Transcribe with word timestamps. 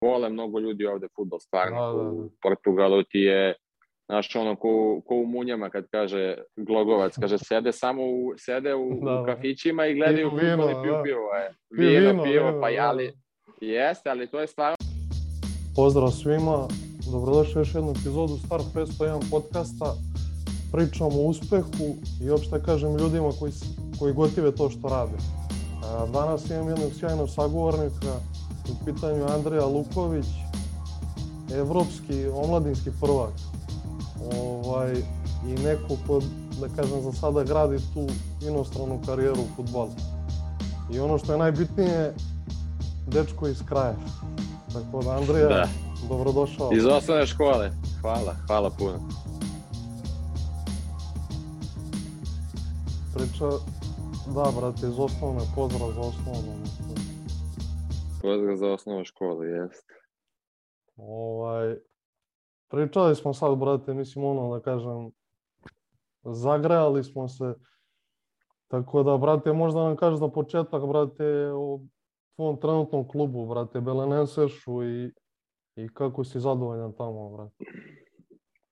vole 0.00 0.28
mnogo 0.28 0.58
ljudi 0.58 0.86
ovde 0.86 1.08
futbol, 1.16 1.38
stvarno. 1.40 1.92
Da, 1.92 1.98
da, 1.98 2.04
da. 2.04 2.10
U 2.10 2.30
Portugalu 2.42 3.02
ti 3.02 3.18
je, 3.18 3.54
znaš, 4.08 4.36
ono, 4.36 4.56
ko, 4.56 5.00
ko 5.06 5.14
u 5.14 5.26
Munjama 5.26 5.70
kad 5.70 5.84
kaže 5.90 6.34
Glogovac, 6.56 7.14
kaže, 7.20 7.38
sede 7.38 7.72
samo 7.72 8.02
u, 8.02 8.32
sede 8.36 8.74
u, 8.74 9.00
Da, 9.02 9.20
u 9.20 9.26
da. 9.26 9.34
kafićima 9.34 9.86
i 9.86 9.94
gledaju 9.94 10.30
vino, 10.30 10.56
futbol 10.56 10.70
i 10.70 10.82
piju 10.82 10.92
da. 10.92 11.02
pivo. 11.02 11.20
Piju 11.76 11.88
Vino, 11.88 12.10
vino, 12.10 12.22
pivo, 12.24 12.46
vino, 12.46 12.60
pa 12.60 12.68
da. 12.68 12.74
ja, 12.74 12.88
ali, 12.88 13.12
jeste, 13.60 14.10
ali 14.10 14.26
to 14.26 14.40
je 14.40 14.46
stvarno 14.46 14.76
Pozdrav 15.76 16.10
svima, 16.10 16.68
dobrodošli 17.12 17.60
još 17.60 17.74
jednu 17.74 17.90
epizodu 17.90 18.36
Star 18.46 18.60
501 18.74 19.30
podcasta. 19.30 19.94
Pričamo 20.72 21.10
o 21.20 21.26
uspehu 21.32 21.86
i 22.24 22.30
opšte 22.30 22.62
kažem 22.66 22.96
ljudima 22.96 23.30
koji, 23.38 23.52
koji 23.98 24.12
gotive 24.12 24.54
to 24.54 24.70
što 24.70 24.88
rade. 24.88 25.18
Danas 26.12 26.50
imam 26.50 26.68
jednog 26.68 26.90
sjajnog 26.98 27.28
sagovornika, 27.30 28.12
u 28.70 28.84
pitanju 28.84 29.26
Andreja 29.34 29.66
Luković, 29.66 30.26
evropski 31.54 32.26
omladinski 32.28 32.90
prvak. 33.00 33.32
Ovaj, 34.38 34.92
I 35.48 35.54
neko 35.62 35.96
ko, 36.06 36.20
da 36.60 36.68
kažem, 36.76 37.02
za 37.02 37.12
sada 37.12 37.44
gradi 37.44 37.78
tu 37.94 38.06
inostranu 38.48 39.00
karijeru 39.06 39.40
u 39.40 39.56
futbalu. 39.56 39.90
I 40.92 41.00
ono 41.00 41.18
što 41.18 41.32
je 41.32 41.38
najbitnije, 41.38 42.14
dečko 43.06 43.48
iz 43.48 43.62
kraja. 43.68 43.94
Tako 44.72 45.02
da, 45.04 45.10
Andrija, 45.16 45.48
Da. 45.48 45.68
dobrodošao. 46.08 46.70
iz 46.72 46.84
osnovne 46.84 47.26
škole. 47.26 47.70
Hvala, 48.00 48.34
hvala 48.46 48.70
puno. 48.70 48.98
Priča, 53.14 53.44
da, 54.34 54.52
brate, 54.60 54.86
iz 54.88 54.98
osnovne, 54.98 55.40
pozdrav 55.54 55.92
za 55.94 56.00
osnovnu. 56.00 56.52
Pozdrav 58.22 58.56
za 58.56 58.72
osnovnu 58.72 59.04
školu, 59.04 59.44
jeste. 59.44 59.94
Ovaj, 60.96 61.76
pričali 62.68 63.16
smo 63.16 63.34
sad, 63.34 63.58
brate, 63.58 63.94
mislim, 63.94 64.24
ono, 64.24 64.54
da 64.54 64.62
kažem, 64.62 65.10
zagrejali 66.22 67.04
smo 67.04 67.28
se. 67.28 67.54
Tako 68.68 69.02
da, 69.02 69.16
brate, 69.16 69.52
možda 69.52 69.84
nam 69.84 69.96
kažeš 69.96 70.18
za 70.18 70.28
početak, 70.28 70.86
brate, 70.86 71.52
o 71.52 71.80
tvom 72.36 72.60
trenutnom 72.60 73.08
klubu, 73.08 73.46
brate, 73.46 73.80
Belenensešu 73.80 74.84
i, 74.84 75.12
i 75.76 75.88
kako 75.94 76.24
si 76.24 76.40
zadovoljan 76.40 76.92
tamo, 76.92 77.30
brate. 77.30 77.64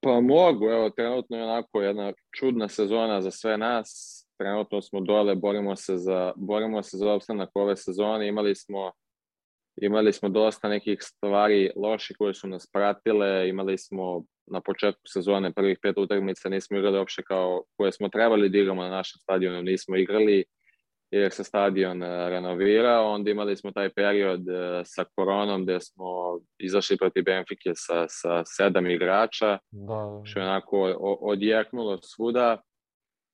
Pa 0.01 0.21
mogu, 0.21 0.65
evo, 0.65 0.89
trenutno 0.89 1.37
je 1.37 1.43
onako 1.43 1.81
jedna 1.81 2.13
čudna 2.39 2.67
sezona 2.69 3.21
za 3.21 3.31
sve 3.31 3.57
nas. 3.57 4.15
Trenutno 4.37 4.81
smo 4.81 5.01
dole, 5.01 5.35
borimo 5.35 5.75
se 5.75 5.97
za, 5.97 6.33
borimo 6.35 6.83
se 6.83 6.97
za 6.97 7.13
opstanak 7.13 7.49
ove 7.53 7.75
sezone. 7.75 8.27
Imali 8.27 8.55
smo, 8.55 8.91
imali 9.81 10.13
smo 10.13 10.29
dosta 10.29 10.69
nekih 10.69 10.97
stvari 11.01 11.71
loših 11.75 12.17
koje 12.17 12.33
su 12.33 12.47
nas 12.47 12.67
pratile. 12.73 13.49
Imali 13.49 13.77
smo 13.77 14.23
na 14.47 14.61
početku 14.61 15.01
sezone 15.05 15.53
prvih 15.53 15.79
pet 15.81 15.97
utakmica 15.97 16.49
nismo 16.49 16.77
igrali 16.77 16.97
uopšte 16.97 17.23
kao 17.23 17.63
koje 17.77 17.91
smo 17.91 18.09
trebali 18.09 18.49
da 18.49 18.57
igramo 18.57 18.83
na 18.83 18.89
našem 18.89 19.19
stadionu, 19.19 19.61
nismo 19.61 19.95
igrali 19.95 20.45
jer 21.11 21.31
se 21.31 21.43
stadion 21.43 22.03
e, 22.03 22.29
renovirao, 22.29 23.11
onda 23.11 23.31
imali 23.31 23.57
smo 23.57 23.71
taj 23.71 23.89
period 23.89 24.49
e, 24.49 24.81
sa 24.85 25.05
koronom 25.15 25.63
gde 25.63 25.79
smo 25.81 26.39
izašli 26.57 26.97
protiv 26.97 27.23
Benfike 27.23 27.71
sa, 27.75 28.05
sa 28.07 28.43
sedam 28.45 28.87
igrača, 28.87 29.57
Da, 29.71 30.21
što 30.23 30.39
je 30.39 30.45
onako 30.45 30.95
odjeknulo 31.21 31.99
svuda. 32.01 32.61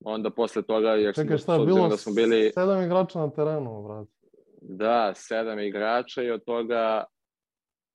Onda 0.05 0.29
posle 0.29 0.61
toga, 0.61 0.89
jer 0.89 1.15
Čekaj, 1.15 1.37
smo, 1.37 1.55
šta 1.55 1.65
bilo? 1.65 1.87
da 1.87 1.97
smo 1.97 2.13
bili, 2.13 2.51
Sedam 2.53 2.83
igrača 2.83 3.19
na 3.19 3.31
terenu, 3.31 3.83
brate. 3.83 4.14
Da, 4.67 5.13
sedam 5.15 5.59
igrača 5.59 6.23
i 6.23 6.31
od 6.31 6.43
toga, 6.45 7.03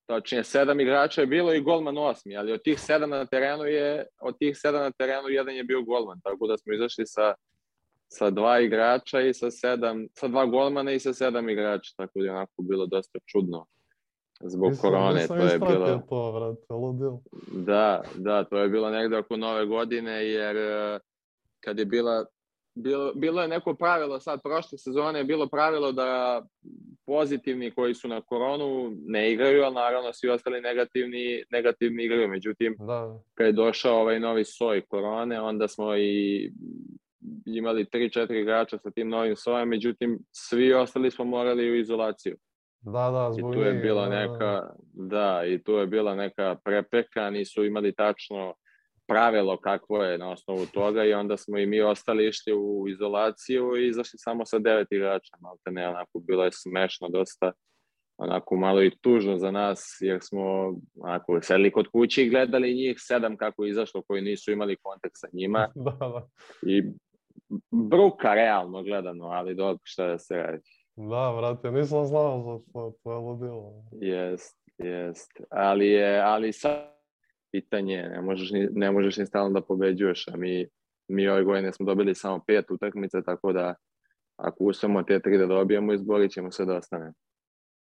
točnije, 0.07 0.45
sedam 0.45 0.81
igrača 0.81 1.21
je 1.21 1.27
bilo 1.27 1.55
i 1.55 1.61
golman 1.61 1.99
osmi, 1.99 2.37
ali 2.37 2.53
od 2.53 2.63
tih 2.63 2.81
sedam 2.81 3.11
na 3.11 3.27
terenu 3.27 3.65
je, 3.65 4.07
od 4.21 4.39
tih 4.39 4.59
sedam 4.59 4.83
na 4.83 4.91
terenu 4.91 5.29
jedan 5.29 5.55
je 5.55 5.65
bio 5.65 5.83
golman, 5.83 6.21
tako 6.23 6.47
da 6.47 6.59
smo 6.59 6.75
izašli 6.75 7.07
sa, 7.07 7.35
sa 8.09 8.31
dva 8.31 8.61
igrača 8.61 9.21
i 9.21 9.35
sa 9.35 9.51
sedam, 9.51 10.07
sa 10.15 10.29
dva 10.29 10.47
golmana 10.47 10.93
i 10.93 10.99
sa 10.99 11.13
sedam 11.13 11.49
igrača, 11.49 11.93
tako 11.97 12.19
da 12.19 12.25
je 12.25 12.31
onako 12.33 12.63
bilo 12.63 12.87
dosta 12.87 13.19
čudno 13.27 13.67
zbog 14.41 14.71
Nisam- 14.71 14.83
korone, 14.83 15.27
to 15.27 15.35
je 15.35 15.59
bilo... 15.59 16.03
to, 16.09 16.33
brate, 16.33 16.73
ludilo. 16.73 17.23
Da, 17.53 18.03
da, 18.15 18.45
to 18.45 18.59
je 18.59 18.69
bilo 18.69 18.91
negde 18.91 19.19
oko 19.19 19.37
nove 19.37 19.67
godine, 19.67 20.27
jer 20.27 20.57
e, 20.57 20.99
kad 21.61 21.79
je 21.79 21.85
bila, 21.85 22.25
bilo, 22.83 23.13
bilo 23.15 23.43
je 23.43 23.49
neko 23.49 23.75
pravilo, 23.75 24.21
sad 24.21 24.43
prošle 24.43 24.79
sezone 24.79 25.19
je 25.19 25.25
bilo 25.25 25.49
pravilo 25.49 25.93
da 25.93 26.43
pozitivni 27.07 27.71
koji 27.71 27.95
su 27.95 28.09
na 28.09 28.21
koronu 28.21 28.93
ne 29.07 29.33
igraju, 29.33 29.63
ali 29.63 29.75
naravno 29.75 30.13
svi 30.13 30.29
ostali 30.29 30.61
negativni, 30.61 31.43
negativni 31.51 32.05
igraju. 32.05 32.29
Međutim, 32.29 32.77
Da, 32.79 33.19
kad 33.35 33.47
je 33.47 33.53
došao 33.53 34.01
ovaj 34.01 34.21
novi 34.21 34.45
soj 34.45 34.81
korone, 34.81 35.41
onda 35.41 35.69
smo 35.69 35.97
i 35.97 36.53
imali 37.47 37.85
3-4 37.85 38.33
igrača 38.33 38.79
sa 38.79 38.91
tim 38.91 39.09
novim 39.09 39.37
sojem, 39.37 39.69
međutim, 39.69 40.19
svi 40.33 40.73
ostali 40.73 41.11
smo 41.11 41.25
morali 41.25 41.71
u 41.71 41.77
izolaciju. 41.77 42.37
da, 42.81 43.11
da, 43.11 43.31
I 43.33 43.41
zbog 43.41 43.55
tu 43.55 43.61
je 43.61 43.73
bila 43.73 44.09
da, 44.09 44.15
da. 44.15 44.21
neka, 44.21 44.71
da, 44.93 45.43
i 45.47 45.63
tu 45.63 45.73
je 45.73 45.87
bila 45.87 46.15
neka 46.15 46.57
prepreka, 46.65 47.31
nisu 47.31 47.65
imali 47.65 47.93
tačno 47.93 48.55
pravilo 49.11 49.57
kakvo 49.57 50.03
je 50.03 50.19
na 50.19 50.31
osnovu 50.31 50.67
toga 50.67 51.05
i 51.05 51.13
onda 51.13 51.37
smo 51.37 51.59
i 51.59 51.67
mi 51.67 51.81
ostali 51.81 52.29
išli 52.29 52.53
u 52.53 52.89
izolaciju 52.89 53.77
i 53.77 53.89
izašli 53.89 54.19
samo 54.19 54.47
sa 54.47 54.59
devet 54.59 54.89
igrača, 54.91 55.37
malte 55.41 55.71
ne, 55.71 55.89
onako 55.89 56.19
bilo 56.19 56.45
je 56.45 56.51
smešno 56.53 57.09
dosta, 57.09 57.53
onako 58.19 58.57
malo 58.57 58.83
i 58.83 58.97
tužno 59.01 59.39
za 59.39 59.51
nas, 59.51 59.99
jer 60.01 60.19
smo 60.23 60.75
onako 61.01 61.43
sedeli 61.43 61.73
kod 61.73 61.89
kući 61.89 62.23
i 62.23 62.29
gledali 62.29 62.75
njih 62.75 62.97
sedam 62.99 63.37
kako 63.37 63.65
je 63.65 63.71
izašlo 63.71 64.03
koji 64.03 64.23
nisu 64.23 64.53
imali 64.53 64.77
kontakt 64.83 65.15
sa 65.17 65.29
njima 65.33 65.69
da, 65.85 65.97
da. 66.01 66.27
i 66.63 66.83
bruka 67.71 68.35
realno 68.35 68.83
gledano, 68.83 69.27
ali 69.27 69.55
dobro 69.55 69.81
šta 69.85 70.07
da 70.07 70.19
se 70.19 70.37
radi. 70.37 70.71
Da, 70.97 71.35
brate, 71.39 71.71
nisam 71.71 72.07
znao 72.07 72.43
za 72.43 72.73
to, 72.73 72.93
to 73.03 73.13
je 73.13 73.19
ludilo. 73.19 73.73
Jest, 73.93 74.59
jest. 74.79 75.31
Ali 75.51 75.87
je, 75.87 76.21
ali 76.21 76.53
sad 76.53 77.00
pitanje, 77.53 78.09
ne 78.15 78.21
možeš 78.21 78.51
ni, 78.51 78.69
ne 78.73 78.91
možeš 78.91 79.17
ni 79.17 79.27
stalno 79.27 79.61
da 79.61 79.67
pobeđuješ, 79.67 80.29
a 80.29 80.37
mi, 80.37 80.69
mi 81.09 81.29
ove 81.29 81.45
godine 81.45 81.73
smo 81.73 81.87
dobili 81.87 82.15
samo 82.15 82.45
pet 82.47 82.71
utakmica, 82.71 83.23
tako 83.23 83.53
da 83.53 83.75
ako 84.37 84.65
uspemo 84.65 85.03
te 85.03 85.21
tri 85.21 85.39
da 85.39 85.47
dobijemo, 85.47 85.93
izborit 85.93 86.33
ćemo 86.33 86.51
se 86.51 86.65
da 86.65 86.77
ostane. 86.77 87.13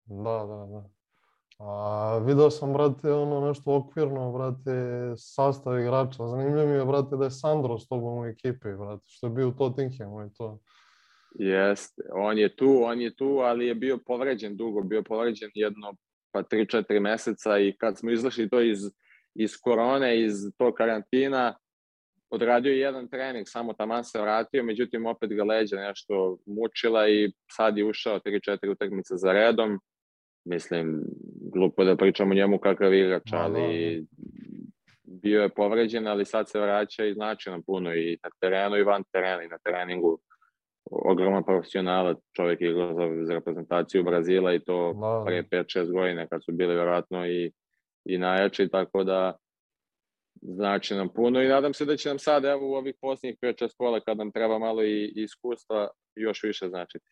Da, 0.06 0.46
da, 0.48 0.68
da. 0.72 0.90
A, 1.60 2.18
video 2.26 2.50
sam, 2.50 2.74
brate, 2.74 3.12
ono 3.12 3.48
nešto 3.48 3.76
okvirno, 3.76 4.32
brate, 4.32 5.14
sastav 5.18 5.80
igrača. 5.80 6.28
Zanimljivo 6.28 6.66
mi 6.66 6.74
je, 6.74 6.86
brate, 6.86 7.16
da 7.16 7.24
je 7.24 7.32
Sandro 7.32 7.80
s 7.80 7.88
tobom 7.88 8.20
u 8.20 8.26
ekipi, 8.26 8.68
brate, 8.78 9.04
što 9.06 9.28
je 9.28 9.32
bio 9.32 9.48
u 9.48 9.52
Tottenhamu 9.52 10.26
i 10.26 10.34
to. 10.38 10.60
Jest, 11.32 12.00
on 12.14 12.38
je 12.38 12.56
tu, 12.56 12.82
on 12.84 13.02
je 13.02 13.16
tu, 13.16 13.40
ali 13.44 13.68
je 13.68 13.76
bio 13.76 13.98
povređen 14.06 14.58
dugo, 14.58 14.82
bio 14.82 15.04
povređen 15.04 15.50
jedno 15.54 15.96
pa 16.32 16.44
3-4 16.44 17.00
meseca 17.00 17.60
i 17.60 17.78
kad 17.78 17.98
smo 17.98 18.12
izašli 18.12 18.50
to 18.50 18.62
iz, 18.62 18.80
iz 19.40 19.52
korone, 19.62 20.24
iz 20.24 20.34
tog 20.58 20.74
karantina, 20.74 21.56
odradio 22.30 22.72
je 22.72 22.80
jedan 22.80 23.08
trening, 23.08 23.46
samo 23.50 23.74
taman 23.74 24.04
se 24.04 24.22
vratio, 24.22 24.64
međutim 24.64 25.06
opet 25.06 25.30
ga 25.34 25.44
leđa 25.44 25.78
nešto 25.78 26.38
mučila 26.46 27.10
i 27.10 27.32
sad 27.52 27.78
je 27.78 27.86
ušao 27.86 28.20
3-4 28.20 28.72
utakmice 28.72 29.18
za 29.18 29.32
redom. 29.32 29.80
Mislim, 30.46 31.04
glupo 31.54 31.84
da 31.84 31.96
pričamo 31.96 32.34
njemu 32.34 32.60
kakav 32.60 32.94
igrač, 32.94 33.24
da, 33.32 33.38
ali 33.38 34.06
bio 35.04 35.42
je 35.42 35.50
povređen, 35.50 36.08
ali 36.08 36.26
sad 36.26 36.50
se 36.50 36.60
vraća 36.60 37.06
i 37.06 37.14
znači 37.14 37.50
nam 37.50 37.64
puno 37.64 37.96
i 37.96 38.18
na 38.24 38.30
terenu 38.40 38.78
i 38.78 38.84
van 38.84 39.04
terena 39.12 39.44
i 39.44 39.48
na 39.48 39.58
treningu. 39.58 40.20
Ogroman 40.92 41.44
profesionalac, 41.44 42.18
čovjek 42.36 42.62
je 42.62 42.70
igrao 42.70 42.94
za, 43.24 43.34
reprezentaciju 43.34 44.04
Brazila 44.04 44.54
i 44.54 44.60
to 44.60 44.94
Da, 44.94 45.24
pre 45.26 45.44
5-6 45.44 45.92
godina 45.92 46.28
kad 46.28 46.44
su 46.46 46.52
bili 46.52 46.74
vjerojatno 46.76 47.28
i, 47.28 47.52
i 48.08 48.18
najjači, 48.18 48.70
tako 48.70 49.04
da 49.04 49.38
znači 50.42 50.96
nam 50.96 51.10
puno 51.14 51.42
i 51.42 51.48
nadam 51.48 51.74
se 51.74 51.86
da 51.86 51.98
će 51.98 52.10
nam 52.10 52.20
sad 52.20 52.46
evo 52.46 52.70
u 52.70 52.74
ovih 52.74 52.96
posljednjih 53.02 53.38
5-6 53.42 53.70
kola 53.78 54.00
kad 54.00 54.18
nam 54.18 54.32
treba 54.32 54.60
malo 54.60 54.84
i, 54.84 55.06
i 55.06 55.24
iskustva 55.24 55.90
još 56.16 56.44
više 56.44 56.70
značiti. 56.70 57.10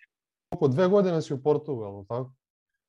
Oko 0.52 0.68
dve 0.68 0.88
godine 0.88 1.22
si 1.22 1.34
u 1.34 1.44
Portugalu, 1.44 2.06
tako? 2.06 2.31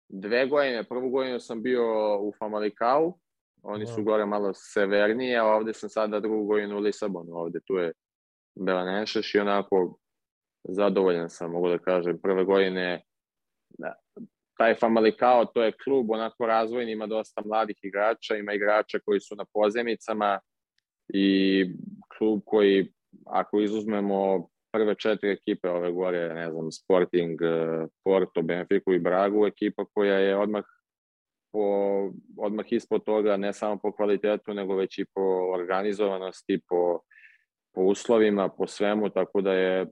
Dve 0.09 0.47
godine, 0.47 0.85
prvu 0.85 1.11
godinu 1.11 1.41
sam 1.41 1.63
bio 1.63 1.85
u 2.21 2.33
Famalicao, 2.39 3.19
oni 3.63 3.87
su 3.87 3.97
Da. 3.97 4.03
gore 4.03 4.27
malo 4.27 4.51
severnije, 4.55 5.39
a 5.39 5.45
ovde 5.45 5.73
sam 5.73 5.89
sada 5.89 6.21
drugu 6.21 6.45
godinu 6.45 6.77
u 6.77 6.81
Lisabonu, 6.81 7.33
ovde 7.33 7.61
tu 7.67 7.75
je 7.75 7.93
Belanešeš 8.55 9.35
i 9.35 9.39
onako 9.39 9.99
zadovoljan 10.69 11.31
sam, 11.31 11.51
mogu 11.51 11.69
da 11.69 11.79
kažem. 11.79 12.21
Prve 12.23 12.45
godine 12.45 13.03
da, 13.79 13.95
taj 14.59 14.75
Famalicao, 14.75 15.45
to 15.45 15.63
je 15.63 15.73
klub 15.85 16.11
onako 16.11 16.47
razvojni, 16.47 16.93
ima 16.93 17.07
dosta 17.07 17.43
mladih 17.45 17.77
igrača, 17.83 18.37
ima 18.37 18.53
igrača 18.53 18.99
koji 19.05 19.21
su 19.21 19.37
na 19.37 19.45
pozemicama 19.55 20.39
i 21.09 21.65
klub 22.19 22.41
koji, 22.45 22.93
ako 23.27 23.61
izuzmemo 23.61 24.49
prve 24.73 24.95
četiri 24.95 25.31
ekipe 25.31 25.69
ove 25.69 25.93
gore, 25.93 26.35
ne 26.35 26.51
znam, 26.51 26.73
Sporting, 26.73 27.43
eh, 27.43 27.87
Porto, 28.05 28.43
Benfica 28.43 28.93
i 28.93 28.99
Bragu, 28.99 29.47
ekipa 29.47 29.85
koja 29.85 30.19
je 30.19 30.37
odmah 30.37 30.65
po, 31.53 32.11
odmah 32.37 32.73
ispod 32.73 33.05
toga, 33.05 33.37
ne 33.37 33.53
samo 33.53 33.79
po 33.79 33.93
kvalitetu, 33.93 34.55
nego 34.55 34.77
već 34.77 34.99
i 34.99 35.05
po 35.15 35.23
organizovanosti, 35.55 36.61
po, 36.69 37.01
po 37.75 37.81
uslovima, 37.81 38.49
po 38.49 38.67
svemu, 38.67 39.11
tako 39.11 39.41
da 39.41 39.53
je 39.53 39.87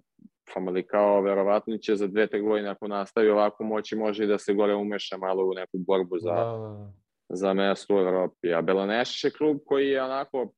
Famalicao 0.52 1.20
verovatno 1.20 1.78
će 1.78 1.96
za 1.96 2.06
dve, 2.06 2.26
tre 2.26 2.40
godine 2.40 2.68
ako 2.68 2.88
nastavi 2.88 3.30
ovako 3.30 3.64
moći 3.64 3.96
može 3.96 4.24
i 4.24 4.26
da 4.26 4.38
se 4.38 4.54
gore 4.54 4.74
umeša 4.74 5.16
malo 5.16 5.44
u 5.44 5.54
neku 5.54 5.78
borbu 5.78 6.18
za, 6.18 6.34
da, 6.34 6.34
da. 6.34 6.58
da. 6.58 6.92
za 7.28 7.52
mesto 7.52 7.96
u 7.96 7.98
Evropi. 7.98 8.54
A 8.54 8.62
Belaneš 8.62 9.24
je 9.24 9.30
klub 9.30 9.58
koji 9.66 9.88
je 9.88 10.02
onako, 10.02 10.52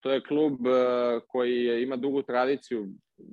to 0.00 0.10
je 0.10 0.22
klub 0.22 0.52
uh, 0.52 1.22
koji 1.28 1.64
je, 1.64 1.82
ima 1.82 1.96
dugu 1.96 2.22
tradiciju. 2.22 2.86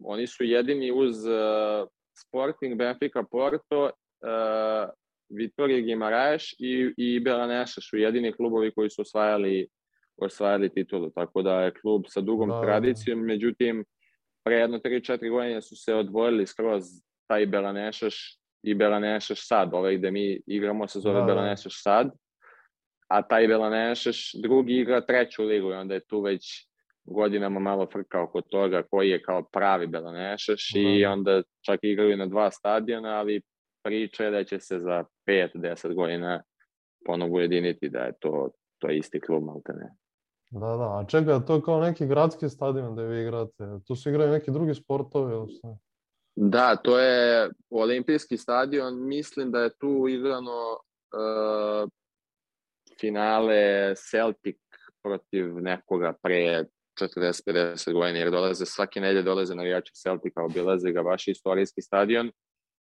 Oni 0.04 0.28
su 0.28 0.44
jedini 0.44 0.92
uz 0.92 1.26
uh, 1.26 1.88
Sporting, 2.18 2.78
Benfica, 2.78 3.24
Porto, 3.32 3.84
uh, 3.84 4.90
Vitorije 5.30 5.82
Gimaraeš 5.82 6.56
i, 6.60 6.94
i 6.98 7.20
Belaneša 7.20 7.82
su 7.82 7.98
jedini 7.98 8.34
klubovi 8.34 8.72
koji 8.72 8.90
su 8.90 9.02
osvajali 9.02 9.68
osvajali 10.18 10.70
titulu, 10.70 11.10
tako 11.10 11.42
da 11.42 11.62
je 11.62 11.74
klub 11.82 12.04
sa 12.08 12.22
dugom 12.22 12.50
da. 12.50 12.62
tradicijom, 12.62 13.20
međutim 13.20 13.86
pre 14.46 14.56
jedno 14.56 14.80
3-4 14.80 15.30
godine 15.30 15.62
su 15.62 15.76
se 15.76 15.94
odvojili 15.94 16.48
skroz 16.48 16.84
taj 17.28 17.46
Belanešaš 17.46 18.40
i 18.64 18.74
Belanešaš 18.74 19.48
sad, 19.48 19.74
ovaj 19.74 19.98
gde 19.98 20.12
mi 20.12 20.42
igramo 20.48 20.88
se 20.88 21.00
zove 21.00 21.20
da. 21.20 21.26
Belanešaš 21.26 21.84
sad, 21.84 22.12
a 23.08 23.22
taj 23.22 23.48
Belanešaš 23.48 24.34
drugi 24.34 24.74
igra 24.74 25.02
treću 25.02 25.44
ligu 25.44 25.70
i 25.72 25.74
onda 25.74 25.94
je 25.94 26.06
tu 26.06 26.22
već 26.22 26.70
godinama 27.04 27.60
malo 27.60 27.88
frka 27.92 28.22
oko 28.22 28.42
toga 28.42 28.84
koji 28.84 29.10
je 29.10 29.22
kao 29.22 29.44
pravi 29.44 29.88
Belanešaš 29.88 30.72
da. 30.74 30.80
i 30.80 31.06
onda 31.06 31.42
čak 31.66 31.80
igraju 31.84 32.18
na 32.18 32.26
dva 32.26 32.52
stadiona, 32.52 33.10
ali 33.10 33.42
priča 33.84 34.24
je 34.24 34.32
da 34.32 34.44
će 34.44 34.60
se 34.60 34.80
za 34.80 35.04
5-10 35.28 35.94
godina 35.94 36.44
ponovo 37.06 37.36
ujediniti 37.36 37.90
da 37.90 38.00
je 38.00 38.14
to, 38.20 38.50
to 38.80 38.90
je 38.90 38.98
isti 38.98 39.20
klub 39.20 39.44
maltene. 39.44 39.90
Da, 40.56 40.68
da, 40.68 41.00
a 41.00 41.06
čega, 41.08 41.40
to 41.40 41.56
je 41.56 41.62
kao 41.62 41.82
neki 41.82 42.06
gradski 42.08 42.50
stadion 42.50 42.94
gde 42.94 43.06
vi 43.06 43.22
igrate, 43.22 43.66
tu 43.88 43.96
se 43.96 44.10
igraju 44.10 44.32
neki 44.32 44.52
drugi 44.52 44.74
sportovi 44.74 45.34
ili 45.34 45.54
šta? 45.58 45.78
Da, 46.36 46.76
to 46.76 47.00
je 47.00 47.50
olimpijski 47.70 48.38
stadion, 48.38 49.08
mislim 49.08 49.52
da 49.52 49.60
je 49.60 49.78
tu 49.78 50.08
igrano 50.08 50.72
uh, 50.72 51.90
finale 53.00 53.94
Celtic 53.96 54.58
protiv 55.04 55.56
nekoga 55.62 56.14
pre 56.24 56.66
40-50 57.02 57.94
godina, 57.94 58.20
jer 58.20 58.32
dolaze 58.32 58.66
svake 58.66 59.00
nedelje 59.00 59.24
dolaze 59.24 59.56
navijači 59.56 59.94
Celtica, 59.94 60.44
obilaze 60.44 60.92
ga 60.92 61.04
baš 61.04 61.28
istorijski 61.28 61.82
stadion 61.82 62.32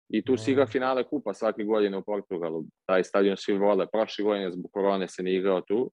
i 0.09 0.25
tu 0.25 0.37
se 0.37 0.51
igra 0.51 0.65
finale 0.65 1.03
kupa 1.03 1.33
svake 1.33 1.63
godine 1.63 1.97
u 1.97 2.03
Portugalu. 2.03 2.63
Taj 2.85 3.03
stadion 3.03 3.37
svi 3.37 3.57
vole. 3.57 3.87
Prošle 3.91 4.23
godine 4.23 4.51
zbog 4.51 4.71
korone 4.71 5.07
se 5.07 5.23
ne 5.23 5.35
igrao 5.35 5.61
tu, 5.61 5.91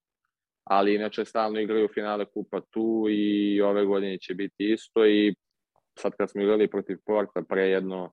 ali 0.64 0.94
inače 0.94 1.24
stalno 1.24 1.60
igraju 1.60 1.88
finale 1.94 2.24
kupa 2.24 2.60
tu 2.70 3.06
i 3.10 3.60
ove 3.60 3.84
godine 3.84 4.18
će 4.18 4.34
biti 4.34 4.72
isto 4.72 5.06
i 5.06 5.34
sad 5.98 6.12
kad 6.16 6.30
smo 6.30 6.42
igrali 6.42 6.70
protiv 6.70 6.98
Porta 7.06 7.42
pre 7.48 7.62
jedno, 7.62 8.12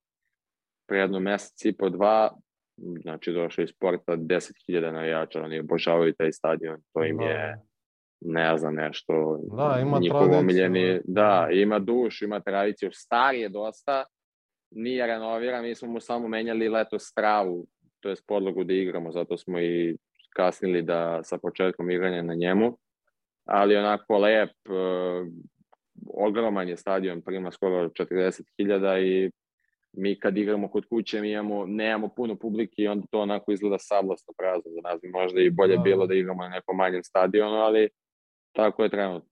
pre 0.87 0.99
jedno 0.99 1.19
mesec 1.19 1.65
i 1.65 1.77
po 1.77 1.89
dva, 1.89 2.31
znači 3.01 3.31
došlo 3.31 3.63
iz 3.63 3.73
Porta 3.79 4.17
10.000 4.17 4.91
navijača, 4.91 5.41
oni 5.41 5.59
obožavaju 5.59 6.13
taj 6.13 6.31
stadion, 6.31 6.81
to 6.93 7.03
im 7.03 7.21
je 7.21 7.33
da. 7.33 7.61
ne 8.21 8.57
znam 8.57 8.75
nešto 8.75 9.39
da, 9.57 9.79
ima 9.81 9.99
njihov 9.99 10.33
omiljeni, 10.33 10.99
da, 11.03 11.47
ima 11.51 11.79
duš, 11.79 12.21
ima 12.21 12.39
tradiciju, 12.39 12.89
star 12.93 13.35
je 13.35 13.49
dosta, 13.49 14.03
nije 14.71 15.07
renoviran, 15.07 15.63
mi 15.63 15.75
smo 15.75 15.87
mu 15.87 15.99
samo 15.99 16.27
menjali 16.27 16.69
leto 16.69 16.99
stravu, 16.99 17.67
to 17.99 18.09
je 18.09 18.15
podlogu 18.27 18.63
da 18.63 18.73
igramo, 18.73 19.11
zato 19.11 19.37
smo 19.37 19.59
i 19.59 19.97
kasnili 20.39 20.81
da 20.81 21.23
sa 21.23 21.37
početkom 21.37 21.91
igranja 21.91 22.21
na 22.21 22.33
njemu, 22.33 22.77
ali 23.45 23.75
onako 23.75 24.17
lep, 24.17 24.55
uh, 24.69 25.27
ogroman 26.27 26.69
je 26.69 26.77
stadion, 26.77 27.21
prima 27.21 27.51
skoro 27.51 27.89
40.000 27.89 29.01
i 29.01 29.31
mi 29.93 30.19
kad 30.19 30.37
igramo 30.37 30.67
kod 30.67 30.85
kuće 30.89 31.21
mi 31.21 31.31
imamo, 31.31 31.65
nemamo 31.65 32.09
puno 32.15 32.35
publike 32.35 32.81
i 32.81 32.87
onda 32.87 33.07
to 33.11 33.21
onako 33.21 33.51
izgleda 33.51 33.77
sablasno 33.79 34.33
prazno 34.37 34.71
za 34.71 34.81
nas. 34.89 35.01
Možda 35.13 35.41
i 35.41 35.49
bolje 35.49 35.75
da. 35.75 35.81
bilo 35.81 36.07
da 36.07 36.13
igramo 36.13 36.43
na 36.43 36.49
nekom 36.49 36.77
manjem 36.77 37.03
stadionu, 37.03 37.55
ali 37.55 37.89
tako 38.51 38.83
je 38.83 38.89
trenutno. 38.89 39.29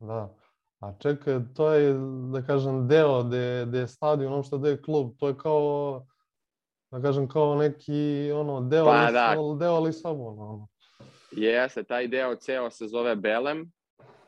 Da. 0.00 0.34
A 0.80 0.92
čekaj, 0.98 1.34
to 1.56 1.72
je, 1.72 1.94
da 2.32 2.42
kažem, 2.42 2.88
deo 2.88 3.22
gde, 3.22 3.64
gde 3.68 3.78
je 3.78 3.86
stadion, 3.86 4.32
ono 4.32 4.42
što 4.42 4.66
je 4.66 4.82
klub, 4.82 5.10
to 5.18 5.28
je 5.28 5.34
kao 5.36 6.06
da 6.90 7.02
kažem 7.02 7.28
kao 7.28 7.54
neki 7.54 8.30
ono 8.34 8.60
deo 8.60 8.84
pa, 8.84 9.02
Lis, 9.02 9.12
da. 9.12 9.36
deo 9.60 9.80
Lisabona 9.80 10.42
ono. 10.42 10.68
Jeste, 11.30 11.82
taj 11.82 12.08
deo 12.08 12.34
ceo 12.34 12.70
se 12.70 12.86
zove 12.86 13.16
Belem. 13.16 13.72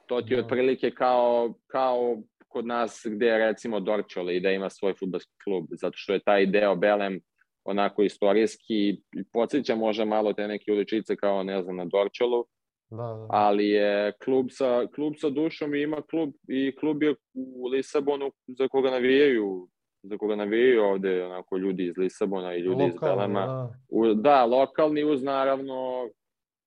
To 0.07 0.23
ti 0.23 0.33
je 0.33 0.37
da. 0.37 0.43
otprilike 0.43 0.91
kao, 0.91 1.55
kao 1.67 2.23
kod 2.49 2.67
nas 2.67 3.03
gde 3.05 3.27
je 3.27 3.39
recimo 3.39 3.81
Dorčole 3.81 4.37
i 4.37 4.41
da 4.41 4.51
ima 4.51 4.71
svoj 4.71 4.95
futbolski 4.95 5.33
klub, 5.45 5.65
zato 5.81 5.93
što 5.97 6.13
je 6.13 6.23
taj 6.25 6.47
deo 6.47 6.77
Belem 6.77 7.21
onako 7.65 8.03
istorijski 8.03 8.75
i 9.13 9.25
podsjeća 9.33 9.77
može 9.77 10.05
malo 10.05 10.33
te 10.33 10.49
neke 10.49 10.73
uličice 10.73 11.17
kao 11.17 11.43
ne 11.43 11.63
znam 11.63 11.77
na 11.77 11.85
Dorčolu, 11.85 12.45
da, 12.91 12.97
da. 12.97 13.27
ali 13.31 13.69
je 13.69 14.13
klub 14.25 14.47
sa, 14.51 14.87
klub 14.95 15.13
sa 15.17 15.31
dušom 15.31 15.75
i 15.75 15.83
ima 15.83 16.03
klub 16.11 16.31
i 16.49 16.77
klub 16.77 17.03
je 17.03 17.15
u 17.35 17.67
Lisabonu 17.67 18.33
za 18.59 18.69
koga 18.69 18.91
navijaju 18.91 19.69
za 20.03 20.19
koga 20.19 20.37
navijaju 20.37 20.83
ovde 20.83 21.25
onako 21.25 21.57
ljudi 21.57 21.87
iz 21.87 21.97
Lisabona 21.97 22.55
i 22.55 22.61
ljudi 22.61 22.83
lokalni, 22.83 22.95
iz 22.95 23.01
Belema. 23.01 23.47
Da. 23.47 23.73
U, 23.89 24.15
da, 24.15 24.45
lokalni 24.45 25.05
uz 25.05 25.23
naravno 25.23 26.09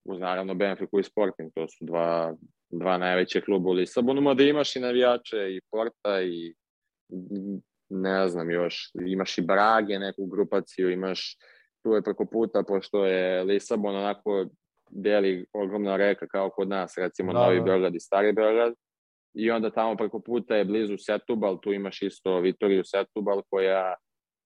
uz 0.05 0.19
naravno 0.19 0.53
Benfica 0.53 0.99
i 0.99 1.03
Sporting, 1.03 1.51
to 1.55 1.67
su 1.67 1.85
dva, 1.85 2.35
dva 2.69 2.97
najveće 2.97 3.41
kluba 3.41 3.69
u 3.69 3.73
Lisabonu, 3.73 4.21
mada 4.21 4.43
imaš 4.43 4.75
i 4.75 4.79
navijače 4.79 5.37
i 5.37 5.61
Porta 5.71 6.21
i 6.21 6.53
ne 7.89 8.27
znam 8.27 8.51
još, 8.51 8.91
imaš 9.05 9.37
i 9.37 9.41
Brage, 9.41 9.99
neku 9.99 10.25
grupaciju, 10.25 10.91
imaš 10.91 11.37
tu 11.83 11.91
je 11.91 12.01
preko 12.01 12.25
puta, 12.25 12.63
pošto 12.63 13.05
je 13.05 13.43
Lisabon 13.43 13.95
onako 13.95 14.45
deli 14.89 15.45
ogromna 15.53 15.95
reka 15.95 16.27
kao 16.27 16.49
kod 16.49 16.69
nas, 16.69 16.97
recimo 16.97 17.33
da, 17.33 17.39
Novi 17.39 17.57
da. 17.57 17.63
Beograd 17.63 17.95
i 17.95 17.99
Stari 17.99 18.33
Beograd, 18.33 18.73
i 19.33 19.51
onda 19.51 19.69
tamo 19.69 19.95
preko 19.95 20.19
puta 20.19 20.55
je 20.55 20.65
blizu 20.65 20.97
Setubal, 20.97 21.59
tu 21.61 21.73
imaš 21.73 22.01
isto 22.01 22.39
Vitoriju 22.39 22.83
Setubal 22.85 23.41
koja 23.49 23.95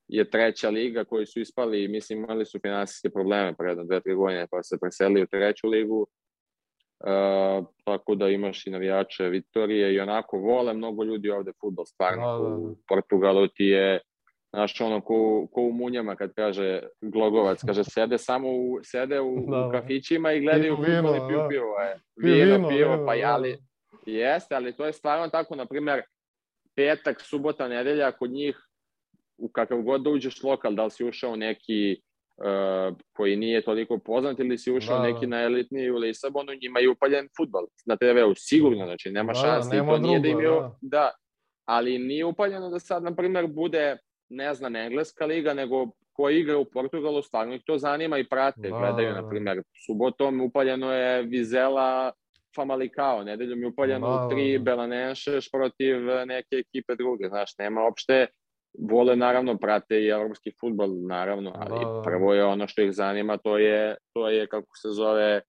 je 0.07 0.29
treća 0.29 0.69
liga 0.69 1.03
koji 1.03 1.25
su 1.25 1.39
ispali, 1.39 1.87
mislim 1.87 2.23
imali 2.23 2.45
su 2.45 2.59
finansijske 2.59 3.09
probleme 3.09 3.55
pre 3.57 3.69
jedno 3.69 3.83
dve, 3.83 4.01
tri 4.01 4.15
godine 4.15 4.47
pa 4.51 4.63
se 4.63 4.77
preselili 4.81 5.23
u 5.23 5.27
treću 5.27 5.67
ligu. 5.67 6.07
Uh, 6.99 7.65
tako 7.83 8.15
da 8.15 8.29
imaš 8.29 8.67
i 8.67 8.69
navijače 8.69 9.23
Vitorije 9.23 9.93
i 9.93 9.99
onako 9.99 10.37
vole 10.37 10.73
mnogo 10.73 11.03
ljudi 11.03 11.29
ovde 11.29 11.51
futbol 11.61 11.85
stvarno 11.85 12.37
da, 12.37 12.43
da, 12.43 12.49
da. 12.49 12.55
u 12.55 12.75
Portugalu 12.87 13.47
ti 13.47 13.65
je 13.65 13.99
znaš 14.53 14.81
ono 14.81 15.01
ko, 15.01 15.47
ko 15.51 15.61
u 15.61 15.71
munjama 15.71 16.15
kad 16.15 16.33
kaže 16.33 16.81
Glogovac 17.01 17.61
kaže 17.65 17.83
sede 17.83 18.17
samo 18.17 18.47
u, 18.49 18.79
sede 18.83 19.19
u, 19.19 19.45
da, 19.47 19.67
u 19.67 19.71
kafićima 19.71 20.33
i 20.33 20.41
gledaju 20.41 20.75
futbol 20.75 21.15
i 21.15 21.27
piju 21.27 21.37
da. 21.37 21.47
pivo 21.49 21.79
je. 21.79 21.99
Vino, 22.15 22.69
pivo, 22.69 23.03
pa 23.05 23.15
jali 23.15 23.57
Jeste, 24.07 24.55
ali 24.55 24.73
to 24.73 24.85
je 24.85 24.93
stvarno 24.93 25.29
tako, 25.29 25.55
na 25.55 25.65
primer, 25.65 26.01
petak, 26.75 27.21
subota, 27.21 27.67
nedelja, 27.67 28.11
kod 28.11 28.31
njih, 28.31 28.57
u 29.37 29.49
kakav 29.49 29.81
god 29.81 30.01
da 30.01 30.09
uđeš 30.09 30.43
lokal, 30.43 30.73
da 30.73 30.83
li 30.83 30.91
si 30.91 31.05
ušao 31.05 31.35
neki 31.35 32.01
uh, 32.37 32.97
koji 33.13 33.35
nije 33.35 33.61
toliko 33.61 33.97
poznat 33.97 34.39
ili 34.39 34.57
si 34.57 34.71
ušao 34.71 34.97
da, 34.97 35.03
neki 35.03 35.25
da. 35.25 35.35
na 35.35 35.41
elitni 35.41 35.91
u 35.91 35.97
Lisabonu, 35.97 36.53
njima 36.61 36.79
je 36.79 36.89
upaljen 36.89 37.29
futbol 37.37 37.65
na 37.85 37.97
TV-u, 37.97 38.33
sigurno, 38.35 38.85
znači 38.85 39.11
nema 39.11 39.33
da, 39.33 39.39
šanse 39.39 39.75
nema 39.75 39.91
to 39.91 39.97
nije 39.97 40.19
da 40.19 40.27
im 40.27 40.39
je, 40.39 40.49
da. 40.49 40.77
da. 40.81 41.11
ali 41.65 41.99
nije 41.99 42.25
upaljeno 42.25 42.69
da 42.69 42.79
sad, 42.79 43.03
na 43.03 43.15
primer, 43.15 43.47
bude, 43.47 43.97
ne 44.29 44.53
znam, 44.53 44.75
engleska 44.75 45.25
liga, 45.25 45.53
nego 45.53 45.87
ko 46.13 46.29
igra 46.29 46.57
u 46.57 46.65
Portugalu, 46.65 47.21
stvarno 47.21 47.55
ih 47.55 47.61
to 47.65 47.77
zanima 47.77 48.17
i 48.17 48.29
prate, 48.29 48.69
da, 48.69 48.77
gledaju, 48.77 49.13
na 49.13 49.29
primer, 49.29 49.61
subotom 49.85 50.41
upaljeno 50.41 50.93
je 50.93 51.21
Vizela 51.21 52.11
Famalicao, 52.57 53.23
nedeljom 53.23 53.61
je 53.61 53.67
upaljeno 53.67 54.07
da, 54.07 54.29
tri. 54.29 54.59
Belanenšeš 54.59 55.51
protiv 55.51 55.97
neke 56.25 56.55
ekipe 56.55 56.95
druge, 56.95 57.29
znaš, 57.29 57.57
nema 57.59 57.81
opšte, 57.81 58.27
vole 58.91 59.15
naravno, 59.15 59.57
prate 59.57 60.01
i 60.01 60.07
evropski 60.07 60.51
futbol, 60.59 60.89
naravno, 61.07 61.53
ali 61.55 61.85
da. 61.85 62.01
prvo 62.03 62.33
je 62.33 62.45
ono 62.45 62.67
što 62.67 62.81
ih 62.81 62.91
zanima, 62.91 63.37
to 63.37 63.57
je, 63.57 63.95
to 64.13 64.29
je 64.29 64.47
kako 64.47 64.77
se 64.81 64.89
zove, 64.91 65.41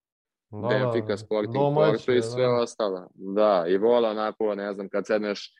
Benfica. 0.51 1.17
Sporting, 1.17 1.75
Porto 1.75 2.13
i 2.13 2.23
sve 2.23 2.43
da. 2.43 2.61
ostalo. 2.63 3.09
Da, 3.15 3.65
i 3.69 3.77
vole 3.77 4.09
onako, 4.09 4.55
ne 4.55 4.73
znam, 4.73 4.89
kad 4.89 5.07
sedneš 5.07 5.51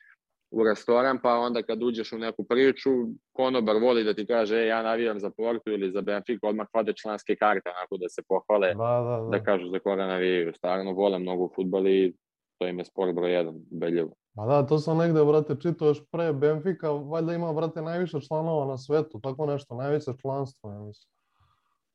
u 0.51 0.63
restoran, 0.63 1.19
pa 1.23 1.33
onda 1.33 1.63
kad 1.63 1.83
uđeš 1.83 2.13
u 2.13 2.17
neku 2.17 2.43
priču, 2.43 2.89
konobar 3.31 3.75
voli 3.75 4.03
da 4.03 4.13
ti 4.13 4.25
kaže, 4.25 4.55
e, 4.55 4.67
ja 4.67 4.83
navijam 4.83 5.19
za 5.19 5.29
Porto 5.29 5.71
ili 5.71 5.91
za 5.91 6.01
Benfica, 6.01 6.47
odmah 6.47 6.67
hvade 6.71 6.93
članske 6.93 7.35
karte, 7.35 7.69
onako 7.69 7.97
da 7.97 8.09
se 8.09 8.21
pohvale, 8.27 8.67
da, 8.67 9.03
da, 9.09 9.23
da. 9.23 9.37
da 9.37 9.43
kažu 9.43 9.69
za 9.69 9.79
koga 9.79 10.05
navijaju. 10.05 10.53
Stvarno 10.53 10.91
vole 10.91 11.19
mnogo 11.19 11.49
futbol 11.55 11.87
i 11.87 12.13
to 12.57 12.67
im 12.67 12.79
je 12.79 12.85
sport 12.85 13.15
broj 13.15 13.33
jedan, 13.33 13.55
beljevo. 13.71 14.13
Ma 14.33 14.45
da, 14.45 14.65
to 14.67 14.79
sam 14.79 14.97
negde, 14.97 15.25
brate, 15.25 15.55
čitao 15.61 15.87
još 15.87 16.01
pre 16.11 16.33
Benfica, 16.33 16.89
valjda 16.91 17.33
ima, 17.33 17.53
brate, 17.53 17.81
najviše 17.81 18.17
članova 18.27 18.65
na 18.65 18.77
svetu, 18.77 19.19
tako 19.23 19.45
nešto, 19.45 19.75
najviše 19.75 20.11
članstvo, 20.21 20.71
ja 20.71 20.79
mislim. 20.79 21.11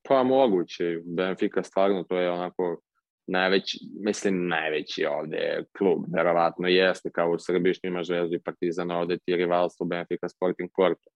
Pa 0.08 0.23
moguće. 0.23 1.00
Benfica 1.04 1.62
stvarno 1.62 2.02
to 2.02 2.16
je 2.16 2.30
onako 2.30 2.80
najveći, 3.26 3.78
mislim 4.00 4.48
najveći 4.48 5.06
ovde 5.06 5.64
klub, 5.78 6.04
verovatno 6.16 6.68
jeste, 6.68 7.10
kao 7.10 7.30
u 7.30 7.38
Srbiji 7.38 7.74
što 7.74 7.86
ima 7.86 8.04
Zvezdu 8.04 8.36
i 8.36 8.42
Partizan, 8.42 8.90
ovde 8.90 9.16
ti 9.16 9.30
je 9.30 9.36
rivalstvo 9.36 9.86
Benfica 9.86 10.28
Sporting 10.28 10.70
Porto. 10.76 11.10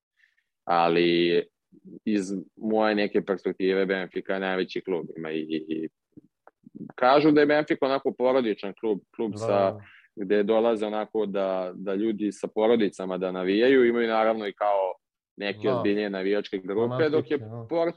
Ali 0.64 1.42
iz 2.04 2.32
moje 2.56 2.94
neke 2.94 3.24
perspektive 3.24 3.86
Benfica 3.86 4.32
je 4.32 4.40
najveći 4.40 4.80
klub. 4.80 5.06
Ima 5.16 5.30
i, 5.30 5.64
i 5.68 5.88
kažu 6.94 7.30
da 7.30 7.40
je 7.40 7.46
Benfica 7.46 7.86
onako 7.86 8.14
porodičan 8.18 8.74
klub, 8.80 8.98
klub 9.16 9.32
da. 9.32 9.38
sa 9.38 9.78
gde 10.20 10.42
dolaze 10.42 10.86
onako 10.86 11.26
da, 11.26 11.72
da 11.74 11.94
ljudi 11.94 12.32
sa 12.32 12.48
porodicama 12.54 13.18
da 13.18 13.32
navijaju, 13.32 13.86
imaju 13.86 14.08
naravno 14.08 14.46
i 14.46 14.52
kao 14.52 14.94
neke 15.38 15.68
da. 15.68 15.76
ozbiljnije 15.76 16.10
navijačke 16.10 16.58
grupe, 16.58 16.88
fanatike, 16.88 17.10
dok 17.10 17.30
je 17.30 17.38
da. 17.38 17.66
Port, 17.68 17.94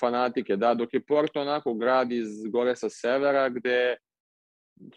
fanatike, 0.00 0.56
da, 0.56 0.74
dok 0.74 0.94
je 0.94 1.00
Porto 1.00 1.40
onako 1.40 1.74
grad 1.74 2.12
iz 2.12 2.46
gore 2.46 2.76
sa 2.76 2.88
severa 2.88 3.48
gde 3.48 3.96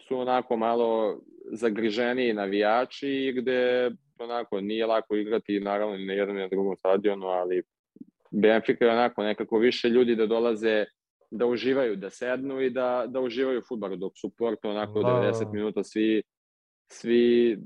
su 0.08 0.18
onako 0.18 0.56
malo 0.56 1.20
zagriženiji 1.52 2.32
navijači 2.32 3.08
i 3.08 3.32
gde 3.32 3.90
onako 4.18 4.60
nije 4.60 4.86
lako 4.86 5.16
igrati 5.16 5.60
naravno 5.60 5.96
ni 5.96 6.06
na 6.06 6.12
jednom 6.12 6.36
ni 6.36 6.42
na 6.42 6.48
drugom 6.48 6.76
stadionu, 6.76 7.26
ali 7.26 7.62
Benfica 8.30 8.84
je 8.84 8.90
onako 8.90 9.22
nekako 9.22 9.58
više 9.58 9.88
ljudi 9.88 10.16
da 10.16 10.26
dolaze 10.26 10.84
da 11.30 11.46
uživaju, 11.46 11.96
da 11.96 12.10
sednu 12.10 12.60
i 12.60 12.70
da, 12.70 13.04
da 13.08 13.20
uživaju 13.20 13.58
u 13.58 13.62
futbalu, 13.68 13.96
dok 13.96 14.12
su 14.16 14.30
Porto 14.38 14.70
onako 14.70 15.02
da, 15.02 15.08
90 15.08 15.44
da. 15.44 15.50
minuta 15.52 15.84
svi 15.84 16.22
svi 16.92 17.58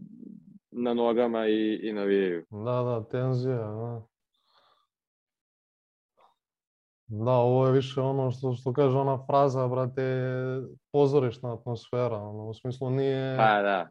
na 0.71 0.95
nogama 0.95 1.49
i, 1.49 1.81
i 1.83 1.93
navijaju. 1.93 2.45
Da, 2.50 2.83
da, 2.83 3.04
tenzija, 3.11 3.57
da. 3.57 4.07
Da, 7.06 7.32
ovo 7.32 7.66
je 7.66 7.73
više 7.73 8.00
ono 8.00 8.30
što, 8.30 8.52
što 8.52 8.73
kaže 8.73 8.99
ona 8.99 9.26
fraza, 9.26 9.68
brate, 9.68 10.02
pozorišna 10.92 11.54
atmosfera, 11.54 12.16
ono, 12.16 12.49
u 12.49 12.54
smislu 12.54 12.90
nije... 12.90 13.37
Pa, 13.37 13.62
da. 13.62 13.88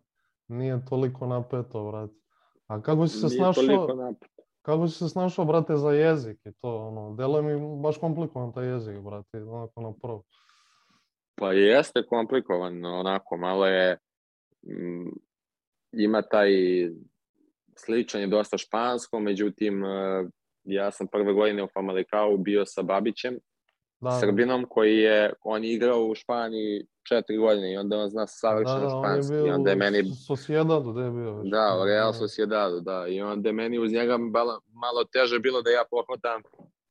Nije 0.47 0.85
toliko 0.89 1.27
napeto, 1.27 1.91
brate. 1.91 2.13
A 2.67 2.81
kako 2.81 3.07
si 3.07 3.17
se 3.17 3.27
nije 3.27 3.37
snašao... 3.37 3.87
Kako 4.61 4.87
si 4.87 4.97
se 4.97 5.09
snašao, 5.09 5.45
brate, 5.45 5.75
za 5.75 5.91
jezik 5.91 6.39
i 6.45 6.51
to, 6.61 6.87
ono, 6.87 7.15
delo 7.15 7.41
mi 7.41 7.81
baš 7.81 7.97
komplikovan 7.97 8.53
taj 8.53 8.67
jezik, 8.67 8.99
brate, 8.99 9.43
onako 9.43 9.81
na 9.81 9.93
prvo. 10.01 10.23
Pa 11.35 11.53
jeste 11.53 12.05
komplikovan, 12.05 12.85
onako, 12.85 13.37
malo 13.37 13.65
je, 13.65 13.97
m, 14.67 15.11
ima 15.91 16.21
taj 16.21 16.49
sličan 17.75 18.21
je 18.21 18.27
dosta 18.27 18.57
špansko, 18.57 19.19
međutim, 19.19 19.85
e, 19.85 20.27
ja 20.63 20.91
sam 20.91 21.07
prve 21.07 21.33
godine 21.33 21.63
u 21.63 21.67
Famalicao 21.73 22.37
bio 22.37 22.65
sa 22.65 22.81
Babićem, 22.81 23.33
da, 23.99 24.09
da. 24.09 24.19
Srbinom, 24.19 24.65
koji 24.69 24.97
je, 24.97 25.33
on 25.41 25.63
je 25.63 25.73
igrao 25.73 26.05
u 26.05 26.15
Španiji 26.15 26.85
četiri 27.09 27.37
godine 27.37 27.73
i 27.73 27.77
onda 27.77 27.97
on 27.97 28.09
zna 28.09 28.27
savršeno 28.27 28.79
da, 28.79 28.85
da, 28.85 28.89
španski. 28.89 29.33
On 29.33 29.45
je 29.45 29.47
I 29.47 29.51
onda 29.51 29.69
je 29.69 29.75
meni... 29.75 30.03
Sociedadu, 30.27 30.91
gde 30.91 31.01
je 31.01 31.11
bio? 31.11 31.33
Već. 31.33 31.51
Da, 31.51 31.79
u 31.81 31.85
Real 31.85 32.13
Sociedadu, 32.13 32.79
da. 32.79 33.05
I 33.07 33.21
onda 33.21 33.49
je 33.49 33.53
meni 33.53 33.79
uz 33.79 33.91
njega 33.91 34.17
malo, 34.17 34.59
malo 34.73 35.03
teže 35.13 35.39
bilo 35.39 35.61
da 35.61 35.69
ja 35.69 35.83
pohvatam 35.91 36.41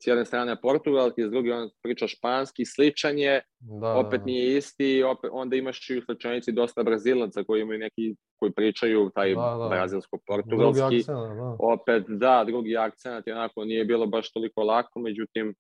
s 0.02 0.06
jedne 0.06 0.24
strane 0.24 0.60
portugalski, 0.60 1.26
s 1.26 1.30
druge 1.30 1.54
on 1.54 1.70
priča 1.82 2.06
španski, 2.06 2.64
sličan 2.64 3.18
je, 3.18 3.42
da, 3.60 3.94
opet 3.94 4.20
da. 4.20 4.26
nije 4.26 4.56
isti, 4.56 5.02
opet, 5.02 5.30
onda 5.32 5.56
imaš 5.56 5.90
i 5.90 5.98
u 5.98 6.02
slučajnici 6.02 6.52
dosta 6.52 6.82
brazilaca 6.82 7.44
koji 7.44 7.60
imaju 7.60 7.78
neki, 7.78 8.14
koji 8.38 8.52
pričaju 8.52 9.10
taj 9.14 9.34
da, 9.34 9.56
da. 9.60 9.68
brazilsko-portugalski. 9.68 11.04
Da. 11.06 11.56
Opet, 11.58 12.04
da, 12.08 12.44
drugi 12.46 12.76
akcent, 12.76 13.28
onako 13.28 13.64
nije 13.64 13.84
bilo 13.84 14.06
baš 14.06 14.32
toliko 14.32 14.62
lako, 14.62 15.00
međutim, 15.00 15.54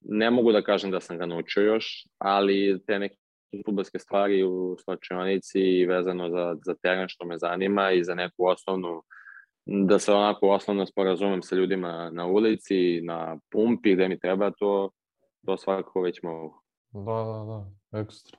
ne 0.00 0.30
mogu 0.30 0.52
da 0.52 0.62
kažem 0.62 0.90
da 0.90 1.00
sam 1.00 1.18
ga 1.18 1.26
naučio 1.26 1.62
još, 1.62 2.06
ali 2.18 2.80
te 2.86 2.98
neke 2.98 3.16
futbolske 3.66 3.98
stvari 3.98 4.42
u 4.44 4.76
slučajnici 4.84 5.86
vezano 5.86 6.30
za, 6.30 6.56
za 6.64 6.74
teren 6.82 7.08
što 7.08 7.26
me 7.26 7.38
zanima 7.38 7.90
i 7.90 8.04
za 8.04 8.14
neku 8.14 8.46
osnovnu 8.46 9.02
da 9.66 9.98
se 9.98 10.12
onako 10.12 10.48
osnovno 10.48 10.86
sporazumem 10.86 11.42
sa 11.42 11.56
ljudima 11.56 12.10
na 12.10 12.26
ulici, 12.26 13.00
na 13.00 13.38
pumpi, 13.50 13.94
gde 13.94 14.08
mi 14.08 14.18
treba, 14.18 14.50
to, 14.50 14.90
to 15.46 15.56
svakako 15.56 16.00
već 16.00 16.22
mogu. 16.22 16.62
Da, 16.90 17.00
da, 17.00 17.44
da, 17.44 18.00
ekstra. 18.00 18.38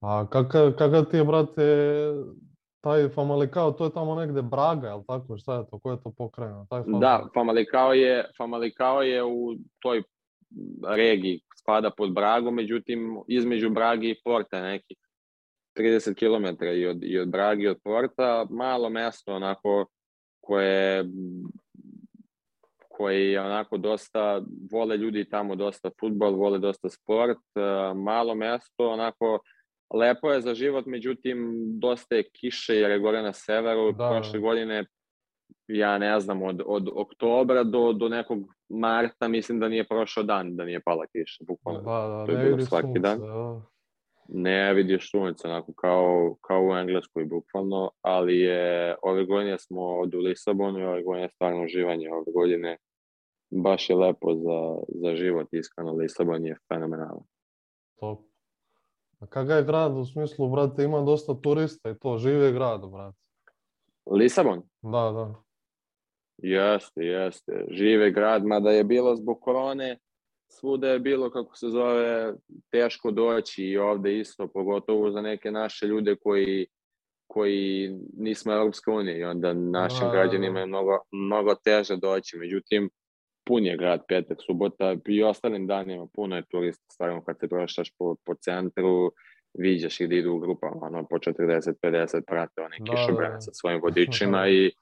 A 0.00 0.26
kakav, 0.30 0.72
kakav 0.72 1.04
ti 1.04 1.16
je, 1.16 1.24
brate, 1.24 1.62
taj 2.80 3.08
Famalicao, 3.08 3.72
to 3.72 3.84
je 3.84 3.92
tamo 3.92 4.14
negde 4.14 4.42
Braga, 4.42 4.88
je 4.88 4.94
li 4.94 5.02
tako? 5.08 5.36
Šta 5.36 5.54
je 5.54 5.66
to? 5.70 5.78
Ko 5.78 5.90
je 5.90 6.02
to 6.02 6.12
pokrajina? 6.18 6.66
Taj 6.70 6.82
Famalicao? 6.82 7.00
Da, 7.00 7.28
Famalicao 7.34 7.92
je, 7.92 8.30
Famalicao 8.38 9.02
je 9.02 9.24
u 9.24 9.54
toj 9.82 10.02
regiji, 10.88 11.40
spada 11.56 11.90
pod 11.90 12.12
Bragu, 12.12 12.50
međutim, 12.50 13.22
između 13.28 13.70
Bragi 13.70 14.10
i 14.10 14.20
Porta 14.24 14.62
nekih 14.62 14.96
30 15.78 16.14
km 16.14 16.64
i 16.64 16.86
od, 16.86 16.98
i 17.02 17.18
od 17.18 17.28
Bragi 17.28 17.62
i 17.62 17.68
od 17.68 17.78
Porta, 17.84 18.46
malo 18.50 18.90
mesto, 18.90 19.34
onako, 19.34 19.86
koje 20.42 21.04
koji 22.88 23.36
onako 23.38 23.76
dosta, 23.76 24.42
vole 24.72 24.96
ljudi 24.96 25.24
tamo 25.24 25.54
dosta 25.54 25.90
futbol, 26.00 26.34
vole 26.34 26.58
dosta 26.58 26.88
sport, 26.88 27.38
malo 27.94 28.34
mesto, 28.34 28.88
onako 28.88 29.38
lepo 29.94 30.30
je 30.32 30.40
za 30.40 30.54
život, 30.54 30.86
međutim 30.86 31.52
dosta 31.80 32.14
je 32.14 32.28
kiše 32.32 32.74
jer 32.74 32.90
je 32.90 32.98
gore 32.98 33.22
na 33.22 33.32
severu, 33.32 33.92
da. 33.92 34.10
prošle 34.10 34.38
godine 34.38 34.84
ja 35.68 35.98
ne 35.98 36.20
znam, 36.20 36.42
od, 36.42 36.62
od 36.66 36.88
oktobra 36.94 37.64
do, 37.64 37.92
do 37.92 38.08
nekog 38.08 38.38
marta 38.68 39.28
mislim 39.28 39.60
da 39.60 39.68
nije 39.68 39.84
prošao 39.84 40.22
dan 40.22 40.56
da 40.56 40.64
nije 40.64 40.80
pala 40.80 41.06
kiša, 41.06 41.44
bukvalno. 41.46 41.80
Da, 41.80 42.08
da, 42.08 42.26
to 42.26 42.32
je 42.32 42.44
bilo 42.44 42.60
svaki 42.60 42.86
sunce, 42.86 43.00
dan. 43.00 43.18
Da 43.18 43.71
ne 44.34 44.74
vidiš 44.74 45.10
sunce, 45.10 45.48
onako 45.48 45.72
kao, 45.72 46.36
kao 46.40 46.62
u 46.62 46.76
Engleskoj 46.76 47.24
bukvalno, 47.24 47.90
ali 48.00 48.38
je 48.38 48.96
ove 49.02 49.24
godine 49.24 49.58
smo 49.58 49.80
od 49.82 50.14
u 50.14 50.18
Lisabonu 50.18 50.78
i 50.78 50.84
ove 50.84 51.02
godine 51.02 51.28
stvarno 51.28 51.64
uživanje, 51.64 52.12
ove 52.12 52.32
godine 52.34 52.76
baš 53.50 53.90
je 53.90 53.96
lepo 53.96 54.34
za, 54.34 54.76
za 54.88 55.16
život, 55.16 55.48
iskreno, 55.52 55.92
Lisabon 55.92 56.46
je 56.46 56.56
fenomenalan. 56.68 57.24
Top. 58.00 58.20
A 59.20 59.26
kakav 59.26 59.56
je 59.56 59.64
grad 59.64 59.96
u 59.96 60.04
smislu, 60.04 60.48
brate, 60.48 60.84
ima 60.84 61.00
dosta 61.00 61.34
turista 61.42 61.90
i 61.90 61.98
to, 61.98 62.18
živi 62.18 62.52
grad, 62.52 62.80
brate. 62.90 63.18
Lisabon? 64.10 64.62
Da, 64.82 65.10
da. 65.10 65.34
Jeste, 66.38 67.04
jeste. 67.04 67.64
Žive 67.70 68.10
grad, 68.10 68.44
mada 68.46 68.70
je 68.70 68.84
bilo 68.84 69.16
zbog 69.16 69.40
korone, 69.40 69.98
svuda 70.60 70.88
je 70.88 70.98
bilo, 70.98 71.30
kako 71.30 71.56
se 71.56 71.68
zove, 71.68 72.34
teško 72.70 73.10
doći 73.10 73.64
i 73.64 73.78
ovde 73.78 74.18
isto, 74.18 74.48
pogotovo 74.48 75.10
za 75.10 75.20
neke 75.20 75.50
naše 75.50 75.86
ljude 75.86 76.16
koji 76.16 76.66
koji 77.32 77.98
nismo 78.18 78.52
Europska 78.52 78.92
unija 78.92 79.16
i 79.16 79.24
onda 79.24 79.52
našim 79.52 80.06
A, 80.06 80.12
građanima 80.12 80.60
je 80.60 80.66
mnogo, 80.66 80.98
mnogo 81.12 81.54
teže 81.54 81.96
doći. 81.96 82.36
Međutim, 82.36 82.90
pun 83.46 83.66
je 83.66 83.76
grad 83.76 84.00
petak, 84.08 84.38
subota 84.46 84.96
i 85.06 85.22
ostalim 85.22 85.66
danima 85.66 86.06
puno 86.14 86.36
je 86.36 86.44
turista, 86.50 86.84
stvarno 86.92 87.24
kad 87.24 87.38
se 87.40 87.48
prošaš 87.48 87.90
po, 87.98 88.16
po 88.24 88.34
centru, 88.34 89.12
viđaš 89.54 90.00
ih 90.00 90.08
da 90.08 90.14
idu 90.14 90.32
u 90.32 90.38
grupama, 90.38 90.86
ono, 90.86 91.06
po 91.10 91.16
40-50 91.16 92.22
prate 92.26 92.62
one 92.62 92.76
da, 92.80 92.92
kišobrane 92.92 93.28
da, 93.28 93.34
da. 93.34 93.40
sa 93.40 93.50
svojim 93.54 93.80
vodičima 93.82 94.48
i 94.56 94.72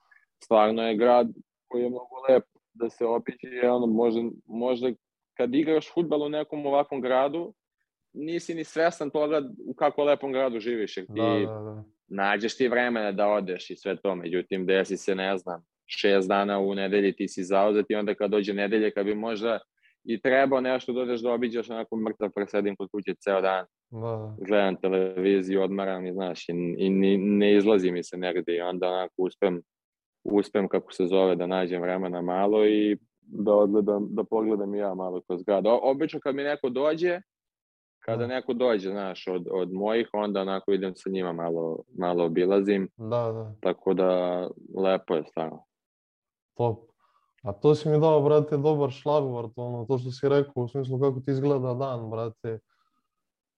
stvarno 0.43 0.87
je 0.87 0.97
grad 0.97 1.27
koji 1.67 1.83
je 1.83 1.89
mnogo 1.89 2.15
lep 2.29 2.43
da 2.73 2.89
se 2.89 3.05
opiće 3.05 3.47
i 3.47 3.67
ono, 3.67 3.87
možda, 3.87 4.21
možda 4.45 4.91
kad 5.41 5.55
igraš 5.55 5.93
futbal 5.93 6.21
u 6.21 6.29
nekom 6.29 6.65
ovakvom 6.65 7.01
gradu, 7.01 7.53
nisi 8.13 8.53
ni 8.53 8.63
svestan 8.63 9.09
toga 9.09 9.41
u 9.65 9.73
kako 9.73 10.03
lepom 10.03 10.31
gradu 10.31 10.59
živiš, 10.59 10.97
jer 10.97 11.05
ti 11.05 11.13
da, 11.15 11.53
da, 11.53 11.59
da. 11.59 11.83
nađeš 12.07 12.57
ti 12.57 12.67
vremena 12.67 13.11
da 13.11 13.27
odeš 13.27 13.69
i 13.69 13.75
sve 13.75 13.95
to, 14.01 14.15
međutim, 14.15 14.65
desi 14.65 14.97
se, 14.97 15.15
ne 15.15 15.37
znam, 15.37 15.63
šest 15.85 16.27
dana 16.27 16.59
u 16.59 16.75
nedelji 16.75 17.15
ti 17.15 17.27
si 17.27 17.43
zauzet 17.43 17.85
i 17.89 17.95
onda 17.95 18.15
kad 18.15 18.31
dođe 18.31 18.53
nedelje, 18.53 18.91
kad 18.91 19.05
bi 19.05 19.15
možda 19.15 19.59
i 20.03 20.21
trebao 20.21 20.61
nešto 20.61 20.93
da 20.93 21.01
odeš 21.01 21.21
da 21.21 21.31
obiđaš, 21.31 21.69
onako 21.69 21.95
mrtav 21.97 22.29
presedim 22.35 22.75
kod 22.75 22.89
kuće 22.91 23.13
ceo 23.13 23.41
dan, 23.41 23.65
da, 23.89 23.99
da. 23.99 24.35
gledam 24.47 24.75
televiziju, 24.75 25.61
odmaram 25.61 26.05
i 26.05 26.13
znaš, 26.13 26.49
i, 26.49 26.53
i 26.77 26.89
ne 27.17 27.55
izlazi 27.57 27.91
mi 27.91 28.03
se 28.03 28.17
negde 28.17 28.55
i 28.55 28.61
onda 28.61 28.87
onako 28.87 29.13
uspem, 29.17 29.61
uspem 30.23 30.67
kako 30.67 30.93
se 30.93 31.05
zove 31.05 31.35
da 31.35 31.47
nađem 31.47 31.81
vremena 31.81 32.21
malo 32.21 32.65
i 32.65 32.97
da 33.31 33.53
odgledam, 33.53 34.07
da 34.09 34.23
pogledam 34.23 34.75
ja 34.75 34.93
malo 34.93 35.21
kroz 35.21 35.43
grad. 35.43 35.67
O, 35.67 35.79
obično 35.83 36.19
kad 36.19 36.35
mi 36.35 36.43
neko 36.43 36.69
dođe, 36.69 37.21
kada 37.99 38.27
da. 38.27 38.27
neko 38.27 38.53
dođe, 38.53 38.89
znaš, 38.89 39.27
od, 39.27 39.47
od 39.51 39.73
mojih, 39.73 40.09
onda 40.13 40.41
onako 40.41 40.71
idem 40.71 40.95
sa 40.95 41.09
njima 41.09 41.33
malo, 41.33 41.79
malo 41.97 42.25
obilazim. 42.25 42.89
Da, 42.97 43.31
da. 43.31 43.53
Tako 43.59 43.93
da, 43.93 44.41
lepo 44.77 45.15
je 45.15 45.23
stvarno. 45.23 45.63
Top. 46.53 46.79
A 47.43 47.53
to 47.53 47.75
si 47.75 47.89
mi 47.89 47.99
dao, 47.99 48.21
brate, 48.21 48.57
dobar 48.57 48.91
šlagvort, 48.91 49.51
ono, 49.55 49.85
to 49.85 49.97
što 49.97 50.11
si 50.11 50.29
rekao, 50.29 50.63
u 50.63 50.67
smislu 50.67 50.99
kako 50.99 51.19
ti 51.19 51.31
izgleda 51.31 51.73
dan, 51.73 52.09
brate. 52.09 52.59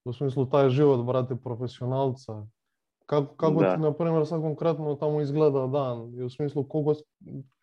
U 0.06 0.13
smislu 0.13 0.46
taj 0.46 0.70
život, 0.70 1.06
brate, 1.06 1.36
profesionalca. 1.36 2.46
Kako, 3.06 3.36
kako 3.36 3.62
da. 3.62 3.75
ti, 3.75 3.82
na 3.82 3.94
primjer, 3.94 4.27
sad 4.27 4.42
konkretno 4.42 4.96
tamo 4.96 5.22
izgleda 5.22 5.68
dan? 5.68 6.13
I 6.20 6.24
u 6.24 6.30
smislu, 6.30 6.63
koliko, 6.63 6.94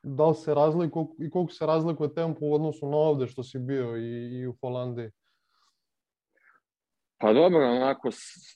da 0.02 0.28
li 0.28 0.34
se 0.34 0.54
razlikuje 0.54 1.06
i 1.18 1.30
koliko 1.30 1.52
se 1.52 1.66
razlikuje 1.66 2.14
tempo 2.14 2.38
u 2.42 2.54
odnosu 2.54 2.88
na 2.88 2.96
ovde 2.96 3.26
što 3.26 3.42
si 3.42 3.58
bio 3.58 3.96
i, 3.96 4.40
i 4.40 4.46
u 4.46 4.54
Holandiji? 4.60 5.10
Pa 7.20 7.32
dobro, 7.32 7.70
onako 7.70 8.08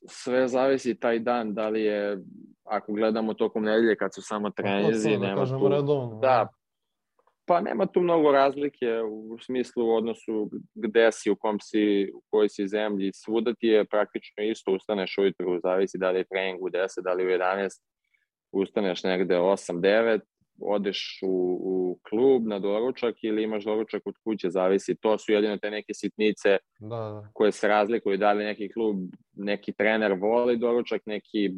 sve 0.09 0.49
zavisi 0.49 1.01
taj 1.01 1.19
dan, 1.19 1.55
da 1.55 1.69
li 1.69 1.83
je, 1.83 2.19
ako 2.65 2.93
gledamo 2.93 3.35
tokom 3.35 3.65
nedelje 3.65 3.97
kad 3.97 4.15
su 4.15 4.23
samo 4.23 4.51
trenizi, 4.51 5.11
da 5.11 5.19
nema 5.19 5.47
tu, 5.47 5.69
redovno. 5.69 6.19
da, 6.23 6.49
pa 7.47 7.61
nema 7.61 7.87
tu 7.87 8.01
mnogo 8.01 8.33
razlike 8.33 8.87
u 9.03 9.39
smislu 9.39 9.87
u 9.87 9.95
odnosu 9.95 10.51
gde 10.75 11.09
si, 11.13 11.31
u 11.31 11.37
kom 11.37 11.61
si, 11.61 12.13
u 12.15 12.23
kojoj 12.31 12.49
si 12.49 12.69
zemlji, 12.69 13.11
svuda 13.15 13.55
ti 13.55 13.67
je 13.67 13.85
praktično 13.85 14.45
isto, 14.45 14.73
ustaneš 14.73 15.19
ujutru, 15.19 15.61
zavisi 15.63 15.99
da 15.99 16.11
li 16.11 16.19
je 16.19 16.25
trening 16.25 16.63
u 16.63 16.69
10, 16.69 17.03
da 17.05 17.13
li 17.13 17.27
u 17.27 17.29
11, 17.29 17.69
ustaneš 18.53 19.03
negde 19.03 19.35
8-9, 19.35 20.21
odeš 20.61 21.21
u, 21.23 21.59
u 21.63 21.99
klub 22.09 22.47
na 22.47 22.59
doručak 22.59 23.15
ili 23.23 23.43
imaš 23.43 23.65
doručak 23.65 24.03
od 24.05 24.15
kuće, 24.25 24.51
zavisi. 24.51 24.95
To 24.95 25.19
su 25.19 25.33
jedino 25.33 25.57
te 25.57 25.71
neke 25.71 25.95
sitnice 25.95 26.59
Da, 26.79 26.89
da. 26.89 27.29
koje 27.33 27.53
se 27.53 27.69
razlikuju. 27.69 28.19
Da 28.19 28.33
li 28.33 28.45
neki 28.45 28.73
klub, 28.73 28.97
neki 29.33 29.73
trener 29.73 30.13
voli 30.13 30.57
doručak, 30.57 31.03
neki 31.07 31.51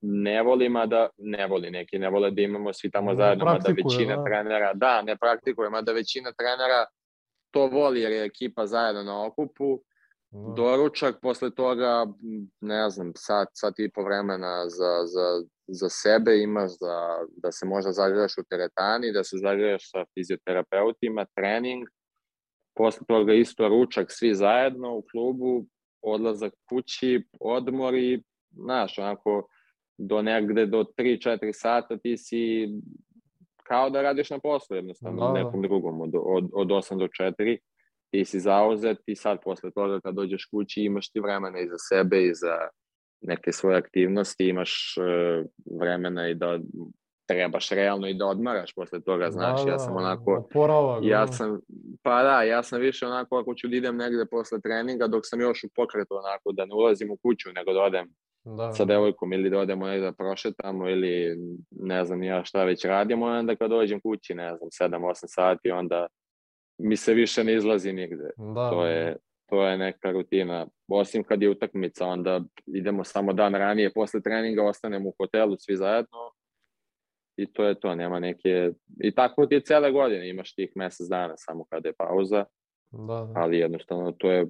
ne 0.00 0.42
voli, 0.42 0.68
mada 0.68 1.08
ne 1.18 1.46
voli, 1.46 1.70
neki 1.70 1.98
ne 1.98 2.10
vole 2.10 2.30
da 2.30 2.42
imamo 2.42 2.72
svi 2.72 2.90
tamo 2.90 3.10
Ne 3.10 3.16
zajedno, 3.16 3.44
mada 3.44 3.72
većina 3.72 4.16
da. 4.16 4.24
trenera, 4.24 4.74
da, 4.74 5.02
ne 5.02 5.16
praktikuje, 5.16 5.70
mada 5.70 5.92
većina 5.92 6.32
trenera 6.32 6.86
to 7.50 7.66
voli 7.66 8.00
jer 8.00 8.12
je 8.12 8.24
ekipa 8.24 8.66
zajedno 8.66 9.02
na 9.02 9.26
okupu, 9.26 9.80
Da. 10.34 10.54
doručak, 10.56 11.20
posle 11.22 11.50
toga, 11.50 12.06
ne 12.60 12.90
znam, 12.90 13.12
sat, 13.16 13.48
sat 13.52 13.78
i 13.78 13.90
po 13.90 14.02
vremena 14.02 14.68
za, 14.68 15.06
za, 15.06 15.46
za 15.66 15.88
sebe 15.88 16.38
imaš 16.38 16.70
da, 16.80 17.18
da 17.36 17.52
se 17.52 17.66
možda 17.66 17.92
zagrejaš 17.92 18.38
u 18.38 18.44
teretani, 18.50 19.12
da 19.12 19.24
se 19.24 19.36
zagrejaš 19.36 19.90
sa 19.90 20.04
fizioterapeutima, 20.14 21.26
trening, 21.36 21.88
posle 22.76 23.06
toga 23.08 23.34
isto 23.34 23.68
ručak 23.68 24.06
svi 24.10 24.34
zajedno 24.34 24.96
u 24.96 25.02
klubu, 25.12 25.66
odlazak 26.02 26.52
kući, 26.68 27.28
odmori, 27.40 28.22
znaš, 28.50 28.98
onako, 28.98 29.48
do 29.98 30.22
negde 30.22 30.66
do 30.66 30.84
3-4 30.98 31.52
sata 31.52 31.96
ti 31.96 32.16
si 32.16 32.68
kao 33.62 33.90
da 33.90 34.02
radiš 34.02 34.30
na 34.30 34.38
poslu 34.38 34.76
jednostavno, 34.76 35.20
Da, 35.20 35.32
da. 35.32 35.44
nekom 35.44 35.62
drugom, 35.62 36.00
od, 36.00 36.10
od, 36.14 36.50
od 36.52 36.68
8 36.68 36.98
do 36.98 37.06
4 37.06 37.58
ti 38.14 38.24
si 38.24 38.40
zauzet 38.40 38.98
i 39.06 39.16
sad 39.16 39.38
posle 39.44 39.70
toga 39.70 40.00
kad 40.00 40.14
dođeš 40.14 40.44
kući 40.44 40.80
imaš 40.82 41.10
ti 41.10 41.20
vremena 41.20 41.60
i 41.60 41.68
za 41.68 41.78
sebe 41.78 42.22
i 42.22 42.34
za 42.34 42.58
neke 43.20 43.52
svoje 43.52 43.76
aktivnosti, 43.76 44.48
imaš 44.48 44.94
e, 44.98 45.44
vremena 45.80 46.28
i 46.28 46.34
da 46.34 46.58
trebaš 47.28 47.68
realno 47.70 48.08
i 48.08 48.14
da 48.14 48.26
odmaraš 48.26 48.74
posle 48.74 49.00
toga, 49.00 49.30
znaš, 49.30 49.64
da, 49.64 49.70
ja 49.70 49.78
sam 49.78 49.96
onako, 49.96 50.44
Oporavak, 50.50 51.04
ja 51.04 51.26
da. 51.26 51.32
sam, 51.32 51.60
pa 52.02 52.22
da, 52.22 52.42
ja 52.42 52.62
sam 52.62 52.80
više 52.80 53.06
onako 53.06 53.38
ako 53.38 53.54
ću 53.54 53.68
da 53.68 53.76
idem 53.76 53.96
negde 53.96 54.26
posle 54.30 54.60
treninga 54.60 55.06
dok 55.06 55.22
sam 55.24 55.40
još 55.40 55.64
u 55.64 55.68
pokretu 55.74 56.14
onako 56.14 56.52
da 56.52 56.66
ne 56.66 56.74
ulazim 56.74 57.10
u 57.10 57.16
kuću 57.16 57.48
nego 57.54 57.72
da 57.72 57.80
odem 57.80 58.08
Da, 58.44 58.72
sa 58.72 58.84
devojkom 58.84 59.32
ili 59.32 59.50
da 59.50 59.58
odemo 59.58 59.86
negde 59.86 60.06
da 60.06 60.12
prošetamo 60.12 60.88
ili 60.88 61.36
ne 61.70 62.04
znam 62.04 62.22
ja 62.22 62.44
šta 62.44 62.64
već 62.64 62.84
radimo, 62.84 63.26
onda 63.26 63.56
kad 63.56 63.70
dođem 63.70 64.00
kući, 64.00 64.34
ne 64.34 64.56
znam, 64.56 64.90
7-8 64.90 65.12
sati, 65.26 65.70
onda 65.70 66.06
mi 66.78 66.96
se 66.96 67.14
više 67.14 67.44
ne 67.44 67.54
izlazi 67.54 67.92
nigde. 67.92 68.30
da, 68.36 68.70
To 68.70 68.86
je, 68.86 69.16
to 69.46 69.66
je 69.66 69.78
neka 69.78 70.10
rutina. 70.10 70.66
Osim 70.88 71.24
kad 71.24 71.42
je 71.42 71.50
utakmica, 71.50 72.06
onda 72.06 72.40
idemo 72.66 73.04
samo 73.04 73.32
dan 73.32 73.54
ranije, 73.54 73.92
posle 73.92 74.22
treninga 74.22 74.64
ostanemo 74.64 75.08
u 75.08 75.14
hotelu 75.18 75.56
svi 75.58 75.76
zajedno 75.76 76.18
i 77.36 77.52
to 77.52 77.64
je 77.64 77.80
to, 77.80 77.94
nema 77.94 78.20
neke... 78.20 78.70
I 79.00 79.14
tako 79.14 79.46
ti 79.46 79.54
je 79.54 79.60
cele 79.60 79.92
godine, 79.92 80.28
imaš 80.28 80.54
tih 80.54 80.72
mesec 80.74 81.08
dana 81.08 81.34
samo 81.36 81.64
kada 81.64 81.88
je 81.88 81.94
pauza, 81.98 82.44
da, 82.90 82.98
da. 83.06 83.32
ali 83.34 83.58
jednostavno 83.58 84.12
to 84.12 84.30
je 84.30 84.46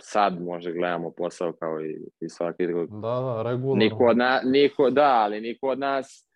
sad 0.00 0.42
može 0.42 0.72
gledamo 0.72 1.10
posao 1.10 1.52
kao 1.52 1.80
i, 1.80 2.06
i 2.20 2.28
svaki 2.28 2.66
drugi. 2.66 2.92
Da, 2.92 2.98
da, 2.98 3.42
regularno. 3.50 3.84
Niko 3.84 4.04
od 4.04 4.16
na, 4.16 4.40
niko, 4.44 4.90
da, 4.90 5.12
ali 5.24 5.40
niko 5.40 5.68
od 5.68 5.78
nas, 5.78 6.28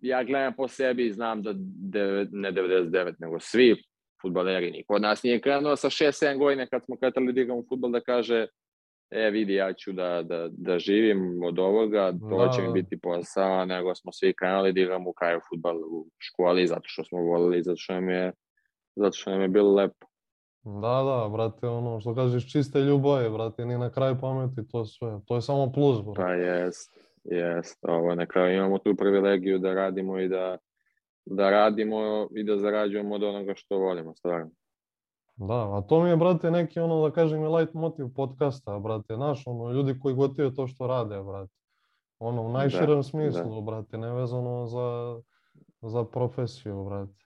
ja 0.00 0.24
gledam 0.24 0.54
po 0.56 0.68
sebi 0.68 1.06
i 1.06 1.12
znam 1.12 1.42
da 1.42 1.52
deve, 1.92 2.26
ne 2.32 2.52
99, 2.52 3.14
nego 3.18 3.40
svi 3.40 3.76
futbaleri, 4.24 4.70
niko 4.70 4.94
od 4.94 5.02
nas 5.02 5.22
nije 5.22 5.40
krenuo 5.40 5.76
sa 5.76 5.88
6-7 5.88 6.38
godina 6.38 6.66
kad 6.66 6.84
smo 6.84 6.96
kretali 6.96 7.32
da 7.32 7.40
igramo 7.40 7.62
futbol 7.68 7.90
da 7.90 8.00
kaže 8.00 8.46
e 9.10 9.30
vidi 9.30 9.54
ja 9.54 9.72
ću 9.72 9.92
da, 9.92 10.22
da, 10.22 10.48
da 10.52 10.78
živim 10.78 11.42
od 11.44 11.58
ovoga, 11.58 12.12
to 12.30 12.44
Da, 12.44 12.52
će 12.52 12.60
mi 12.62 12.66
da. 12.68 12.72
biti 12.72 12.98
posao, 13.00 13.64
nego 13.64 13.94
smo 13.94 14.12
svi 14.12 14.34
krenuli 14.38 14.72
da 14.72 14.80
igramo 14.80 15.10
u 15.10 15.12
kraju 15.12 15.40
futbal 15.48 15.76
u 15.76 16.06
školi 16.18 16.66
zato 16.66 16.84
što 16.84 17.04
smo 17.04 17.18
volili, 17.18 17.62
zato 17.62 17.76
što 17.76 17.92
nam 17.92 18.08
je, 18.08 18.32
zato 18.96 19.12
što 19.12 19.30
nam 19.30 19.40
je 19.40 19.48
bilo 19.48 19.74
lepo. 19.74 20.06
Da, 20.64 21.02
da, 21.04 21.28
brate, 21.32 21.66
ono 21.66 22.00
što 22.00 22.14
kažeš 22.14 22.52
čiste 22.52 22.80
ljubavi, 22.80 23.30
brate, 23.30 23.66
ni 23.66 23.78
na 23.78 23.90
kraju 23.90 24.16
pameti, 24.20 24.68
to 24.68 24.84
sve. 24.84 25.20
To 25.26 25.34
je 25.34 25.42
samo 25.42 25.72
plus, 25.72 26.02
brate. 26.04 26.22
Pa 26.22 26.32
jest, 26.32 26.98
jest. 27.24 27.78
Ovo, 27.82 28.14
na 28.14 28.26
kraju 28.26 28.56
imamo 28.56 28.78
tu 28.78 28.94
privilegiju 28.96 29.58
da 29.58 29.74
radimo 29.74 30.20
i 30.20 30.28
da, 30.28 30.58
da 31.26 31.50
radimo 31.50 32.28
i 32.34 32.44
da 32.44 32.56
zarađujemo 32.56 33.14
od 33.14 33.22
onoga 33.22 33.52
što 33.56 33.78
volimo, 33.78 34.14
stvarno. 34.14 34.50
Da, 35.36 35.78
a 35.78 35.82
to 35.88 36.02
mi 36.02 36.08
je, 36.08 36.16
brate, 36.16 36.50
neki, 36.50 36.80
ono, 36.80 37.08
da 37.08 37.14
kažem, 37.14 37.42
i 37.42 37.48
light 37.48 37.74
motiv 37.74 38.06
podcasta, 38.16 38.78
brate, 38.78 39.14
znaš, 39.14 39.42
ono, 39.46 39.72
ljudi 39.72 39.98
koji 40.02 40.14
gotive 40.14 40.54
to 40.54 40.66
što 40.66 40.86
rade, 40.86 41.22
brate. 41.22 41.52
Ono, 42.18 42.42
u 42.42 42.52
najširem 42.52 43.02
smislu, 43.02 43.62
brate, 43.62 43.98
nevezano 43.98 44.66
za, 44.66 45.20
za 45.82 46.04
profesiju, 46.04 46.84
brate. 46.84 47.24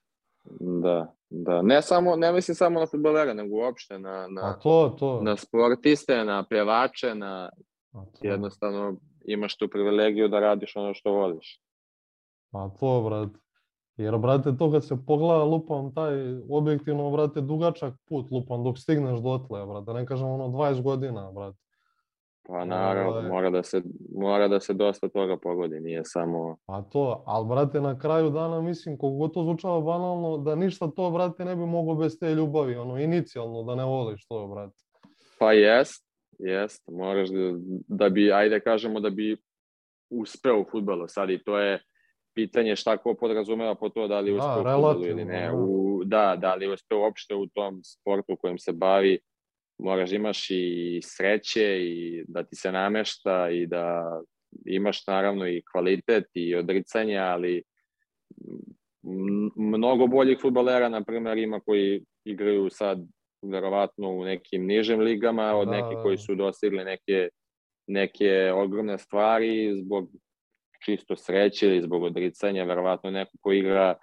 Da, 0.61 1.13
da. 1.31 1.63
Ne 1.63 1.83
samo, 1.83 2.17
ne 2.17 2.33
mislim 2.33 2.55
samo 2.55 2.81
na 2.81 2.87
futbolera, 2.87 3.35
nego 3.35 3.57
uopšte 3.57 3.99
na, 3.99 4.11
A 4.11 4.29
na, 4.29 4.59
to, 4.63 4.97
to. 4.99 5.21
na 5.23 5.37
sportiste, 5.37 6.25
na 6.25 6.45
pevače, 6.51 7.15
na 7.15 7.51
A 7.93 8.05
to, 8.05 8.19
jednostavno 8.21 8.97
imaš 9.25 9.57
tu 9.57 9.69
privilegiju 9.69 10.29
da 10.29 10.41
radiš 10.41 10.77
ono 10.77 10.95
što 10.95 11.13
voliš. 11.13 11.61
a 12.53 12.71
to, 12.81 13.03
brate. 13.03 13.48
Jer, 13.99 14.19
brate, 14.19 14.57
to 14.59 14.71
kad 14.73 14.85
se 14.85 14.97
pogleda, 15.07 15.45
lupam 15.45 15.95
taj, 15.95 16.15
objektivno, 16.51 17.11
brate, 17.11 17.41
dugačak 17.41 17.95
put, 18.09 18.31
lupam, 18.31 18.65
dok 18.65 18.79
stigneš 18.79 19.19
dotle, 19.19 19.67
brate, 19.67 19.93
ne 19.93 20.07
kažem, 20.07 20.29
ono, 20.29 20.49
20 20.49 20.83
godina, 20.83 21.33
brate. 21.33 21.59
Pa 22.47 22.65
naravno, 22.65 23.11
Ovaj. 23.11 23.29
mora 23.29 23.51
da, 23.51 23.63
se, 23.63 23.83
mora 24.15 24.49
da 24.49 24.61
se 24.61 24.75
dosta 24.75 25.09
toga 25.09 25.37
pogodi, 25.37 25.81
nije 25.81 26.03
samo... 26.05 26.57
Pa 26.67 26.83
to, 26.83 27.23
ali 27.27 27.49
brate, 27.49 27.81
na 27.81 27.99
kraju 27.99 28.31
dana 28.31 28.61
mislim, 28.61 28.99
koliko 28.99 29.29
to 29.29 29.43
zvučava 29.43 29.81
banalno, 29.81 30.39
da 30.39 30.55
ništa 30.55 30.91
to, 30.91 31.11
brate, 31.11 31.45
ne 31.45 31.57
bi 31.57 31.67
moglo 31.67 31.95
bez 31.95 32.19
te 32.19 32.35
ljubavi, 32.35 32.77
ono, 32.77 32.99
inicijalno, 32.99 33.63
da 33.63 33.75
ne 33.75 33.85
voliš 33.85 34.27
to, 34.29 34.47
brate. 34.47 34.77
Pa 35.39 35.53
jest, 35.53 36.07
jest, 36.39 36.83
moraš 36.89 37.29
da, 37.29 37.53
da 37.89 38.09
bi, 38.09 38.33
ajde 38.33 38.61
kažemo 38.61 39.01
da 39.01 39.11
bi 39.11 39.37
uspeo 40.11 40.61
u 40.61 40.65
futbolu 40.71 41.05
sad 41.09 41.31
i 41.31 41.43
to 41.45 41.59
je 41.59 41.81
pitanje 42.39 42.77
šta 42.77 42.97
ko 42.97 43.15
podrazumeva 43.15 43.75
po 43.75 43.89
to 43.89 44.07
da 44.09 44.21
li 44.21 44.31
Da, 44.31 44.37
uspeo 44.39 44.61
u 44.61 44.65
futbolu 44.75 45.07
ili 45.07 45.25
ne. 45.25 45.47
da. 45.47 45.55
U, 45.55 46.03
da, 46.05 46.37
da 46.37 46.55
li 46.55 46.69
uspeo 46.73 47.01
uopšte 47.01 47.35
u 47.35 47.47
tom 47.47 47.81
sportu 47.85 48.37
kojim 48.37 48.59
se 48.59 48.73
bavi, 48.73 49.19
moraš 49.79 50.11
da 50.11 50.17
imaš 50.17 50.47
i 50.51 51.01
sreće 51.03 51.67
i 51.83 52.25
da 52.29 52.43
ti 52.43 52.57
se 52.57 52.73
namešta 52.73 53.51
i 53.51 53.67
da 53.67 54.21
imaš 54.67 55.07
naravno 55.07 55.49
i 55.49 55.63
kvalitet 55.73 56.25
i 56.35 56.55
odricanje, 56.55 57.19
ali 57.19 57.63
mnogo 59.57 60.07
boljih 60.07 60.39
futbolera, 60.43 60.89
na 60.89 61.05
primjer, 61.05 61.39
ima 61.39 61.61
koji 61.61 62.05
igraju 62.25 62.69
sad 62.71 62.99
verovatno 63.43 64.11
u 64.11 64.25
nekim 64.25 64.67
nižim 64.67 65.01
ligama 65.01 65.55
od 65.55 65.69
Da, 65.69 65.73
nekih 65.75 65.97
da, 65.97 66.03
koji 66.03 66.17
da. 66.17 66.23
su 66.23 66.35
dostigli 66.35 66.85
neke, 66.85 67.29
neke 67.87 68.53
ogromne 68.55 68.99
stvari 68.99 69.73
zbog 69.77 70.11
čisto 70.85 71.17
sreće 71.17 71.67
ili 71.67 71.83
zbog 71.83 72.03
odricanja, 72.03 72.65
verovatno 72.65 73.11
neko 73.11 73.33
ko 73.41 73.53
igra 73.53 73.95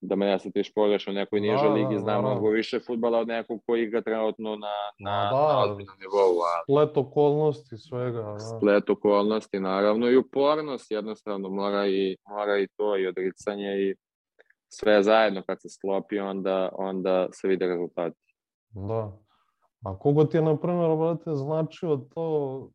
da 0.00 0.16
me 0.16 0.26
ne 0.26 0.38
ti 0.38 0.72
pogrešno 0.74 1.10
u 1.10 1.14
nekoj 1.14 1.40
Da, 1.40 1.42
nižoj 1.42 1.68
da, 1.68 1.74
ligi, 1.74 1.94
znam 1.94 2.06
naravno. 2.06 2.30
mnogo 2.30 2.48
više 2.48 2.80
futbala 2.80 3.18
od 3.18 3.28
nekog 3.28 3.60
ko 3.66 3.76
igra 3.76 4.00
trenutno 4.02 4.56
na, 4.56 4.68
na, 4.98 5.10
Ma 5.10 5.24
na 5.24 5.30
da. 5.30 5.58
ozbiljnom 5.58 5.96
nivou, 6.00 6.40
a 6.40 6.62
Splet 6.64 6.96
okolnosti 6.96 7.76
svega, 7.78 8.22
da. 8.22 8.38
splet 8.38 8.90
okolnosti 8.90 9.60
naravno 9.60 10.10
i 10.10 10.16
upornost 10.16 10.90
jednostavno 10.90 11.48
mora 11.48 11.86
i, 11.86 12.16
mora 12.28 12.58
i 12.58 12.68
to 12.76 12.96
i 12.98 13.06
odricanje 13.06 13.76
i 13.80 13.94
sve 14.68 15.02
zajedno 15.02 15.42
kad 15.42 15.60
se 15.62 15.68
sklopi 15.68 16.18
onda, 16.18 16.68
onda 16.72 17.28
se 17.32 17.48
vide 17.48 17.66
rezultati. 17.66 18.16
Da. 18.70 19.18
A 19.84 19.98
kogo 19.98 20.24
ti 20.24 20.36
je, 20.36 20.42
na 20.42 20.56
primjer, 20.56 20.96
brate, 20.96 21.30
značio 21.34 21.96
to, 22.14 22.68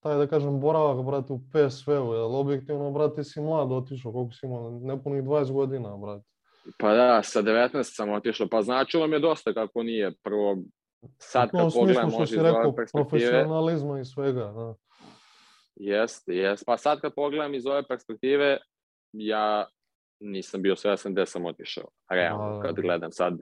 taj, 0.00 0.16
da 0.16 0.26
kažem, 0.26 0.60
boravak, 0.60 1.04
brate, 1.06 1.32
u 1.32 1.40
PSV-u, 1.52 2.14
jer 2.14 2.24
objektivno, 2.24 2.90
brate, 2.90 3.24
si 3.24 3.40
mlad 3.40 3.72
otišao, 3.72 4.12
koliko 4.12 4.32
si 4.32 4.46
imao, 4.46 4.70
nepunih 4.70 5.22
20 5.22 5.52
godina, 5.52 5.96
brate. 5.96 6.24
Pa 6.78 6.94
da, 6.94 7.22
sa 7.22 7.42
19 7.42 7.82
sam 7.82 8.10
otišao, 8.10 8.46
pa 8.50 8.62
značilo 8.62 9.06
mi 9.06 9.16
je 9.16 9.20
dosta 9.20 9.54
kako 9.54 9.82
nije. 9.82 10.12
Prvo, 10.22 10.56
sad 11.18 11.50
kad 11.50 11.72
pogledam, 11.74 12.10
može 12.10 12.36
iz 12.36 12.42
ove 12.42 12.76
perspektive, 12.76 13.08
profesionalizma 13.08 14.00
i 14.00 14.04
svega, 14.04 14.44
da. 14.44 14.74
Jeste, 15.76 16.34
jeste. 16.34 16.64
Pa 16.66 16.76
sad 16.76 17.00
kad 17.00 17.14
pogledam 17.14 17.54
iz 17.54 17.66
ove 17.66 17.82
perspektive, 17.88 18.58
ja 19.12 19.66
nisam 20.20 20.62
bio 20.62 20.76
svestan 20.76 21.12
gde 21.12 21.26
sam 21.26 21.46
otišao. 21.46 21.88
Realno, 22.10 22.56
Da. 22.56 22.62
kad 22.62 22.80
gledam 22.80 23.12
sad 23.12 23.34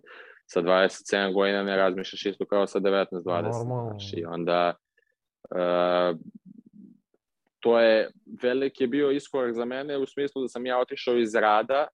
sa 0.46 0.62
27 0.62 1.34
godina 1.34 1.62
ne 1.62 1.76
razmišljaš 1.76 2.26
isto 2.26 2.46
kao 2.46 2.66
sa 2.66 2.80
19-20. 2.80 3.12
Normalno. 3.24 3.90
Znaš, 3.90 4.12
I 4.12 4.24
onda 4.24 4.74
to 7.60 7.80
je 7.80 8.10
veliki 8.42 8.86
bio 8.86 9.10
iskorak 9.10 9.54
za 9.54 9.64
mene 9.64 9.98
u 9.98 10.06
smislu 10.06 10.42
da 10.42 10.48
sam 10.48 10.66
ja 10.66 10.78
otišao 10.78 11.16
iz 11.16 11.34
rada. 11.34 11.86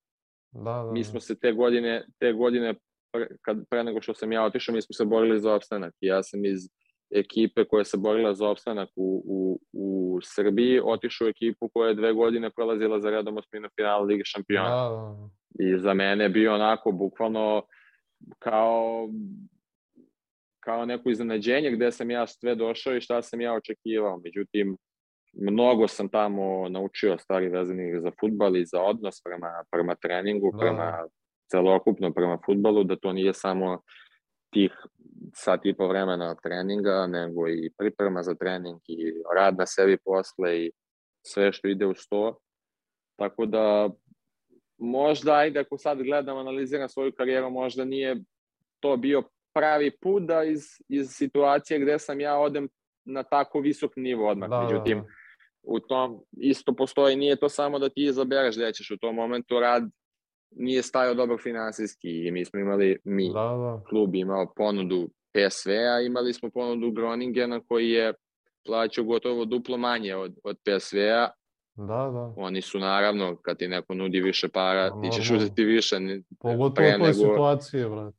Da, 0.53 0.83
da, 0.85 0.91
Mi 0.93 1.01
da. 1.01 1.05
smo 1.05 1.21
se 1.21 1.39
te 1.39 1.53
godine, 1.53 2.07
te 2.19 2.33
godine 2.33 2.75
pre, 3.13 3.29
kad, 3.43 3.65
pre 3.71 3.85
nego 3.85 4.03
što 4.03 4.15
sam 4.15 4.33
ja 4.33 4.45
otišao, 4.45 4.75
mi 4.75 4.83
smo 4.83 4.93
se 4.93 5.05
borili 5.05 5.41
za 5.41 5.55
opstanak. 5.55 5.95
Ja 6.01 6.23
sam 6.23 6.45
iz 6.45 6.59
ekipe 7.15 7.65
koja 7.65 7.85
se 7.85 7.97
borila 7.97 8.35
za 8.35 8.49
opstanak 8.49 8.89
u, 8.97 9.23
u, 9.27 9.61
u 9.73 10.19
Srbiji, 10.23 10.81
otišao 10.85 11.27
u 11.27 11.29
ekipu 11.29 11.69
koja 11.69 11.89
je 11.89 11.95
dve 11.95 12.13
godine 12.13 12.51
prolazila 12.51 13.01
za 13.01 13.11
redom 13.11 13.37
osminu 13.37 13.69
finala 13.77 14.05
Lige 14.05 14.23
šampiona. 14.25 14.69
Da, 14.69 14.89
da. 14.91 15.29
I 15.65 15.79
za 15.79 15.95
mene 15.95 16.25
je 16.25 16.29
bio 16.29 16.55
onako 16.55 16.93
bukvalno 16.93 17.63
kao 18.39 19.09
kao 20.65 20.87
neko 20.87 21.11
iznenađenje 21.11 21.71
gde 21.71 21.93
sam 21.93 22.11
ja 22.11 22.27
sve 22.27 22.55
došao 22.55 22.97
i 22.97 23.01
šta 23.01 23.23
sam 23.23 23.41
ja 23.41 23.55
očekivao. 23.55 24.21
Međutim, 24.25 24.77
mnogo 25.33 25.89
sam 25.89 26.09
tamo 26.09 26.69
naučio 26.69 27.19
stvari 27.19 27.49
vezanih 27.49 28.01
za 28.01 28.11
futbal 28.21 28.57
i 28.57 28.67
za 28.67 28.83
odnos 28.83 29.23
prema, 29.23 29.65
prema 29.71 29.95
treningu, 29.95 30.51
Da. 30.53 30.59
prema 30.59 31.05
celokupno 31.51 32.13
prema 32.13 32.39
futbalu, 32.47 32.85
da 32.85 32.97
to 32.97 33.13
nije 33.13 33.33
samo 33.35 33.83
tih 34.53 34.73
sat 35.35 35.67
i 35.67 35.75
po 35.75 35.89
vremena 35.89 36.35
treninga, 36.35 37.07
nego 37.07 37.49
i 37.49 37.71
priprema 37.79 38.23
za 38.23 38.35
trening 38.35 38.81
i 38.89 39.13
rad 39.37 39.59
na 39.59 39.67
sebi 39.67 39.99
posle 40.05 40.65
i 40.65 40.73
sve 41.27 41.53
što 41.53 41.69
ide 41.69 41.87
uz 41.87 41.97
to. 42.11 42.39
Tako 43.19 43.47
da 43.47 43.91
možda, 44.79 45.35
ajde 45.35 45.61
ako 45.61 45.79
sad 45.79 46.03
gledam, 46.03 46.39
analiziram 46.39 46.89
svoju 46.89 47.13
karijeru, 47.13 47.51
možda 47.51 47.85
nije 47.85 48.17
to 48.81 48.97
bio 48.97 49.23
pravi 49.55 49.91
put 50.01 50.23
da 50.23 50.45
iz, 50.45 50.61
iz 50.89 51.11
situacije 51.11 51.81
gde 51.81 51.99
sam 51.99 52.21
ja 52.21 52.37
odem 52.39 52.69
na 53.05 53.23
tako 53.23 53.61
visok 53.61 53.93
nivo 53.97 54.29
odmah. 54.29 54.51
Da, 54.51 54.57
da, 54.57 54.63
Međutim, 54.63 54.99
da. 54.99 55.05
u 55.63 55.81
tom 55.81 56.21
isto 56.33 56.73
postoji, 56.75 57.17
nije 57.17 57.37
to 57.37 57.49
samo 57.49 57.79
da 57.79 57.89
ti 57.89 58.05
izabereš 58.05 58.57
gde 58.57 58.73
ćeš 58.73 58.91
u 58.91 58.97
tom 58.97 59.15
momentu 59.15 59.61
rad 59.61 59.83
nije 60.57 60.83
stajao 60.83 61.15
dobro 61.15 61.39
finansijski 61.39 62.27
i 62.27 62.31
mi 62.31 62.45
smo 62.45 62.61
imali, 62.61 62.99
mi, 63.05 63.29
Da, 63.29 63.41
da. 63.41 63.83
klub 63.89 64.15
imao 64.15 64.53
ponudu 64.57 65.09
PSV-a, 65.33 66.01
imali 66.01 66.33
smo 66.33 66.51
ponudu 66.51 66.91
Groningena 66.91 67.61
koji 67.69 67.91
je 67.91 68.15
plaćao 68.67 69.05
gotovo 69.05 69.45
duplo 69.45 69.77
manje 69.77 70.15
od, 70.17 70.35
od 70.45 70.57
PSV-a. 70.65 71.29
Da, 71.77 71.85
da. 72.13 72.35
Oni 72.37 72.61
su 72.63 72.79
naravno, 72.79 73.37
kad 73.37 73.59
ti 73.59 73.69
neko 73.69 73.95
nudi 73.95 74.21
više 74.21 74.49
para, 74.49 74.91
ti 75.03 75.09
ćeš 75.13 75.31
uzeti 75.31 75.65
više. 75.65 75.97
Pogotovo 76.39 76.75
pre 76.75 76.89
u 76.89 76.91
toj 76.91 76.99
nego- 76.99 77.13
situaciji, 77.13 77.85
brate. 77.85 78.17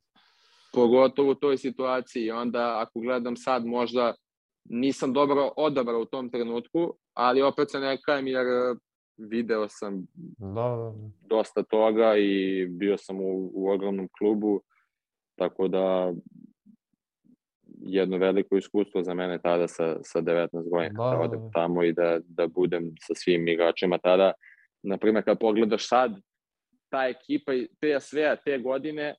Pogotovo 0.76 1.30
u 1.30 1.34
toj 1.34 1.56
situaciji. 1.56 2.30
Onda 2.30 2.80
ako 2.80 3.00
gledam 3.00 3.36
sad 3.36 3.66
možda 3.66 4.14
nisam 4.64 5.12
dobro 5.12 5.52
odabrao 5.56 6.00
u 6.00 6.04
tom 6.04 6.30
trenutku, 6.30 6.94
ali 7.14 7.42
opet 7.42 7.70
se 7.70 7.80
ne 7.80 7.98
kajem 8.02 8.26
jer 8.26 8.46
e, 8.46 8.74
video 9.16 9.68
sam 9.68 10.06
Da, 10.38 10.46
da. 10.54 10.92
dosta 11.20 11.62
toga 11.62 12.16
i 12.16 12.66
bio 12.66 12.96
sam 12.96 13.20
u, 13.20 13.50
u 13.54 13.68
ogromnom 13.70 14.08
klubu, 14.18 14.60
tako 15.38 15.68
da 15.68 16.12
jedno 17.80 18.18
veliko 18.18 18.56
iskustvo 18.56 19.02
za 19.02 19.14
mene 19.14 19.38
tada 19.38 19.68
sa, 19.68 19.96
sa 20.02 20.20
19 20.20 20.48
godina, 20.70 21.04
Da, 21.04 21.10
da, 21.10 21.16
da, 21.16 21.22
odem 21.22 21.40
da. 21.40 21.50
tamo 21.50 21.82
i 21.82 21.92
da, 21.92 22.20
da 22.24 22.46
budem 22.46 22.94
sa 23.00 23.14
svim 23.14 23.48
igračima 23.48 23.98
tada. 23.98 24.32
Naprimer, 24.82 25.24
kad 25.24 25.38
pogledaš 25.38 25.88
sad, 25.88 26.20
ta 26.90 27.08
ekipa 27.08 27.54
i 27.54 27.68
PSV-a 27.80 28.36
te 28.36 28.58
godine, 28.58 29.14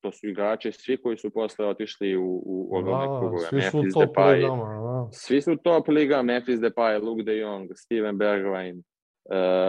to 0.00 0.12
su 0.12 0.28
igrači 0.28 0.72
svi 0.72 1.02
koji 1.02 1.16
su 1.16 1.30
posle 1.30 1.66
otišli 1.66 2.16
u, 2.16 2.42
u 2.46 2.76
ogromne 2.76 3.06
Da, 3.06 3.18
klubove. 3.20 3.38
svi 3.40 3.60
su 3.62 3.76
Memphis 3.76 3.94
top 3.94 4.02
Depay, 4.08 4.34
ligama, 4.34 4.64
da. 4.64 5.08
svi 5.12 5.42
su 5.42 5.56
top 5.56 5.88
liga, 5.88 6.22
Memphis 6.22 6.60
Depay, 6.60 7.02
Luke 7.02 7.22
de 7.22 7.38
Jong, 7.38 7.70
Steven 7.74 8.16
Bergwijn, 8.16 8.76
uh, 8.76 8.84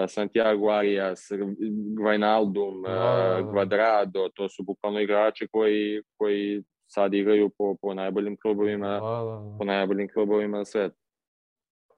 Santiago 0.09 0.69
Arias, 0.69 1.31
Wijnaldum, 1.99 2.83
Da, 2.83 2.89
da, 2.89 3.39
uh, 3.39 3.45
da. 3.45 3.51
Quadrado, 3.51 4.29
to 4.33 4.49
su 4.49 4.63
bukvalno 4.63 4.99
igrači 4.99 5.47
koji, 5.47 6.01
koji 6.17 6.63
sad 6.88 7.13
igraju 7.13 7.49
po, 7.57 7.75
po 7.81 7.93
najboljim 7.93 8.38
klubovima, 8.41 8.88
Da, 8.89 8.99
da, 8.99 9.55
po 9.59 9.65
najboljim 9.65 10.09
klubovima 10.13 10.57
na 10.57 10.65
svetu. 10.65 10.95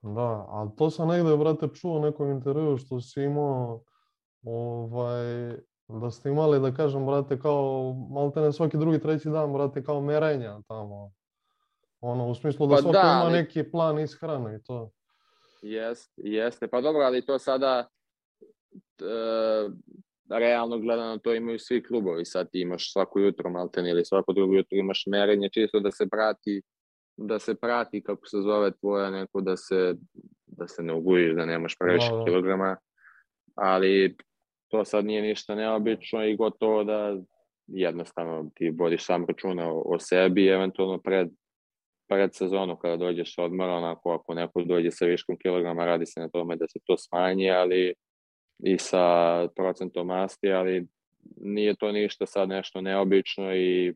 Da, 0.02 0.46
ali 0.48 0.70
to 0.76 0.90
sam 0.90 1.08
negde, 1.08 1.36
brate, 1.36 1.66
čuo 1.74 1.96
u 1.96 2.02
nekom 2.02 2.30
intervju 2.30 2.76
što 2.76 3.00
si 3.00 3.22
imao, 3.22 3.82
ovaj, 4.44 5.50
da 5.88 6.10
ste 6.10 6.28
imali, 6.28 6.60
da 6.60 6.74
kažem, 6.74 7.06
brate, 7.06 7.38
kao, 7.38 7.92
maltene 8.10 8.52
svaki 8.52 8.76
drugi, 8.76 8.98
treći 9.00 9.28
dan, 9.28 9.52
brate, 9.52 9.84
kao 9.84 10.00
merenja 10.00 10.58
tamo. 10.68 11.12
Ono, 12.00 12.28
u 12.28 12.34
smislu 12.34 12.66
da 12.66 12.74
Pa 12.74 12.80
svako 12.82 12.92
da, 12.92 13.00
ima 13.00 13.22
ali- 13.24 13.32
neki 13.32 13.70
plan 13.70 13.98
ishrane 13.98 14.56
i 14.56 14.62
to. 14.62 14.90
Jest, 15.62 16.12
jeste, 16.16 16.68
pa 16.68 16.80
dobro, 16.80 17.02
ali 17.02 17.26
to 17.26 17.38
sada 17.38 17.88
e, 19.00 19.68
realno 20.30 20.78
gledano 20.78 21.18
to 21.18 21.34
imaju 21.34 21.58
svi 21.58 21.82
klubovi, 21.82 22.24
sad 22.24 22.50
ti 22.50 22.60
imaš 22.60 22.92
svako 22.92 23.20
jutro 23.20 23.50
malten 23.50 23.86
ili 23.86 24.04
svako 24.04 24.32
drugo 24.32 24.54
jutro 24.54 24.78
imaš 24.78 25.04
merenje 25.06 25.48
čisto 25.52 25.80
da 25.80 25.90
se 25.90 26.08
prati 26.08 26.62
da 27.16 27.38
se 27.38 27.54
prati 27.54 28.02
kako 28.02 28.26
se 28.26 28.36
zove 28.36 28.70
tvoja 28.70 29.10
neko 29.10 29.40
da 29.40 29.56
se 29.56 29.94
da 30.46 30.68
se 30.68 30.82
ne 30.82 30.92
ugujiš, 30.94 31.34
da 31.34 31.44
nemaš 31.46 31.76
previše 31.78 32.10
Da, 32.10 32.16
da. 32.16 32.24
kilograma, 32.24 32.76
ali 33.54 34.16
to 34.68 34.84
sad 34.84 35.04
nije 35.04 35.22
ništa 35.22 35.54
neobično 35.54 36.24
i 36.24 36.36
gotovo 36.36 36.84
da 36.84 37.16
jednostavno 37.66 38.50
ti 38.54 38.70
vodiš 38.70 39.04
sam 39.04 39.24
računa 39.28 39.72
o, 39.72 39.82
o 39.86 39.98
sebi 39.98 40.44
i 40.44 40.48
eventualno 40.48 40.98
pred 40.98 41.28
pred 42.08 42.30
sezonu 42.34 42.76
kada 42.76 42.96
dođeš 42.96 43.34
odmora, 43.38 43.72
onako 43.72 44.12
ako 44.12 44.34
neko 44.34 44.62
dođe 44.62 44.90
sa 44.90 45.04
viškom 45.04 45.36
kilograma, 45.38 45.84
radi 45.84 46.06
se 46.06 46.20
na 46.20 46.28
tome 46.28 46.56
da 46.56 46.68
se 46.68 46.78
to 46.84 46.96
smanji, 46.96 47.50
ali 47.50 47.94
i 48.64 48.78
sa 48.78 49.48
procentom 49.56 50.06
masti, 50.06 50.52
ali 50.52 50.86
nije 51.36 51.76
to 51.76 51.92
ništa 51.92 52.26
sad 52.26 52.48
nešto 52.48 52.80
neobično 52.80 53.56
i 53.56 53.94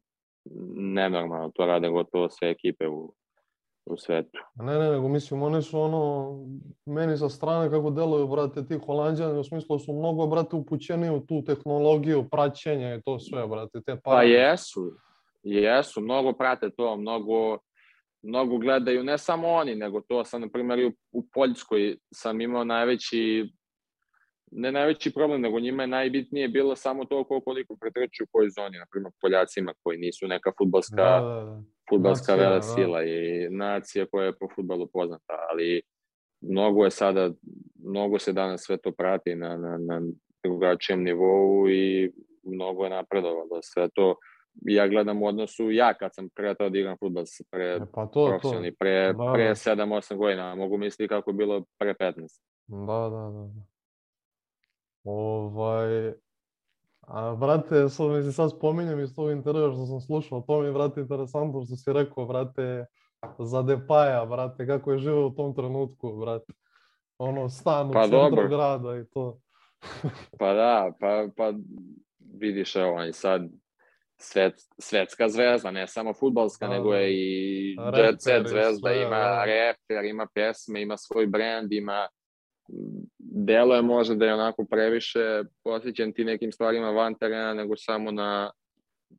nenormalno, 0.74 1.50
to 1.54 1.66
rade 1.66 1.88
gotovo 1.88 2.30
sve 2.30 2.50
ekipe 2.50 2.88
u, 2.88 3.14
u 3.86 3.96
svetu. 3.96 4.38
Ne, 4.54 4.78
ne, 4.78 4.90
nego 4.90 5.08
mislim, 5.08 5.42
oni 5.42 5.62
su 5.62 5.80
ono, 5.80 6.34
meni 6.86 7.16
sa 7.16 7.28
strane 7.28 7.70
kako 7.70 7.90
deluju, 7.90 8.28
brate, 8.28 8.66
ti 8.66 8.78
holanđani, 8.86 9.38
u 9.38 9.44
smislu 9.44 9.78
su 9.78 9.92
mnogo, 9.92 10.26
brate, 10.26 10.56
upućeni 10.56 11.10
u 11.10 11.20
tu 11.26 11.44
tehnologiju, 11.44 12.28
praćenja 12.30 12.94
i 12.94 13.02
to 13.02 13.18
sve, 13.18 13.46
brate, 13.46 13.80
te 13.86 13.94
Pa 13.94 14.00
parametre. 14.04 14.32
jesu, 14.32 14.92
jesu, 15.42 16.00
mnogo 16.00 16.32
prate 16.32 16.70
to, 16.70 16.96
mnogo, 16.96 17.58
mnogo 18.22 18.58
gledaju, 18.58 19.04
ne 19.04 19.18
samo 19.18 19.48
oni, 19.48 19.74
nego 19.74 20.00
to 20.00 20.24
sam, 20.24 20.40
na 20.40 20.48
primjer, 20.48 20.78
i 20.78 20.86
u, 20.86 20.92
u 21.12 21.26
Poljskoj 21.32 21.96
sam 22.14 22.40
imao 22.40 22.64
najveći, 22.64 23.52
ne 24.52 24.72
najveći 24.72 25.14
problem, 25.14 25.40
nego 25.40 25.60
njima 25.60 25.82
je 25.82 25.86
najbitnije 25.86 26.48
bilo 26.48 26.76
samo 26.76 27.04
to 27.04 27.24
koliko 27.24 27.76
pretrču 27.80 28.24
u 28.24 28.28
kojoj 28.32 28.50
zoni, 28.50 28.78
na 28.78 28.86
primjer, 28.90 29.12
Poljacima 29.20 29.74
koji 29.82 29.98
nisu 29.98 30.28
neka 30.28 30.52
futbalska, 30.58 30.96
Da, 30.96 31.20
da, 31.20 31.44
da. 31.44 31.62
Futbalska 31.90 32.34
vela 32.34 32.54
da. 32.54 32.62
sila 32.62 33.04
i 33.04 33.48
nacija 33.50 34.06
koja 34.06 34.26
je 34.26 34.38
po 34.38 34.48
futbalu 34.54 34.86
poznata, 34.92 35.34
ali 35.50 35.82
mnogo 36.40 36.84
je 36.84 36.90
sada, 36.90 37.30
mnogo 37.84 38.18
se 38.18 38.32
danas 38.32 38.60
sve 38.62 38.76
to 38.76 38.92
prati 38.92 39.34
na, 39.34 39.56
na, 39.56 39.78
na 39.78 40.02
drugačijem 40.42 41.02
nivou 41.02 41.68
i 41.68 42.12
mnogo 42.42 42.84
je 42.84 42.90
napredovalo. 42.90 43.62
Sve 43.62 43.88
to 43.94 44.16
ja 44.62 44.88
gledam 44.88 45.22
u 45.22 45.26
odnosu, 45.26 45.70
ja 45.70 45.94
kad 45.94 46.14
sam 46.14 46.28
kretao 46.34 46.70
da 46.70 46.78
igram 46.78 46.96
futbol 46.98 47.24
pre 47.50 47.64
E, 47.64 47.80
pa 47.94 48.06
to, 48.06 48.26
profesionalni, 48.26 48.74
pre, 48.74 49.12
Da, 49.12 49.32
pre 49.34 49.48
da. 49.48 49.54
7-8 49.54 50.16
godina, 50.16 50.54
mogu 50.54 50.78
misliti 50.78 51.08
kako 51.08 51.30
je 51.30 51.34
bilo 51.34 51.64
pre 51.78 51.94
15. 51.94 52.40
Da, 52.66 52.86
da, 52.86 53.08
da. 53.08 53.50
da. 53.54 53.62
Ovaj, 55.04 56.12
a 57.12 57.34
brate, 57.34 57.88
sad, 57.88 58.10
mislim, 58.10 58.32
sad 58.32 58.50
spominjem 58.50 59.00
iz 59.00 59.14
tog 59.14 59.30
intervjua 59.30 59.72
što 59.72 59.86
sam 59.86 60.00
slušao, 60.00 60.40
to 60.46 60.60
mi 60.60 60.66
je, 60.66 60.72
brate, 60.72 61.00
interesantno 61.00 61.64
što 61.64 61.76
si 61.76 61.92
rekao, 61.92 62.26
brate, 62.26 62.86
za 63.38 63.62
Depaja, 63.62 64.26
brate, 64.26 64.66
kako 64.66 64.92
je 64.92 64.98
živeo 64.98 65.26
u 65.26 65.30
tom 65.34 65.54
trenutku, 65.54 66.12
brate. 66.12 66.52
Ono, 67.18 67.48
stan 67.48 67.90
u 67.90 67.92
Pa 67.92 68.02
centru 68.02 68.18
dobro. 68.18 68.48
grada 68.48 68.96
i 68.96 69.04
to. 69.04 69.38
Pa 70.38 70.52
da, 70.52 70.92
pa, 71.00 71.26
pa 71.36 71.52
vidiš, 72.34 72.76
evo, 72.76 72.94
on 72.94 73.04
je 73.04 73.12
sad 73.12 73.42
svet, 74.18 74.54
svetska 74.78 75.28
zvezda, 75.28 75.70
ne 75.70 75.86
samo 75.86 76.14
futbalska, 76.14 76.68
Da, 76.68 76.74
nego 76.74 76.90
da. 76.90 76.96
je 76.96 77.12
i 77.12 77.76
jet 77.96 78.22
set 78.22 78.46
zvezda, 78.46 78.92
ima 78.92 79.18
da. 79.18 79.44
reper, 79.44 80.04
ima 80.04 80.26
pesme, 80.34 80.82
ima 80.82 80.96
svoj 80.96 81.26
brand, 81.26 81.72
ima 81.72 82.08
delo 83.18 83.74
je 83.74 83.82
možda 83.82 84.14
da 84.14 84.26
je 84.26 84.34
onako 84.34 84.64
previše 84.64 85.42
posjećen 85.64 86.12
ti 86.12 86.24
nekim 86.24 86.52
stvarima 86.52 86.90
van 86.90 87.14
terena 87.14 87.54
nego 87.54 87.76
samo 87.76 88.10
na 88.10 88.50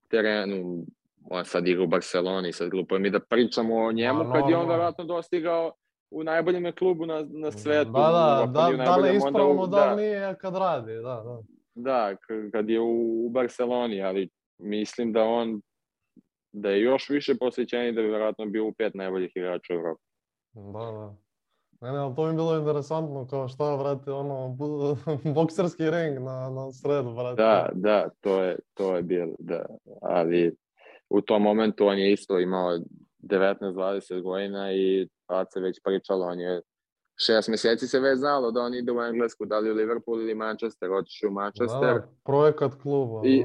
terenu. 0.10 0.86
On 1.30 1.46
sad 1.46 1.68
igra 1.68 1.84
u 1.84 1.88
Barceloni, 1.88 2.54
sad 2.54 2.70
glupo 2.70 2.96
je 2.96 3.00
mi 3.00 3.10
da 3.10 3.20
pričamo 3.20 3.76
o 3.76 3.92
njemu 3.92 4.32
kad 4.34 4.50
je 4.50 4.56
on 4.56 4.70
verovatno 4.70 5.06
dostigao 5.06 5.74
u 6.12 6.24
najboljem 6.24 6.66
je 6.66 6.72
klubu 6.72 7.06
na, 7.06 7.26
na 7.30 7.52
svetu. 7.52 7.92
Da, 7.92 8.00
da, 8.00 8.52
da, 8.54 8.84
da 8.84 8.96
li 8.96 9.16
ispravno, 9.16 9.68
da 9.68 9.94
li 9.94 10.02
nije 10.02 10.36
kad 10.42 10.56
radi, 10.56 10.94
da, 10.96 11.02
da. 11.02 11.42
Da, 11.76 12.16
kad 12.52 12.70
je 12.70 12.80
u, 12.80 13.26
u 13.26 13.30
Barceloni, 13.30 14.02
ali 14.02 14.30
mislim 14.60 15.14
da 15.14 15.24
on 15.24 15.62
da 16.52 16.70
je 16.70 16.82
još 16.82 17.10
više 17.10 17.36
posvećen 17.36 17.88
i 17.88 17.92
da 17.92 18.02
bi 18.02 18.08
verovatno 18.08 18.46
bio 18.46 18.66
u 18.66 18.74
pet 18.74 18.94
najboljih 18.96 19.32
igrača 19.36 19.74
u 19.74 19.78
Evropi. 19.78 20.02
Da, 20.54 20.92
da. 20.92 21.16
Ne, 21.82 21.91
ne, 21.91 21.98
ali 21.98 22.15
to 22.15 22.24
mi 22.24 22.30
je 22.30 22.34
bilo 22.34 22.58
interesantno, 22.58 23.28
kao 23.30 23.48
šta, 23.48 23.78
brate, 23.78 24.12
ono, 24.12 24.58
bokserski 25.36 25.84
ring 25.84 26.20
na, 26.20 26.50
na 26.50 26.72
sredu, 26.72 27.13
brate. 27.13 27.41
Da, 27.41 27.70
da, 27.74 28.10
to 28.22 28.44
je, 28.44 28.60
to 28.74 28.96
je 28.96 29.02
bilo, 29.02 29.36
da. 29.39 29.65
Ali 30.02 30.56
u 31.10 31.22
tom 31.22 31.41
momentu 31.41 31.88
on 31.88 31.98
je 31.98 32.13
isto 32.13 32.39
imao 32.39 32.80
19-20 33.20 34.22
godina 34.22 34.74
i 34.74 35.08
tad 35.26 35.48
se 35.54 35.60
već 35.60 35.80
pričalo, 35.84 36.26
on 36.26 36.39
je 36.39 36.62
šest 37.26 37.48
mjeseci 37.50 37.88
se 37.88 38.00
već 38.00 38.20
znalo 38.20 38.52
da 38.52 38.62
on 38.62 38.74
ide 38.74 38.91
u 38.91 39.02
Englesku, 39.02 39.46
da 39.46 39.60
li 39.60 39.72
u 39.72 39.76
Liverpool 39.76 40.22
ili 40.22 40.36
Manchester, 40.36 40.91
otišao 40.91 41.30
u 41.30 41.34
Manchester. 41.34 41.80
Da, 41.82 41.94
da, 41.94 42.08
projekat 42.26 42.76
kluba. 42.82 43.22
I, 43.26 43.44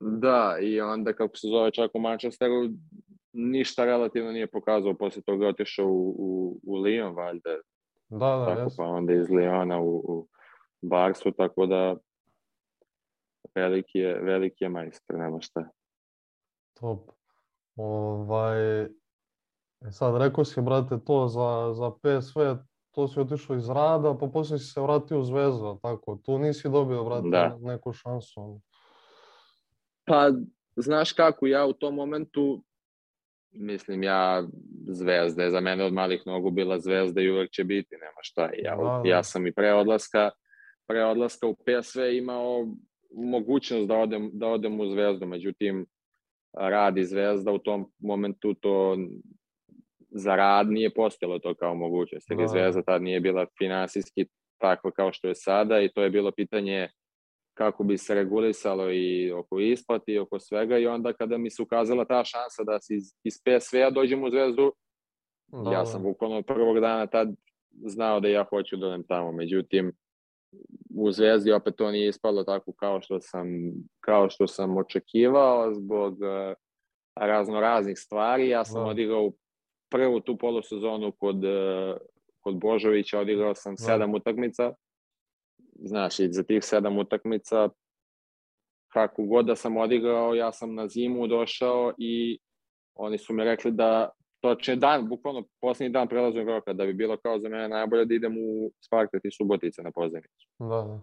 da, 0.00 0.56
i 0.60 0.80
onda 0.80 1.12
kako 1.12 1.36
se 1.36 1.48
zove 1.48 1.70
čak 1.70 1.90
u 1.94 2.00
Manchesteru, 2.00 2.68
ništa 3.32 3.84
relativno 3.84 4.32
nije 4.32 4.46
pokazao, 4.46 4.94
posle 4.94 5.22
toga 5.22 5.46
otišao 5.48 5.86
u, 5.86 6.14
u, 6.18 6.60
u 6.62 6.76
Lyon, 6.76 7.16
valjda. 7.16 7.50
Da, 8.08 8.18
da, 8.18 8.46
tako, 8.46 8.60
jes. 8.60 8.76
Pa 8.76 8.84
onda 8.84 9.12
iz 9.12 9.26
Lyona 9.26 9.80
u, 9.80 10.04
u 10.08 10.28
Barsu, 10.82 11.32
tako 11.32 11.66
da 11.66 11.96
veliki 13.54 13.98
je, 13.98 14.20
veliki 14.22 14.64
je 14.64 14.68
majstor, 14.68 15.18
nema 15.18 15.40
šta. 15.40 15.68
Top. 16.80 17.10
Ovaj, 17.76 18.82
e 18.82 18.90
sad, 19.90 20.22
rekao 20.22 20.44
si, 20.44 20.60
brate, 20.60 20.98
to 21.04 21.28
za, 21.28 21.72
za 21.72 21.90
PSV, 21.90 22.40
to 22.90 23.08
si 23.08 23.20
otišao 23.20 23.56
iz 23.56 23.68
rada, 23.68 24.16
pa 24.20 24.26
posle 24.26 24.58
si 24.58 24.64
se 24.64 24.80
vratio 24.80 25.20
u 25.20 25.24
Zvezdu, 25.24 25.78
tako? 25.82 26.18
Tu 26.24 26.38
nisi 26.38 26.68
dobio, 26.68 27.04
brate, 27.04 27.28
da. 27.28 27.58
neku 27.60 27.92
šansu. 27.92 28.60
Pa, 30.04 30.30
znaš 30.76 31.12
kako, 31.12 31.46
ja 31.46 31.66
u 31.66 31.72
tom 31.72 31.94
momentu, 31.94 32.62
mislim, 33.54 34.02
ja 34.02 34.44
zvezda 34.86 35.42
je 35.42 35.50
za 35.50 35.60
mene 35.60 35.84
od 35.84 35.92
malih 35.92 36.22
nogu 36.26 36.50
bila 36.50 36.78
zvezda 36.78 37.20
i 37.20 37.30
uvek 37.30 37.50
će 37.50 37.64
biti, 37.64 37.94
nema 37.96 38.20
šta. 38.22 38.50
Ja, 38.62 38.76
da. 38.76 39.02
ja 39.04 39.22
sam 39.22 39.46
i 39.46 39.52
pre 39.52 39.72
odlaska, 39.72 40.30
pre 40.86 41.04
odlaska 41.04 41.46
u 41.46 41.54
PSV 41.54 42.00
imao 42.00 42.66
mogućnost 43.14 43.88
da 43.88 43.96
odem, 43.96 44.30
da 44.32 44.46
odem 44.46 44.80
u 44.80 44.86
zvezdu, 44.86 45.26
međutim, 45.26 45.86
radi 46.52 47.04
zvezda 47.04 47.52
u 47.52 47.58
tom 47.58 47.92
momentu 47.98 48.54
to 48.54 48.96
za 50.10 50.36
rad 50.36 50.70
nije 50.70 50.94
postojalo 50.94 51.38
to 51.38 51.54
kao 51.54 51.74
mogućnost, 51.74 52.30
jer 52.30 52.38
da. 52.38 52.46
zvezda 52.46 52.82
tad 52.82 53.02
nije 53.02 53.20
bila 53.20 53.46
finansijski 53.58 54.26
takva 54.60 54.90
kao 54.90 55.12
što 55.12 55.28
je 55.28 55.34
sada 55.34 55.80
i 55.80 55.88
to 55.88 56.02
je 56.02 56.10
bilo 56.10 56.32
pitanje 56.32 56.88
kako 57.54 57.84
bi 57.84 57.98
se 57.98 58.14
regulisalo 58.14 58.92
i 58.92 59.32
oko 59.32 59.60
isplati 59.60 60.12
i 60.12 60.18
oko 60.18 60.40
svega 60.40 60.78
i 60.78 60.86
onda 60.86 61.12
kada 61.12 61.38
mi 61.38 61.50
se 61.50 61.62
ukazala 61.62 62.04
ta 62.04 62.24
šansa 62.24 62.64
da 62.64 62.80
se 62.80 62.94
iz, 62.94 63.04
iz 63.24 63.34
PSV-a 63.44 63.90
dođem 63.90 64.24
u 64.24 64.30
Zvezdu, 64.30 64.72
da. 65.46 65.72
ja 65.72 65.86
sam 65.86 66.02
bukvalno 66.02 66.36
od 66.36 66.46
prvog 66.46 66.80
dana 66.80 67.06
tad 67.06 67.28
znao 67.86 68.20
da 68.20 68.28
ja 68.28 68.44
hoću 68.50 68.76
da 68.76 68.86
odem 68.86 69.04
tamo. 69.04 69.32
Međutim, 69.32 69.92
u 70.96 71.12
Zvezdi 71.12 71.52
opet 71.52 71.74
to 71.76 71.90
nije 71.90 72.08
ispalo 72.08 72.44
tako 72.44 72.72
kao 72.72 73.00
što 73.00 73.20
sam, 73.20 73.48
kao 74.00 74.30
što 74.30 74.46
sam 74.46 74.76
očekivao 74.76 75.74
zbog 75.74 76.12
uh, 76.12 76.54
razno 77.16 77.60
raznih 77.60 77.98
stvari. 77.98 78.48
Ja 78.48 78.64
sam 78.64 78.84
da. 78.84 78.90
odigrao 78.90 79.32
prvu 79.90 80.20
tu 80.20 80.38
polosezonu 80.38 81.12
kod, 81.12 81.44
uh, 81.44 81.96
kod 82.40 82.56
Božovića, 82.56 83.18
odigrao 83.18 83.54
sam 83.54 83.74
da. 83.74 83.82
sedam 83.82 84.14
utakmica 84.14 84.74
znaš, 85.82 86.20
i 86.20 86.32
za 86.32 86.42
tih 86.42 86.64
sedam 86.64 86.98
utakmica, 86.98 87.68
kako 88.92 89.22
god 89.22 89.46
da 89.46 89.56
sam 89.56 89.76
odigrao, 89.76 90.34
ja 90.34 90.52
sam 90.52 90.74
na 90.74 90.88
zimu 90.88 91.26
došao 91.26 91.92
i 91.98 92.38
oni 92.94 93.18
su 93.18 93.32
mi 93.32 93.44
rekli 93.44 93.70
da 93.70 94.10
točne 94.40 94.76
dan, 94.76 95.08
bukvalno 95.08 95.44
poslednji 95.60 95.92
dan 95.92 96.08
prelaznog 96.08 96.48
roka, 96.48 96.72
da 96.72 96.86
bi 96.86 96.92
bilo 96.92 97.16
kao 97.16 97.38
za 97.38 97.48
mene 97.48 97.68
najbolje 97.68 98.04
da 98.04 98.14
idem 98.14 98.36
u 98.38 98.70
Spartak 98.80 99.20
i 99.24 99.30
Subotica 99.30 99.82
na 99.82 99.90
pozemicu. 99.90 100.46
Da, 100.58 100.66
da. 100.66 101.00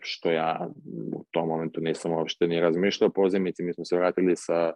Što 0.00 0.30
ja 0.30 0.68
u 1.12 1.24
tom 1.30 1.48
momentu 1.48 1.80
nisam 1.80 2.12
uopšte 2.12 2.46
ni 2.46 2.60
razmišljao 2.60 3.08
o 3.08 3.12
pozemici, 3.12 3.62
mi 3.62 3.74
smo 3.74 3.84
se 3.84 3.96
vratili 3.96 4.36
sa, 4.36 4.72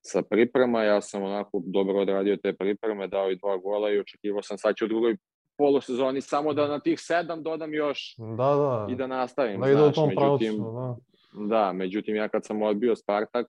sa 0.00 0.22
priprema, 0.22 0.82
ja 0.82 1.00
sam 1.00 1.22
onako 1.22 1.62
dobro 1.66 2.00
odradio 2.00 2.36
te 2.36 2.52
pripreme, 2.52 3.08
dao 3.08 3.30
i 3.30 3.36
dva 3.36 3.56
gola 3.56 3.90
i 3.90 3.98
očekivao 3.98 4.42
sam 4.42 4.58
sad 4.58 4.74
ću 4.76 4.84
u 4.84 4.88
drugoj 4.88 5.16
polosezoni, 5.58 6.20
samo 6.20 6.52
da 6.52 6.68
na 6.68 6.80
tih 6.80 7.00
sedam 7.00 7.42
dodam 7.42 7.74
još 7.74 8.14
da, 8.18 8.36
da. 8.36 8.86
i 8.90 8.94
da 8.94 9.06
nastavim. 9.06 9.60
Da 9.60 9.86
u 9.86 9.92
tom 9.92 10.08
međutim, 10.08 10.56
pravcu, 10.56 10.72
da. 10.72 10.96
Da, 11.46 11.72
međutim 11.72 12.16
ja 12.16 12.28
kad 12.28 12.44
sam 12.44 12.62
odbio 12.62 12.96
Spartak, 12.96 13.46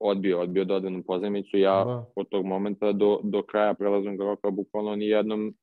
odbio, 0.00 0.40
odbio 0.40 0.64
dodanu 0.64 1.02
pozemicu, 1.06 1.58
ja 1.58 1.84
da. 1.84 2.04
od 2.16 2.28
tog 2.28 2.46
momenta 2.46 2.92
do, 2.92 3.20
do 3.22 3.42
kraja 3.42 3.74
prelaznog 3.74 4.20
roka 4.20 4.50
bukvalno 4.50 4.96
ni 4.96 5.06
jednom 5.06 5.54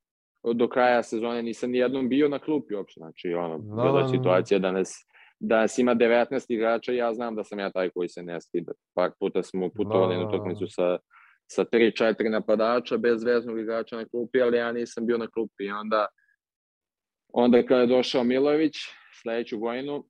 do 0.44 0.68
kraja 0.68 1.04
sezone 1.04 1.44
nisam 1.44 1.72
ni 1.72 1.78
jednom 1.78 2.10
bio 2.10 2.30
na 2.30 2.40
klupi 2.40 2.76
uopšte, 2.76 3.00
znači 3.00 3.34
ono, 3.34 3.58
da, 3.58 3.82
bila 3.82 3.92
da, 3.92 4.02
da. 4.02 4.08
situacija 4.08 4.60
da 4.60 4.72
nas, 4.72 4.94
da 5.40 5.62
nas 5.62 5.78
ima 5.78 5.96
19 5.96 6.46
igrača 6.50 6.92
ja 6.92 7.14
znam 7.14 7.36
da 7.36 7.44
sam 7.44 7.60
ja 7.60 7.72
taj 7.72 7.90
koji 7.90 8.10
se 8.10 8.24
ne 8.24 8.42
skida. 8.42 8.72
Par 8.94 9.12
puta 9.20 9.44
smo 9.44 9.70
putovali 9.70 10.16
da, 10.16 10.22
na 10.22 10.28
utakmicu 10.28 10.66
sa 10.68 10.98
sa 11.52 11.66
3-4 11.66 12.30
napadača 12.30 12.98
bez 12.98 13.24
veznog 13.24 13.60
igrača 13.60 13.96
na 13.96 14.06
klupi, 14.06 14.42
ali 14.42 14.58
ja 14.58 14.72
nisam 14.72 15.06
bio 15.06 15.18
na 15.18 15.28
klupi. 15.28 15.64
I 15.64 15.72
onda, 15.72 16.08
onda 17.34 17.66
kada 17.66 17.82
je 17.82 17.88
došao 17.88 18.24
Milović, 18.24 18.76
sledeću 19.22 19.60
godinu, 19.60 20.06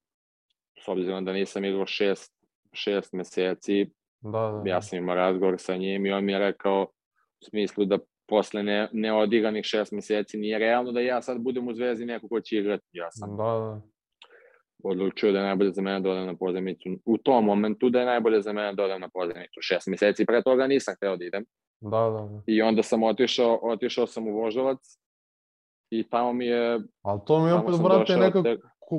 s 0.86 0.88
obzirom 0.88 1.26
da 1.26 1.34
nisam 1.34 1.66
igrao 1.66 1.86
šest, 1.86 2.34
šest 2.74 3.14
meseci, 3.14 3.86
da, 4.22 4.30
da, 4.30 4.62
da. 4.64 4.70
ja 4.70 4.82
sam 4.82 5.00
imao 5.00 5.16
razgovor 5.16 5.56
sa 5.58 5.76
njim 5.76 6.06
i 6.06 6.12
on 6.12 6.26
mi 6.26 6.32
je 6.32 6.40
rekao 6.40 6.84
u 7.42 7.46
smislu 7.50 7.86
da 7.86 7.98
posle 8.28 8.64
ne, 8.64 8.90
neodigranih 8.94 9.66
šest 9.66 9.92
meseci 9.92 10.38
nije 10.38 10.60
realno 10.60 10.92
da 10.92 11.00
ja 11.00 11.22
sad 11.22 11.42
budem 11.42 11.68
u 11.68 11.74
zvezdi 11.74 12.06
neko 12.06 12.28
ko 12.28 12.42
će 12.42 12.58
igrati. 12.58 12.88
Ja 12.92 13.12
sam 13.12 13.30
da, 13.30 13.44
da 13.44 13.82
odlučio 14.84 15.32
da 15.32 15.40
je 15.40 15.46
najbolje 15.46 15.72
za 15.72 15.82
mene 15.82 16.00
da 16.00 16.10
odem 16.10 16.26
na 16.26 16.36
pozemicu. 16.36 16.90
U 17.06 17.18
tom 17.18 17.46
momentu 17.46 17.90
da 17.90 18.00
je 18.00 18.06
najbolje 18.06 18.42
za 18.42 18.54
mene 18.54 18.74
da 18.74 18.84
odem 18.84 19.02
na 19.02 19.10
pozemicu. 19.10 19.60
Šest 19.62 19.88
meseci 19.88 20.26
pre 20.26 20.42
toga 20.44 20.68
nisam 20.68 20.96
hteo 20.96 21.18
da 21.18 21.26
idem. 21.26 21.46
Da, 21.80 21.90
da, 21.90 22.28
da. 22.32 22.42
I 22.48 22.62
onda 22.62 22.84
sam 22.84 23.04
otišao, 23.04 23.60
otišao 23.64 24.08
sam 24.08 24.28
u 24.28 24.32
Vožovac 24.32 24.80
i 25.90 26.10
tamo 26.10 26.34
mi 26.34 26.46
je... 26.46 26.80
Ali 27.02 27.20
to 27.26 27.46
mi 27.46 27.52
opet, 27.52 27.76
brate, 27.84 28.18
nekako, 28.18 28.44
te... 28.44 28.58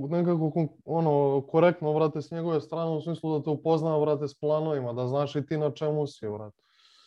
nekako 0.08 0.52
ono, 0.84 1.42
korektno, 1.48 1.94
brate, 1.94 2.22
s 2.22 2.30
njegove 2.30 2.60
strane, 2.60 2.90
u 2.90 3.00
smislu 3.00 3.38
da 3.38 3.44
te 3.44 3.50
upoznao, 3.50 4.00
brate, 4.00 4.28
s 4.28 4.40
planovima, 4.40 4.92
da 4.92 5.06
znaš 5.06 5.36
i 5.36 5.46
ti 5.46 5.56
na 5.56 5.70
čemu 5.70 6.06
si, 6.06 6.28
brate. 6.28 6.56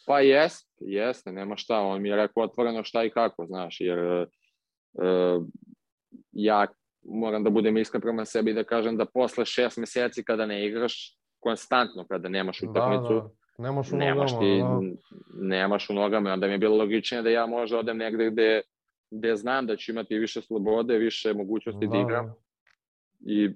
Pa 0.08 0.20
jest, 0.20 0.70
jeste, 0.80 1.32
nema 1.32 1.56
šta, 1.56 1.80
on 1.80 2.02
mi 2.02 2.10
je 2.10 2.16
rekao 2.16 2.44
otvoreno 2.44 2.84
šta 2.84 3.04
i 3.04 3.10
kako, 3.10 3.46
znaš, 3.46 3.82
jer 3.82 4.28
uh, 4.94 5.44
ja 6.32 6.68
moram 7.06 7.44
da 7.44 7.50
budem 7.50 7.78
iskren 7.78 8.02
prema 8.02 8.26
sebi 8.26 8.54
da 8.54 8.63
kažem 8.63 8.98
da 8.98 9.06
posle 9.06 9.46
šest 9.46 9.78
meseci 9.78 10.24
kada 10.24 10.46
ne 10.46 10.65
igraš, 10.68 11.18
konstantno 11.39 12.06
kada 12.08 12.30
nemaš 12.30 12.62
da, 12.62 12.70
utakmicu, 12.70 13.13
da, 13.13 13.20
da. 13.20 13.30
Nemaš 13.58 13.91
u 13.91 13.98
nemaš 13.98 14.32
nogama, 14.32 14.41
ti, 14.41 14.60
da. 14.60 15.48
nemaš 15.48 15.89
u 15.89 15.94
nogama, 15.94 16.34
onda 16.34 16.48
mi 16.48 16.54
je 16.54 16.58
bilo 16.58 16.78
logičnije 16.78 17.22
da 17.22 17.30
ja 17.30 17.46
možda 17.46 17.80
odem 17.80 17.98
negde 17.98 18.30
gde, 18.30 18.62
gde 19.12 19.36
znam 19.36 19.68
da 19.68 19.76
ću 19.76 19.91
imati 19.91 20.18
više 20.18 20.41
slobode, 20.41 20.98
više 20.98 21.34
mogućnosti 21.34 21.88
da, 21.88 21.91
da 21.91 21.98
igram. 21.98 22.34
I 23.20 23.50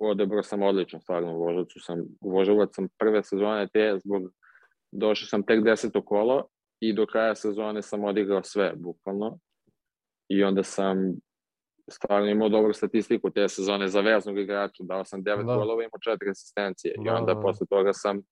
odebrao 0.00 0.42
sam 0.42 0.62
odlično, 0.62 1.00
stvarno, 1.00 1.34
u 1.34 1.38
Vožavcu 1.38 1.80
sam, 1.80 2.00
u 2.20 2.30
Vožavac 2.30 2.74
sam 2.74 2.88
prve 2.98 3.22
sezone 3.22 3.68
te, 3.72 3.98
zbog, 4.04 4.22
došao 4.92 5.26
sam 5.26 5.42
tek 5.42 5.64
deseto 5.64 6.02
kolo 6.02 6.46
i 6.80 6.92
do 6.92 7.06
kraja 7.06 7.34
sezone 7.34 7.82
sam 7.82 8.04
odigrao 8.04 8.42
sve, 8.42 8.72
bukvalno. 8.76 9.38
I 10.28 10.44
onda 10.44 10.62
sam 10.62 11.14
stvarno 11.90 12.28
imao 12.28 12.48
dobru 12.48 12.72
statistiku 12.72 13.30
te 13.30 13.48
sezone 13.48 13.88
za 13.88 14.00
veznog 14.00 14.38
igrača, 14.38 14.82
dao 14.82 15.04
sam 15.04 15.22
9 15.22 15.36
da. 15.36 15.42
golova 15.42 15.82
i 15.82 15.84
imao 15.84 15.98
četiri 16.04 16.30
asistencije. 16.30 16.94
Da, 16.96 17.02
I 17.04 17.08
onda 17.08 17.34
da. 17.34 17.40
posle 17.40 17.66
toga 17.70 17.92
sam, 17.92 18.22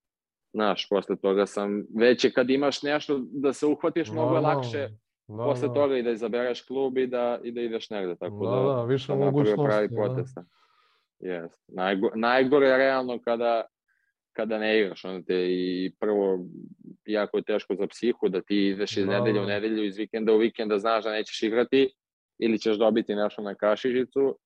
znaš, 0.53 0.89
posle 0.89 1.17
toga 1.17 1.47
sam, 1.47 1.85
već 1.99 2.25
je 2.25 2.33
kad 2.33 2.51
imaš 2.51 2.83
nešto 2.83 3.21
da 3.23 3.53
se 3.53 3.67
uhvatiš, 3.67 4.09
da, 4.09 4.13
mnogo 4.13 4.35
je 4.35 4.41
lakše 4.41 4.89
da, 5.29 5.45
posle 5.45 5.69
da. 5.69 5.75
toga 5.75 5.97
i 5.97 6.03
da 6.03 6.11
izabereš 6.11 6.67
klub 6.67 6.99
i 6.99 7.07
da, 7.07 7.41
i 7.43 7.53
da 7.53 7.61
ideš 7.61 7.91
negde. 7.91 8.17
Tako 8.17 8.47
da, 8.47 8.57
da, 8.57 8.77
da 8.77 8.85
više 8.85 9.15
mogućnosti. 9.15 9.67
pravi 9.67 9.89
potest. 9.97 10.35
Da. 10.35 10.45
Yes. 11.21 11.51
Najgo, 11.69 12.11
najgore 12.15 12.67
je 12.67 12.77
realno 12.77 13.19
kada, 13.25 13.65
kada 14.33 14.59
ne 14.59 14.81
igraš, 14.81 15.05
onda 15.05 15.27
te 15.27 15.47
i 15.49 15.93
prvo 16.01 16.39
jako 17.05 17.37
je 17.37 17.43
teško 17.43 17.75
za 17.75 17.87
psihu 17.87 18.29
da 18.29 18.41
ti 18.41 18.69
ideš 18.69 18.97
iz 18.97 19.07
da, 19.07 19.19
nedelje 19.19 19.41
u 19.41 19.45
da. 19.45 19.49
nedelju, 19.49 19.85
iz 19.85 19.97
vikenda 19.97 20.33
u 20.33 20.39
vikenda, 20.39 20.79
znaš 20.79 21.05
da 21.05 21.11
nećeš 21.11 21.43
igrati 21.43 21.95
ili 22.39 22.59
ćeš 22.59 22.77
dobiti 22.77 23.15
nešto 23.15 23.43
na 23.43 23.55
kašižicu, 23.55 24.39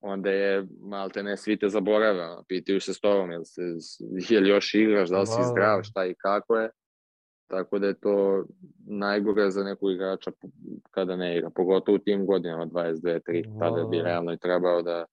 onda 0.00 0.30
je 0.30 0.66
malte 0.80 1.22
ne 1.22 1.36
svi 1.36 1.58
te 1.58 1.68
zaborave, 1.68 2.28
pitaju 2.48 2.80
se 2.80 2.94
s 2.94 3.00
tobom, 3.00 3.30
jel, 3.30 3.42
se, 3.44 3.62
jel 4.30 4.46
još 4.46 4.74
igraš, 4.74 5.08
da 5.08 5.20
li 5.20 5.26
si 5.26 5.38
da, 5.38 5.44
zdrav, 5.44 5.76
da. 5.76 5.82
šta 5.82 6.06
i 6.06 6.14
kako 6.14 6.56
je. 6.56 6.70
Tako 7.50 7.78
da 7.78 7.86
je 7.86 8.00
to 8.00 8.44
najgore 8.86 9.50
za 9.50 9.64
nekog 9.64 9.92
igrača 9.92 10.30
kada 10.90 11.16
ne 11.16 11.38
igra, 11.38 11.50
pogotovo 11.50 11.96
u 11.96 11.98
tim 11.98 12.26
godinama 12.26 12.66
22, 12.66 13.20
3, 13.28 13.58
tada 13.58 13.84
bi 13.84 14.02
realno 14.02 14.32
i 14.32 14.38
trebao 14.38 14.82
da 14.82 15.04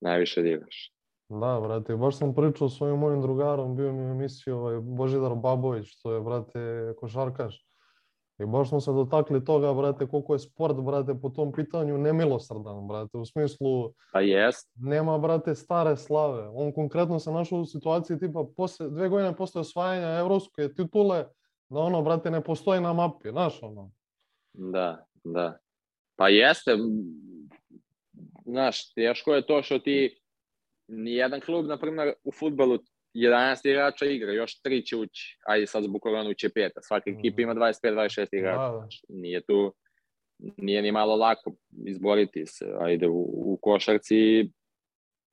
najviše 0.00 0.42
da 0.42 0.48
igraš. 0.48 0.92
Da, 1.28 1.60
brate, 1.62 1.96
baš 1.96 2.18
sam 2.18 2.34
pričao 2.34 2.68
s 2.68 2.76
svojim 2.76 2.98
mojim 2.98 3.22
drugarom, 3.22 3.76
bio 3.76 3.92
mi 3.92 4.02
u 4.02 4.10
emisiji 4.10 4.52
ovaj 4.52 4.80
Božidar 4.80 5.34
Babović, 5.34 6.02
to 6.02 6.14
je, 6.14 6.20
brate, 6.20 6.94
košarkaš. 6.96 7.69
I 8.42 8.46
baš 8.46 8.68
smo 8.68 8.80
se 8.80 8.92
dotakli 8.92 9.44
toga, 9.44 9.74
brate, 9.74 10.06
koliko 10.06 10.32
je 10.32 10.38
sport, 10.38 10.76
brate, 10.76 11.14
po 11.22 11.28
tom 11.28 11.52
pitanju 11.52 11.98
nemilosrdan, 11.98 12.88
brate, 12.88 13.18
u 13.18 13.26
smislu... 13.26 13.92
Pa 14.12 14.20
jest. 14.20 14.70
Nema, 14.74 15.18
brate, 15.18 15.54
stare 15.54 15.96
slave. 15.96 16.48
On 16.48 16.72
konkretno 16.72 17.18
se 17.18 17.32
našao 17.32 17.58
u 17.58 17.66
situaciji 17.66 18.18
tipa 18.18 18.44
posle, 18.56 18.90
dve 18.90 19.08
godine 19.08 19.36
posle 19.36 19.60
osvajanja 19.60 20.18
evropske 20.18 20.68
titule, 20.74 21.24
da 21.68 21.78
ono, 21.78 22.02
brate, 22.02 22.30
ne 22.30 22.40
postoji 22.44 22.80
na 22.80 22.92
mapi, 22.92 23.30
znaš 23.30 23.62
ono. 23.62 23.90
Da, 24.52 25.04
da. 25.24 25.58
Pa 26.16 26.28
jeste, 26.28 26.76
znaš, 28.44 28.94
teško 28.94 29.34
je 29.34 29.46
to 29.46 29.62
što 29.62 29.78
ti 29.78 30.20
nijedan 30.88 31.40
klub, 31.40 31.66
na 31.66 31.78
primjer, 31.78 32.12
u 32.24 32.32
futbolu 32.32 32.78
11 33.14 33.68
igrača 33.68 34.04
igra, 34.04 34.32
još 34.32 34.62
3 34.62 34.86
će 34.86 34.96
ući, 34.96 35.38
ajde 35.46 35.66
sad 35.66 35.84
zbog 35.84 36.00
koronu 36.02 36.34
će 36.34 36.48
peta, 36.48 36.82
svaka 36.82 37.10
ekipa 37.10 37.42
ima 37.42 37.54
25-26 37.54 38.28
igrača, 38.32 38.72
da, 38.72 38.78
da. 38.78 38.88
nije 39.08 39.40
tu, 39.40 39.74
nije 40.56 40.82
ni 40.82 40.92
malo 40.92 41.16
lako 41.16 41.52
izboriti 41.86 42.46
se, 42.46 42.66
ajde 42.80 43.08
u, 43.08 43.20
u 43.52 43.58
košarci, 43.62 44.50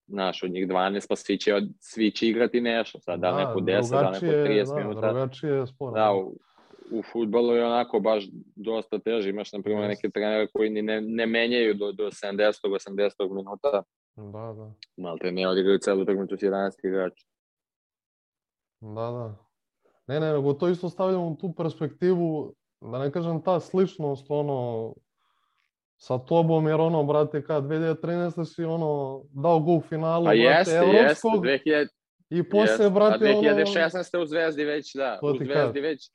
znaš, 0.08 0.44
od 0.44 0.52
njih 0.52 0.68
12, 0.68 1.06
pa 1.10 1.16
svi 1.16 1.38
će, 1.38 1.62
svi 1.80 2.12
će 2.12 2.28
igrati 2.28 2.62
nešto, 2.62 3.00
sad 3.00 3.20
da, 3.20 3.32
da 3.32 3.38
neko 3.38 3.60
10, 3.60 3.92
da 3.92 4.12
neko 4.12 4.26
30 4.26 4.68
da, 4.68 4.76
minuta. 4.76 5.14
Drugačije 5.14 5.68
sport. 5.68 5.96
Da, 5.96 6.14
u, 6.14 6.40
u 6.92 7.04
futbolu 7.12 7.54
je 7.54 7.66
onako 7.66 8.00
baš 8.00 8.24
dosta 8.56 9.00
teže, 9.00 9.30
imaš 9.30 9.54
na 9.54 9.62
primjer 9.62 9.88
neke 9.88 10.10
trenere 10.10 10.48
koji 10.54 10.70
ni 10.70 10.82
ne, 10.82 11.02
ne 11.02 11.26
menjaju 11.26 11.74
do, 11.74 11.92
do 11.92 12.04
70 12.04 12.52
80 12.64 13.36
minuta. 13.36 13.84
Da, 14.16 14.54
da. 14.54 14.74
Malo 14.98 15.18
te 15.18 15.32
ne 15.32 15.48
odigraju 15.48 15.80
celu 15.80 16.02
utakmicu 16.02 16.38
s 16.38 16.42
11 16.42 16.72
igrača. 16.84 17.26
Da, 18.82 19.12
da. 19.12 19.36
Ne, 20.08 20.20
ne, 20.20 20.34
nego 20.34 20.54
to 20.54 20.70
isto 20.70 20.90
stavljamo 20.90 21.28
u 21.28 21.36
tu 21.36 21.54
perspektivu, 21.58 22.54
da 22.82 23.00
ne 23.00 23.12
kažem 23.12 23.42
ta 23.42 23.60
sličnost, 23.60 24.26
ono, 24.30 24.94
sa 25.98 26.18
tobom, 26.18 26.68
jer 26.68 26.82
ono, 26.82 27.04
brate, 27.04 27.44
kad 27.44 27.64
2013. 27.64 28.56
si 28.56 28.64
ono, 28.64 29.22
dao 29.32 29.60
go 29.60 29.72
u 29.72 29.82
finalu, 29.82 30.26
pa 30.26 30.30
brate, 30.32 30.42
jeste, 30.42 30.76
evropskog, 30.76 31.46
jeste, 31.46 31.70
2000, 31.70 31.88
i 32.30 32.50
posle, 32.50 32.72
jeste. 32.74 32.90
brate, 32.90 33.30
A 33.30 33.38
ono... 33.38 33.42
2016. 33.42 34.22
u 34.22 34.26
Zvezdi 34.26 34.64
već, 34.64 34.96
da, 34.96 35.20
u 35.24 35.28
Zvezdi 35.28 35.54
kažem. 35.54 35.84
već 35.84 36.12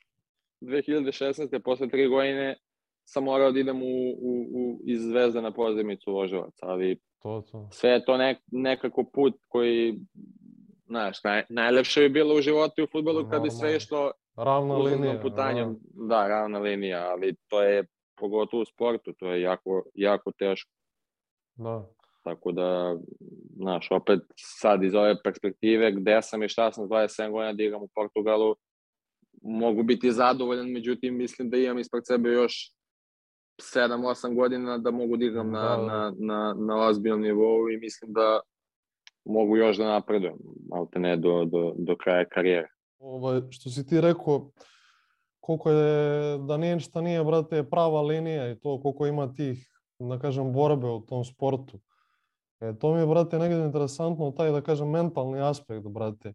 2016. 0.61 1.59
posle 1.65 1.89
tri 1.89 2.09
godine 2.09 2.57
sam 3.05 3.25
morao 3.25 3.53
da 3.53 3.61
idem 3.61 3.83
u, 3.83 3.87
u, 4.19 4.47
u, 4.53 4.81
iz 4.85 5.03
Zvezde 5.03 5.43
na 5.43 5.51
pozemicu 5.53 6.13
Voževac, 6.13 6.55
ali 6.63 7.01
To, 7.23 7.43
to. 7.53 7.69
sve 7.73 7.91
je 7.91 8.05
to 8.05 8.17
nek, 8.17 8.39
nekako 8.47 9.05
put 9.05 9.35
koji, 9.49 10.01
znaš, 10.93 11.25
naj, 11.25 11.43
najlepše 11.49 12.01
bi 12.01 12.09
bilo 12.09 12.35
u 12.35 12.43
životu 12.43 12.81
i 12.81 12.85
u 12.85 12.89
futbolu 12.93 13.29
kad 13.31 13.43
bi 13.43 13.51
sve 13.51 13.77
išlo 13.77 14.13
Ravna 14.37 14.75
linija. 14.75 14.95
uzlaznom 14.95 15.23
putanjom. 15.23 15.79
Da, 16.09 16.29
ravna 16.29 16.59
linija, 16.59 17.09
ali 17.11 17.35
to 17.49 17.63
je, 17.63 17.85
pogotovo 18.21 18.63
u 18.63 18.65
sportu, 18.65 19.13
to 19.13 19.33
je 19.33 19.43
jako, 19.43 19.85
jako 19.95 20.33
teško. 20.33 20.71
Da. 21.55 21.65
da. 21.65 21.87
Tako 22.25 22.53
da, 22.53 22.97
znaš, 23.57 23.89
opet 23.91 24.21
sad 24.37 24.83
iz 24.83 24.95
ove 24.95 25.23
perspektive, 25.23 25.93
gde 25.93 26.23
sam 26.23 26.43
i 26.43 26.49
šta 26.49 26.73
sam 26.73 26.89
27 26.89 27.31
godina 27.31 27.53
da 27.53 27.63
igram 27.63 27.83
u 27.83 27.89
Portugalu, 27.95 28.55
mogu 29.43 29.83
biti 29.83 30.13
zadovoljan, 30.13 30.71
međutim 30.71 31.17
mislim 31.17 31.51
da 31.51 31.57
imam 31.57 31.79
ispred 31.79 32.03
sebe 32.07 32.31
još 32.31 32.73
7-8 33.75 34.35
godina 34.35 34.79
da 34.79 34.91
mogu 34.91 35.17
da 35.17 35.25
igram 35.25 35.51
na, 35.51 35.61
Da, 35.61 35.77
da. 35.77 35.87
na, 35.87 36.15
na, 36.19 36.55
na 36.59 36.87
ozbiljnom 36.87 37.21
nivou 37.21 37.71
i 37.71 37.77
mislim 37.77 38.13
da 38.13 38.41
mogu 39.25 39.57
još 39.57 39.77
da 39.77 39.85
napredujem, 39.85 40.39
ali 40.73 40.87
te 40.93 40.99
ne 40.99 41.17
do, 41.17 41.45
do, 41.45 41.75
do 41.77 41.97
kraja 41.97 42.25
karijere. 42.25 42.69
Ovaj, 42.99 43.41
što 43.51 43.71
si 43.71 43.87
ti 43.87 44.01
rekao, 44.01 44.51
koliko 45.41 45.71
je, 45.71 46.39
da 46.39 46.57
nije 46.57 46.75
ništa 46.75 47.01
nije, 47.01 47.25
brate, 47.25 47.63
prava 47.63 48.03
linija 48.03 48.51
i 48.51 48.59
to 48.59 48.81
koliko 48.83 49.07
ima 49.07 49.35
tih, 49.35 49.69
da 49.99 50.19
kažem, 50.19 50.53
borbe 50.53 50.87
u 50.87 51.01
tom 51.01 51.25
sportu. 51.25 51.79
E, 52.61 52.73
to 52.79 52.95
mi 52.95 53.01
je, 53.01 53.07
brate, 53.07 53.39
negdje 53.39 53.65
interesantno, 53.65 54.31
taj, 54.31 54.51
da 54.51 54.61
kažem, 54.61 54.91
mentalni 54.91 55.41
aspekt, 55.41 55.89
brate. 55.89 56.33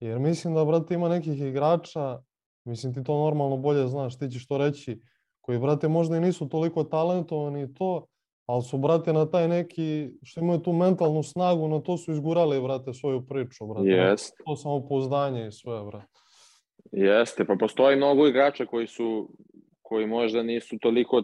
Jer 0.00 0.18
mislim 0.18 0.54
da, 0.54 0.64
brate, 0.64 0.94
ima 0.94 1.08
nekih 1.08 1.40
igrača, 1.40 2.18
mislim 2.64 2.94
ti 2.94 3.04
to 3.04 3.24
normalno 3.24 3.56
bolje 3.56 3.86
znaš, 3.86 4.18
ti 4.18 4.30
ćeš 4.30 4.46
to 4.46 4.58
reći, 4.58 5.00
koji, 5.40 5.58
brate, 5.58 5.88
možda 5.88 6.16
i 6.16 6.20
nisu 6.20 6.48
toliko 6.48 6.84
talentovani 6.84 7.62
i 7.62 7.74
to, 7.74 8.06
ali 8.46 8.62
su, 8.62 8.78
brate, 8.78 9.12
na 9.12 9.30
taj 9.30 9.48
neki, 9.48 10.08
što 10.22 10.40
imaju 10.40 10.58
tu 10.58 10.72
mentalnu 10.72 11.22
snagu, 11.22 11.68
na 11.68 11.80
to 11.80 11.96
su 11.96 12.12
izgurali, 12.12 12.60
brate, 12.60 12.94
svoju 12.94 13.26
priču, 13.26 13.66
brate. 13.66 13.88
Jest, 13.88 14.34
To 14.46 14.56
samopouzdanje 14.56 15.48
i 15.48 15.52
sve, 15.52 15.84
brate. 15.84 16.06
jeste, 16.92 17.44
pa 17.44 17.56
postoji 17.60 17.96
mnogo 17.96 18.26
igrača 18.26 18.66
koji 18.66 18.86
su, 18.86 19.28
koji 19.82 20.06
možda 20.06 20.42
nisu 20.42 20.78
toliko 20.78 21.22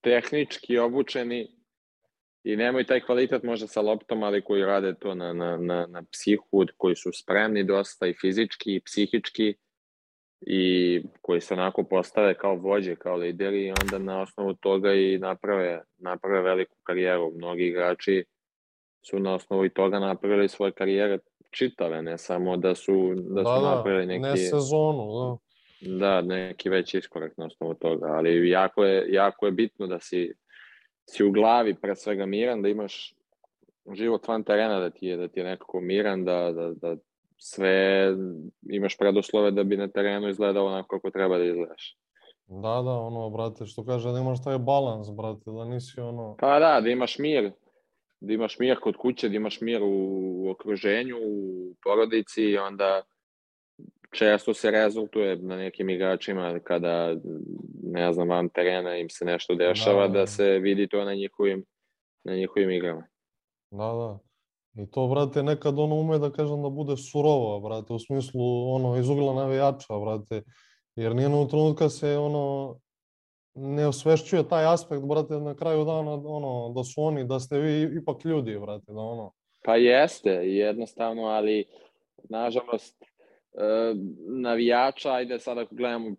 tehnički 0.00 0.78
obučeni 0.78 1.48
i 2.44 2.56
nemaju 2.56 2.84
taj 2.84 3.00
kvalitet 3.00 3.42
možda 3.42 3.66
sa 3.66 3.80
loptom, 3.80 4.22
ali 4.22 4.44
koji 4.44 4.64
rade 4.64 4.94
to 4.94 5.14
na, 5.14 5.32
na, 5.32 5.56
na, 5.56 5.86
na 5.86 6.02
psihu, 6.12 6.64
koji 6.76 6.96
su 6.96 7.10
spremni 7.12 7.64
dosta 7.64 8.06
i 8.06 8.14
fizički 8.20 8.74
i 8.74 8.80
psihički 8.80 9.54
i 10.40 11.02
koji 11.20 11.40
se 11.40 11.54
onako 11.54 11.84
postave 11.84 12.34
kao 12.34 12.54
vođe, 12.54 12.96
kao 12.96 13.16
lideri 13.16 13.66
i 13.66 13.70
onda 13.82 13.98
na 13.98 14.20
osnovu 14.22 14.54
toga 14.54 14.94
i 14.94 15.18
naprave, 15.18 15.82
naprave 15.98 16.42
veliku 16.42 16.76
karijeru. 16.82 17.32
Mnogi 17.36 17.66
igrači 17.66 18.24
su 19.10 19.18
na 19.18 19.34
osnovu 19.34 19.64
i 19.64 19.70
toga 19.70 19.98
napravili 19.98 20.48
svoje 20.48 20.72
karijere 20.72 21.18
čitave, 21.50 22.02
ne 22.02 22.18
samo 22.18 22.56
da 22.56 22.74
su, 22.74 23.14
da 23.14 23.44
su 23.44 23.64
napravili 23.64 24.06
neki... 24.06 24.22
ne 24.22 24.36
sezonu, 24.36 25.12
da. 25.12 25.36
Da, 25.82 26.20
neki 26.20 26.68
veći 26.68 26.98
iskorak 26.98 27.36
na 27.36 27.46
osnovu 27.46 27.74
toga, 27.74 28.06
ali 28.06 28.48
jako 28.48 28.84
je, 28.84 29.12
jako 29.12 29.46
je 29.46 29.52
bitno 29.52 29.86
da 29.86 30.00
si, 30.00 30.34
si 31.10 31.24
u 31.24 31.32
glavi 31.32 31.74
pre 31.74 31.96
svega 31.96 32.26
miran, 32.26 32.62
da 32.62 32.68
imaš 32.68 33.14
život 33.92 34.28
van 34.28 34.44
terena, 34.44 34.80
da 34.80 34.90
ti 34.90 35.06
je, 35.06 35.16
da 35.16 35.28
ti 35.28 35.40
je 35.40 35.44
nekako 35.44 35.80
miran, 35.80 36.24
da, 36.24 36.52
da, 36.52 36.70
da 36.70 36.96
sve 37.42 38.06
imaš 38.70 38.98
preduslove 38.98 39.50
da 39.50 39.64
bi 39.64 39.76
na 39.76 39.88
terenu 39.88 40.28
izgledao 40.28 40.66
onako 40.66 40.96
kako 40.96 41.10
treba 41.10 41.38
da 41.38 41.44
izgledaš. 41.44 41.96
Da, 42.46 42.82
da, 42.82 42.90
ono, 42.90 43.30
brate, 43.30 43.66
što 43.66 43.84
kaže, 43.84 44.12
da 44.12 44.18
imaš 44.18 44.44
taj 44.44 44.58
balans, 44.58 45.08
brate, 45.16 45.50
da 45.50 45.64
nisi 45.64 46.00
ono... 46.00 46.36
Pa 46.38 46.58
da, 46.58 46.80
da 46.80 46.88
imaš 46.90 47.18
mir, 47.18 47.52
da 48.20 48.32
imaš 48.32 48.58
mir 48.58 48.80
kod 48.80 48.96
kuće, 48.96 49.28
da 49.28 49.36
imaš 49.36 49.60
mir 49.60 49.80
u, 49.84 50.50
okruženju, 50.50 51.16
u 51.26 51.74
porodici 51.84 52.42
i 52.42 52.58
onda 52.58 53.02
često 54.12 54.54
se 54.54 54.70
rezultuje 54.70 55.36
na 55.36 55.56
nekim 55.56 55.90
igračima 55.90 56.58
kada, 56.64 57.16
ne 57.82 58.12
znam, 58.12 58.28
van 58.28 58.48
terena 58.48 58.96
im 58.96 59.10
se 59.10 59.24
nešto 59.24 59.54
dešava, 59.54 60.06
Da, 60.06 60.12
da, 60.12 60.18
da. 60.18 60.26
se 60.26 60.58
vidi 60.58 60.88
to 60.88 61.04
na 61.04 61.14
njihovim, 61.14 61.64
na 62.24 62.34
njihovim 62.34 62.70
igrama. 62.70 63.06
Da, 63.70 63.78
da. 63.78 64.18
I 64.74 64.90
to, 64.90 65.06
brate, 65.08 65.42
nekad 65.42 65.78
ono 65.78 65.94
ume 65.94 66.18
da 66.18 66.30
kažem 66.30 66.62
da 66.62 66.68
bude 66.68 66.96
surovo, 66.96 67.60
brate, 67.60 67.92
u 67.92 67.98
smislu, 67.98 68.74
ono, 68.74 68.96
iz 68.96 69.08
ugla 69.08 69.34
navijača, 69.34 69.98
brate, 70.04 70.42
jer 70.96 71.14
nijednog 71.14 71.50
trenutka 71.50 71.88
se, 71.88 72.18
ono, 72.18 72.76
ne 73.54 73.86
osvešćuje 73.86 74.48
taj 74.48 74.64
aspekt, 74.66 75.02
brate, 75.02 75.34
na 75.34 75.54
kraju 75.54 75.84
dana, 75.84 76.12
ono, 76.12 76.72
da 76.76 76.84
su 76.84 77.02
oni, 77.02 77.24
da 77.24 77.40
ste 77.40 77.58
vi 77.58 77.98
ipak 78.02 78.24
ljudi, 78.24 78.58
brate, 78.58 78.92
da 78.92 79.00
ono, 79.00 79.32
Pa 79.64 79.76
jeste, 79.76 80.30
jednostavno, 80.30 81.22
ali 81.22 81.64
nažalost 82.28 83.02
e, 83.02 83.94
navijača, 84.28 85.12
ajde 85.12 85.38
sad 85.38 85.58
ako 85.58 85.74
gledamo 85.74 86.10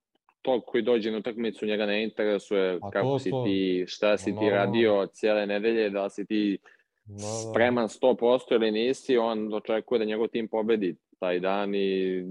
tog 0.42 0.62
koji 0.66 0.84
dođe 0.84 1.12
na 1.12 1.18
utakmicu, 1.18 1.66
njega 1.66 1.86
ne 1.86 2.04
interesuje 2.04 2.80
Pa 2.80 2.90
kako 2.90 3.08
to, 3.08 3.20
si 3.20 3.30
to. 3.30 3.44
ti, 3.46 3.86
šta 3.88 4.18
si 4.18 4.26
ti 4.26 4.32
Normalno. 4.32 4.56
radio 4.56 5.08
cijele 5.14 5.46
nedelje, 5.46 5.90
da 5.90 6.04
li 6.04 6.10
si 6.10 6.26
ti 6.26 6.58
da, 7.12 7.18
da. 7.18 7.52
spreman 7.52 7.88
100% 7.88 8.56
ili 8.56 8.72
nisi, 8.72 9.18
on 9.18 9.54
očekuje 9.54 10.00
da 10.00 10.06
njegov 10.06 10.28
tim 10.28 10.48
pobedi 10.48 10.96
taj 11.20 11.40
dan 11.40 11.76
i 11.76 12.24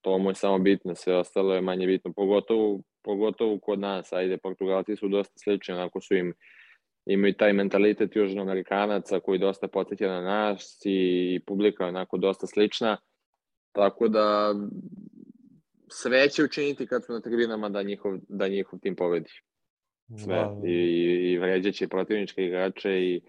to 0.00 0.18
mu 0.18 0.30
je 0.30 0.34
samo 0.34 0.58
bitno, 0.58 0.94
sve 0.94 1.16
ostalo 1.16 1.54
je 1.54 1.60
manje 1.60 1.86
bitno, 1.86 2.12
pogotovo, 2.12 2.80
pogotovo 3.02 3.58
kod 3.58 3.78
nas, 3.78 4.12
ajde, 4.12 4.38
Portugalci 4.38 4.96
su 4.96 5.08
dosta 5.08 5.34
slični, 5.36 5.74
onako 5.74 6.00
su 6.00 6.14
im 6.14 6.34
imaju 7.06 7.34
taj 7.34 7.52
mentalitet 7.52 8.16
južnoamerikanaca 8.16 9.20
koji 9.20 9.38
dosta 9.38 9.68
podsjeća 9.68 10.08
na 10.08 10.20
nas 10.20 10.80
i 10.84 11.40
publika 11.46 11.84
je 11.84 11.88
onako 11.88 12.16
dosta 12.16 12.46
slična, 12.46 12.96
tako 13.72 14.08
da 14.08 14.54
sve 15.88 16.28
će 16.28 16.44
učiniti 16.44 16.86
kad 16.86 17.04
su 17.04 17.12
na 17.12 17.20
tribinama 17.20 17.68
da 17.68 17.82
njihov, 17.82 18.18
da 18.28 18.48
njihov 18.48 18.78
tim 18.78 18.96
pobedi. 18.96 19.30
Sve. 20.24 20.34
Da, 20.34 20.56
da. 20.62 20.68
I, 20.68 21.32
i, 21.32 21.38
vređaće 21.38 21.88
protivničke 21.88 22.46
igrače 22.46 23.02
i, 23.02 23.20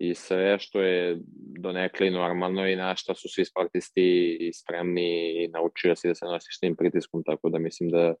i 0.00 0.14
sve 0.14 0.58
što 0.58 0.80
je 0.80 1.18
donekli 1.58 2.10
normalno 2.10 2.66
i 2.66 2.76
na 2.76 2.96
šta 2.96 3.14
su 3.14 3.28
svi 3.28 3.44
sportisti 3.44 4.36
i 4.40 4.52
spremni 4.52 5.44
i 5.44 5.48
naučio 5.48 5.96
si 5.96 6.08
da 6.08 6.14
se 6.14 6.24
nosiš 6.24 6.56
s 6.56 6.60
tim 6.60 6.76
pritiskom, 6.76 7.22
tako 7.26 7.48
da 7.48 7.58
mislim 7.58 7.90
da, 7.90 8.14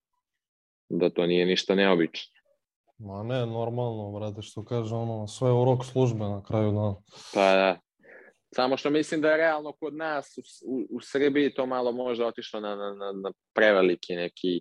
da 0.88 1.10
to 1.10 1.26
nije 1.26 1.46
ništa 1.46 1.74
neobično. 1.74 2.40
Ma 2.98 3.22
ne, 3.22 3.46
normalno, 3.46 4.12
brate, 4.18 4.42
što 4.42 4.64
kaže, 4.64 4.94
ono, 4.94 5.26
sve 5.26 5.52
u 5.52 5.64
rok 5.64 5.84
službe 5.84 6.24
na 6.24 6.42
kraju 6.42 6.70
dana. 6.70 6.94
Pa 7.34 7.54
da. 7.54 7.78
Samo 8.54 8.76
što 8.76 8.90
mislim 8.90 9.20
da 9.20 9.30
je 9.30 9.36
realno 9.36 9.72
kod 9.72 9.94
nas 9.94 10.38
u, 10.38 10.40
u, 10.74 10.96
u 10.96 11.00
Srbiji 11.00 11.54
to 11.54 11.66
malo 11.66 11.92
možda 11.92 12.26
otišlo 12.26 12.60
na, 12.60 12.76
na, 12.76 12.94
na, 12.94 13.12
na 13.12 13.32
preveliki 13.54 14.14
neki 14.14 14.60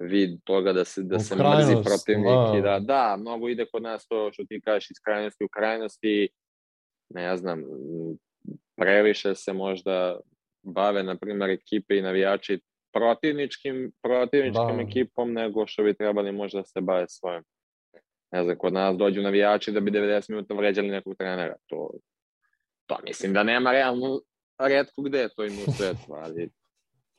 vid 0.00 0.40
toga 0.44 0.72
da 0.72 0.84
se, 0.84 1.02
da 1.02 1.18
se 1.18 1.36
mrzi 1.36 1.74
protivnik 1.84 2.58
i 2.58 2.62
da. 2.62 2.70
da, 2.70 2.80
da, 2.80 3.16
mnogo 3.20 3.48
ide 3.48 3.66
kod 3.72 3.82
nas 3.82 4.06
to 4.08 4.32
što 4.32 4.44
ti 4.44 4.60
kažeš 4.64 4.90
iz 4.90 4.96
krajnosti 5.04 5.44
u 5.44 5.48
krajnosti, 5.48 6.28
ne 7.14 7.36
znam, 7.36 7.58
m, 7.60 8.16
previše 8.76 9.34
se 9.34 9.52
možda 9.52 10.20
bave, 10.62 11.02
na 11.02 11.16
primjer, 11.16 11.50
ekipe 11.50 11.96
i 11.96 12.02
navijači 12.02 12.60
protivničkim, 12.92 13.92
protivničkom 14.02 14.76
Da. 14.76 14.82
ekipom 14.82 15.32
nego 15.32 15.66
što 15.66 15.82
bi 15.82 15.94
trebali 15.94 16.32
možda 16.32 16.58
da 16.58 16.64
se 16.64 16.80
bave 16.80 17.04
svojom. 17.08 17.44
Ne 18.32 18.44
znam, 18.44 18.56
kod 18.58 18.72
nas 18.72 18.96
dođu 18.96 19.22
navijači 19.22 19.72
da 19.72 19.80
bi 19.80 19.90
90 19.90 20.30
minuta 20.30 20.54
vređali 20.54 20.88
nekog 20.88 21.16
trenera. 21.16 21.54
To, 21.66 21.90
to 22.86 22.96
mislim 23.06 23.32
da 23.32 23.42
nema 23.42 23.72
realno 23.72 24.20
redko 24.58 25.02
gde 25.02 25.28
to 25.36 25.44
ima 25.44 25.56
u 25.68 25.72
svetu, 25.72 26.12
ali 26.14 26.50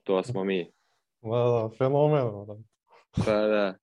to 0.04 0.24
smo 0.24 0.44
mi. 0.44 0.72
Da, 1.22 1.30
da, 1.38 1.70
fenomen, 1.78 2.46
brate. 2.46 2.62
Pa 3.26 3.32
da, 3.32 3.76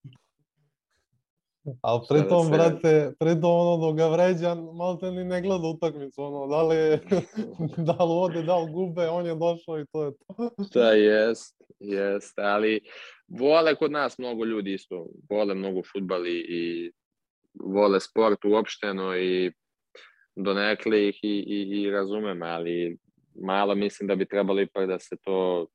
Ali 1.83 2.01
Šta 2.05 2.15
da 2.15 2.21
pritom, 2.21 2.45
se 2.45 2.51
brate, 2.51 3.13
pritom 3.19 3.51
ono 3.51 3.87
dok 3.87 3.97
ga 3.97 4.09
vređa, 4.09 4.55
malte 4.55 5.11
ni 5.11 5.25
ne 5.25 5.41
gleda 5.41 5.67
utakmicu, 5.67 6.23
ono, 6.23 6.47
da 6.47 6.63
li, 6.63 6.77
da 7.89 8.05
li 8.05 8.13
ode, 8.13 8.43
da 8.43 8.59
li 8.59 8.73
gube, 8.73 9.09
on 9.09 9.27
je 9.27 9.35
došao 9.35 9.81
i 9.81 9.85
to 9.93 10.05
je 10.05 10.13
to. 10.13 10.51
da 10.75 10.93
jest, 10.93 11.63
jest, 11.79 12.39
ali 12.39 12.81
vole 13.29 13.75
kod 13.75 13.93
nas 13.93 14.19
mnogo 14.19 14.45
ljudi 14.45 14.75
isto, 14.75 15.07
vole 15.31 15.55
mnogo 15.55 15.83
futbal 15.93 16.27
i, 16.27 16.39
i 16.49 16.93
vole 17.55 18.01
sport 18.01 18.45
uopšteno 18.45 19.17
i 19.17 19.53
donekle 20.37 21.09
ih 21.09 21.19
i, 21.23 21.45
i, 21.47 21.81
i 21.81 21.91
razumem, 21.91 22.43
ali 22.43 22.99
malo 23.35 23.75
mislim 23.75 24.07
da 24.07 24.15
bi 24.15 24.29
trebalo 24.29 24.61
ipak 24.61 24.89
da 24.89 24.99
se 24.99 25.17
to 25.25 25.67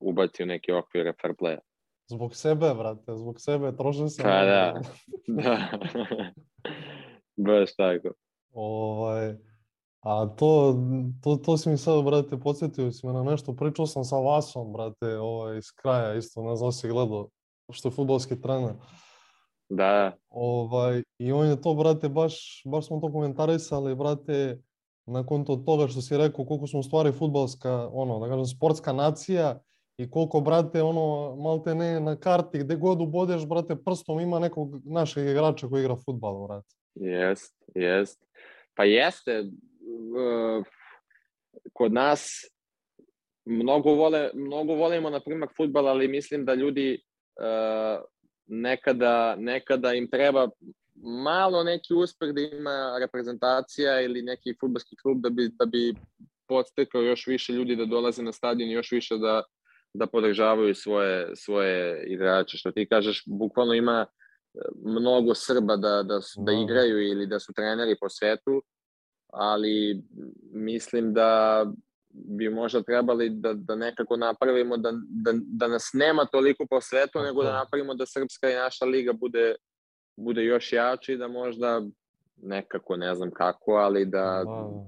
ubaci 0.00 0.42
u 0.42 0.46
neke 0.46 0.74
okvire 0.74 1.12
fair 1.22 1.34
playa. 1.34 1.58
Zbog 2.10 2.34
sebe, 2.34 2.74
brate, 2.74 3.16
zbog 3.16 3.40
sebe, 3.40 3.76
troše 3.76 4.08
se. 4.08 4.22
Pa 4.22 4.44
da. 4.44 4.80
Da. 5.42 5.56
Baš 7.36 7.74
tako. 7.76 8.08
Ovaj, 8.52 9.34
a 10.00 10.26
to, 10.26 10.76
to, 11.22 11.36
to 11.36 11.56
si 11.56 11.68
mi 11.68 11.76
sad, 11.76 12.04
brate, 12.04 12.36
podsjetio 12.40 12.92
si 12.92 13.06
me 13.06 13.12
na 13.12 13.22
nešto, 13.22 13.56
pričao 13.56 13.86
sam 13.86 14.04
sa 14.04 14.16
Vasom, 14.16 14.72
brate, 14.72 15.18
ovaj, 15.18 15.58
iz 15.58 15.72
kraja 15.72 16.14
isto, 16.14 16.42
ne 16.42 16.56
znam 16.56 16.72
si 16.72 16.88
gledao, 16.88 17.28
što 17.72 17.88
je 17.88 17.92
futbolski 17.92 18.40
trener. 18.40 18.74
Da, 19.68 20.12
Ovaj, 20.28 21.02
I 21.18 21.32
on 21.32 21.46
je 21.46 21.60
to, 21.60 21.74
brate, 21.74 22.08
baš, 22.08 22.62
baš 22.66 22.86
smo 22.86 23.00
to 23.00 23.12
komentarisali, 23.12 23.94
brate, 23.94 24.62
nakon 25.06 25.44
to, 25.44 25.56
toga 25.56 25.86
što 25.86 26.00
si 26.00 26.16
rekao 26.16 26.44
koliko 26.44 26.66
smo 26.66 26.80
u 26.80 26.82
stvari 26.82 27.12
futbalska, 27.12 27.88
ono, 27.92 28.18
da 28.18 28.28
kažem, 28.28 28.46
sportska 28.46 28.92
nacija 28.92 29.60
i 30.00 30.10
koliko, 30.10 30.40
brate, 30.40 30.82
ono, 30.82 31.36
malte 31.36 31.74
ne 31.74 32.00
na 32.00 32.16
karti, 32.16 32.58
gde 32.58 32.76
god 32.76 33.00
ubodeš, 33.00 33.46
brate, 33.46 33.76
prstom 33.84 34.20
ima 34.20 34.38
nekog 34.38 34.80
našeg 34.84 35.28
igrača 35.28 35.68
koji 35.68 35.80
igra 35.80 35.96
futbal, 36.04 36.46
brate. 36.46 36.74
Jest, 36.94 37.54
jest. 37.74 38.24
Pa 38.74 38.84
jeste, 38.84 39.40
uh, 39.40 40.64
kod 41.72 41.92
nas 41.92 42.28
mnogo, 43.44 43.94
vole, 43.94 44.30
mnogo 44.34 44.74
volimo, 44.74 45.10
na 45.10 45.20
primjer, 45.20 45.48
futbal, 45.56 45.88
ali 45.88 46.08
mislim 46.08 46.44
da 46.44 46.54
ljudi 46.54 47.02
uh, 47.40 48.04
nekada, 48.46 49.36
nekada 49.38 49.94
im 49.94 50.10
treba 50.10 50.48
malo 51.02 51.64
neki 51.64 51.94
uspeh 51.94 52.32
da 52.34 52.40
ima 52.40 52.98
reprezentacija 53.00 54.00
ili 54.00 54.22
neki 54.22 54.54
futbalski 54.60 54.96
klub 54.96 55.20
da 55.20 55.30
bi, 55.30 55.48
da 55.58 55.66
bi 55.66 55.94
podstekao 56.48 57.02
još 57.02 57.26
više 57.26 57.52
ljudi 57.52 57.76
da 57.76 57.84
dolaze 57.84 58.22
na 58.22 58.32
stadion 58.32 58.70
i 58.70 58.72
još 58.72 58.92
više 58.92 59.18
da, 59.18 59.42
da 59.94 60.06
podržavaju 60.06 60.74
svoje, 60.74 61.36
svoje 61.36 62.04
igrače. 62.06 62.56
Što 62.56 62.72
ti 62.72 62.88
kažeš, 62.88 63.22
bukvalno 63.26 63.74
ima 63.74 64.06
mnogo 64.84 65.34
Srba 65.34 65.76
da, 65.76 66.02
da, 66.02 66.20
su, 66.20 66.40
da 66.42 66.52
igraju 66.52 67.02
ili 67.02 67.26
da 67.26 67.40
su 67.40 67.52
treneri 67.52 67.96
po 68.00 68.08
svetu, 68.08 68.62
ali 69.32 70.02
mislim 70.52 71.14
da 71.14 71.64
bi 72.12 72.48
možda 72.48 72.82
trebali 72.82 73.30
da, 73.30 73.52
da 73.52 73.74
nekako 73.74 74.16
napravimo 74.16 74.76
da, 74.76 74.92
da, 74.94 75.32
da 75.34 75.68
nas 75.68 75.90
nema 75.94 76.24
toliko 76.24 76.66
po 76.70 76.80
svetu, 76.80 77.20
nego 77.20 77.42
da 77.42 77.52
napravimo 77.52 77.94
da 77.94 78.06
srpska 78.06 78.50
i 78.50 78.54
naša 78.54 78.84
liga 78.84 79.12
bude, 79.12 79.54
bude 80.16 80.44
još 80.44 80.72
jača 80.72 81.12
i 81.12 81.16
da 81.16 81.28
možda 81.28 81.82
nekako, 82.42 82.96
ne 82.96 83.14
znam 83.14 83.30
kako, 83.30 83.72
ali 83.72 84.04
da 84.04 84.44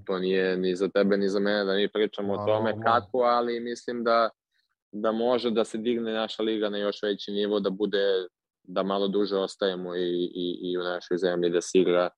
to 0.06 0.18
nije 0.18 0.56
ni 0.56 0.76
za 0.76 0.88
tebe 0.88 1.16
ni 1.16 1.28
za 1.28 1.40
mene 1.40 1.64
da 1.64 1.74
mi 1.74 1.88
pričamo 1.88 2.32
o 2.32 2.46
tome 2.46 2.74
kako, 2.82 3.18
ali 3.18 3.60
mislim 3.60 4.04
da 4.04 4.30
da 4.92 5.12
može 5.12 5.50
da 5.50 5.64
se 5.64 5.78
digne 5.78 6.12
naša 6.12 6.42
liga 6.42 6.68
na 6.68 6.78
još 6.78 7.02
veći 7.02 7.32
nivo, 7.32 7.60
da 7.60 7.70
bude 7.70 8.26
da 8.62 8.82
malo 8.82 9.08
duže 9.08 9.36
ostajemo 9.36 9.96
i, 9.96 10.30
i, 10.34 10.58
i 10.62 10.78
u 10.78 10.82
našoj 10.82 11.16
zemlji 11.16 11.50
da 11.50 11.60
se 11.60 11.78
igra 11.78 12.10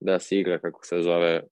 da 0.00 0.18
se 0.18 0.38
igra 0.38 0.58
kako 0.58 0.84
se 0.84 1.02
zove 1.02 1.42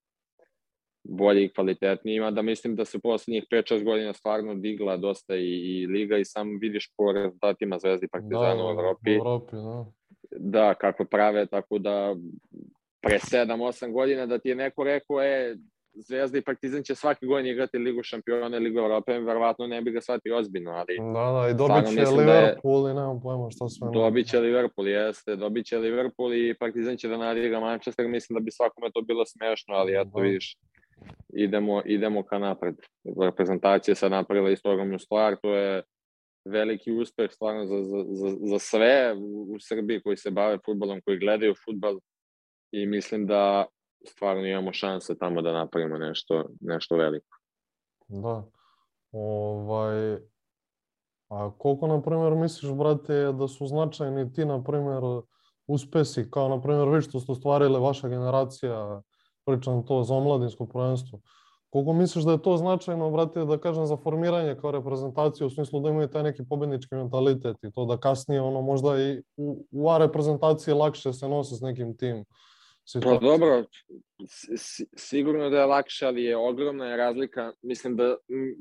bolje 1.05 1.45
i 1.45 1.49
kvalitetnije. 1.49 2.17
Ima 2.17 2.31
da 2.31 2.43
mislim 2.43 2.77
da 2.77 2.85
se 2.85 2.99
poslednjih 2.99 3.45
5-6 3.51 3.85
godina 3.85 4.13
stvarno 4.13 4.55
digla 4.55 4.97
dosta 4.97 5.37
i, 5.37 5.43
i 5.43 5.87
liga 5.87 6.19
i 6.19 6.25
sam 6.25 6.59
vidiš 6.61 6.93
po 6.97 7.13
rezultatima 7.13 7.79
Zvezdi 7.79 8.09
Partizana 8.09 8.67
u 8.67 8.71
Evropi. 8.71 9.11
U 9.11 9.15
Evropi, 9.15 9.57
da. 9.57 9.87
Da, 10.31 10.75
kako 10.75 11.05
prave, 11.05 11.47
tako 11.47 11.79
da 11.79 12.17
pre 13.01 13.19
7-8 13.19 13.93
godina 13.93 14.27
da 14.27 14.39
ti 14.39 14.49
je 14.49 14.55
neko 14.55 14.85
rekao, 14.85 15.23
e, 15.23 15.57
Zvezda 15.99 16.39
i 16.39 16.43
Partizan 16.43 16.83
će 16.83 16.95
svake 16.95 17.27
godine 17.27 17.51
igrati 17.51 17.79
Ligu 17.79 18.03
šampiona 18.03 18.57
i 18.57 18.61
Ligu 18.61 18.79
Evrope, 18.79 19.19
verovatno 19.21 19.67
ne 19.67 19.83
bi 19.83 19.91
ga 19.91 20.01
shvatio 20.01 20.37
ozbiljno, 20.37 20.71
ali 20.71 20.97
Da, 21.15 21.33
da, 21.33 21.49
i 21.51 21.55
dobit 21.55 21.89
će 21.89 21.95
mislim 21.95 22.17
da 22.17 22.33
je- 22.33 22.41
Liverpool 22.41 22.91
i 22.91 22.95
nemam 22.95 23.21
pojma 23.21 23.51
šta 23.51 23.69
sve. 23.69 23.89
dobit 23.93 24.27
će 24.27 24.41
Liverpool, 24.41 24.89
jeste, 24.89 25.37
dobit 25.37 25.67
će 25.67 25.79
Liverpool 25.79 26.35
i 26.35 26.55
Partizan 26.55 26.97
će 26.97 27.09
da 27.09 27.17
nadigra 27.19 27.61
Manchester, 27.61 28.09
mislim 28.09 28.35
da 28.35 28.41
bi 28.41 28.51
svakome 28.51 28.91
to 28.91 29.03
bilo 29.03 29.27
smešno, 29.27 29.75
ali 29.75 29.93
eto 29.93 30.11
Da. 30.15 30.23
vidiš, 30.23 30.57
idemo, 31.31 31.83
idemo 31.87 32.23
ka 32.23 32.39
napred. 32.39 32.75
Reprezentacija 33.21 33.95
sad 33.95 34.11
napravila 34.11 34.51
isto 34.51 34.71
ogromnu 34.71 34.99
stvar, 34.99 35.37
to 35.37 35.51
je 35.51 35.83
veliki 36.45 36.93
uspeh 36.93 37.31
stvarno 37.31 37.67
za, 37.67 37.77
za, 37.83 38.05
za, 38.11 38.37
za 38.41 38.59
sve 38.59 39.15
u, 39.15 39.43
u 39.45 39.61
Srbiji 39.61 40.01
koji 40.01 40.17
se 40.17 40.31
bave 40.31 40.59
futbolom, 40.65 41.01
koji 41.01 41.19
gledaju 41.19 41.55
futbol 41.65 41.99
i 42.73 42.87
mislim 42.87 43.27
da 43.27 43.67
stvarno 44.07 44.47
imamo 44.47 44.73
šanse 44.73 45.19
tamo 45.19 45.43
da 45.43 45.53
napravimo 45.53 45.99
nešto, 45.99 46.45
nešto 46.61 46.97
veliko. 46.97 47.37
Da. 48.09 48.45
Ovaj, 49.13 50.19
a 51.29 51.51
koliko, 51.59 51.87
na 51.87 52.03
primjer, 52.03 52.33
misliš, 52.33 52.73
brate, 52.73 53.33
da 53.33 53.49
su 53.49 53.67
značajni 53.67 54.33
ti, 54.33 54.45
na 54.45 54.63
primjer, 54.63 55.03
uspesi, 55.67 56.31
kao, 56.31 56.49
na 56.49 56.61
primjer, 56.61 56.89
vi 56.89 57.03
što 57.03 57.21
ste 57.21 57.33
ostvarili 57.33 57.81
vaša 57.81 58.09
generacija, 58.09 59.03
pričam 59.45 59.87
to 59.87 60.03
za 60.03 60.15
omladinsko 60.15 60.67
prvenstvo, 60.67 61.21
koliko 61.71 61.93
misliš 61.93 62.25
da 62.25 62.33
je 62.33 62.43
to 62.43 62.57
značajno, 62.57 63.11
brate, 63.11 63.45
da 63.45 63.59
kažem, 63.59 63.87
za 63.87 63.97
formiranje 63.97 64.57
kao 64.61 64.71
reprezentacije, 64.71 65.47
u 65.47 65.51
smislu 65.51 65.81
da 65.81 65.91
imaju 65.91 66.09
taj 66.09 66.23
neki 66.23 66.45
pobednički 66.49 66.95
mentalitet 66.95 67.57
i 67.63 67.73
to 67.73 67.85
da 67.85 67.97
kasnije, 67.97 68.41
ono, 68.41 68.63
možda 68.63 69.03
i 69.03 69.23
u, 69.37 69.67
u 69.71 69.91
A 69.91 69.99
reprezentaciji 69.99 70.75
lakše 70.75 71.13
se 71.13 71.29
nose 71.29 71.57
s 71.57 71.61
nekim 71.61 71.97
tim 71.97 72.25
Pa 72.87 72.91
situacijama. 72.91 73.21
dobro, 73.21 73.65
si- 74.29 74.57
si- 74.57 74.87
sigurno 74.97 75.51
da 75.51 75.59
je 75.59 75.65
lakše, 75.67 76.07
ali 76.07 76.23
je 76.25 76.37
ogromna 76.37 76.87
je 76.87 76.97
razlika. 76.97 77.53
Mislim 77.63 77.97
da 77.97 78.17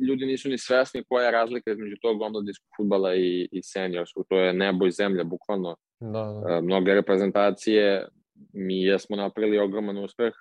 ljudi 0.08 0.26
nisu 0.26 0.50
ni 0.50 0.58
svesni 0.58 1.04
koja 1.10 1.26
je 1.26 1.32
razlika 1.32 1.72
između 1.72 1.96
tog 2.02 2.22
omladinskog 2.22 2.68
futbala 2.78 3.16
i, 3.16 3.48
i 3.52 3.64
seniorskog. 3.64 4.26
To 4.30 4.38
je 4.40 4.54
nebo 4.54 4.86
i 4.86 4.92
zemlja, 4.92 5.24
bukvalno. 5.24 5.76
Da, 6.00 6.10
da. 6.48 6.56
E, 6.56 6.62
Mnoge 6.62 6.94
reprezentacije, 6.94 8.08
mi 8.54 8.84
jesmo 8.84 9.16
napravili 9.16 9.60
ogroman 9.60 9.98
uspeh 9.98 10.34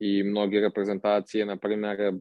i 0.00 0.22
mnoge 0.22 0.60
reprezentacije, 0.60 1.46
na 1.46 1.56
primjer, 1.56 2.12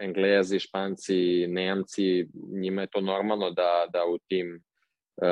Englezi, 0.00 0.58
Španci, 0.58 1.46
Nemci, 1.48 2.26
njima 2.60 2.80
je 2.82 2.88
to 2.92 3.00
normalno 3.00 3.50
da, 3.50 3.86
da 3.92 4.04
u 4.06 4.18
tim 4.18 4.62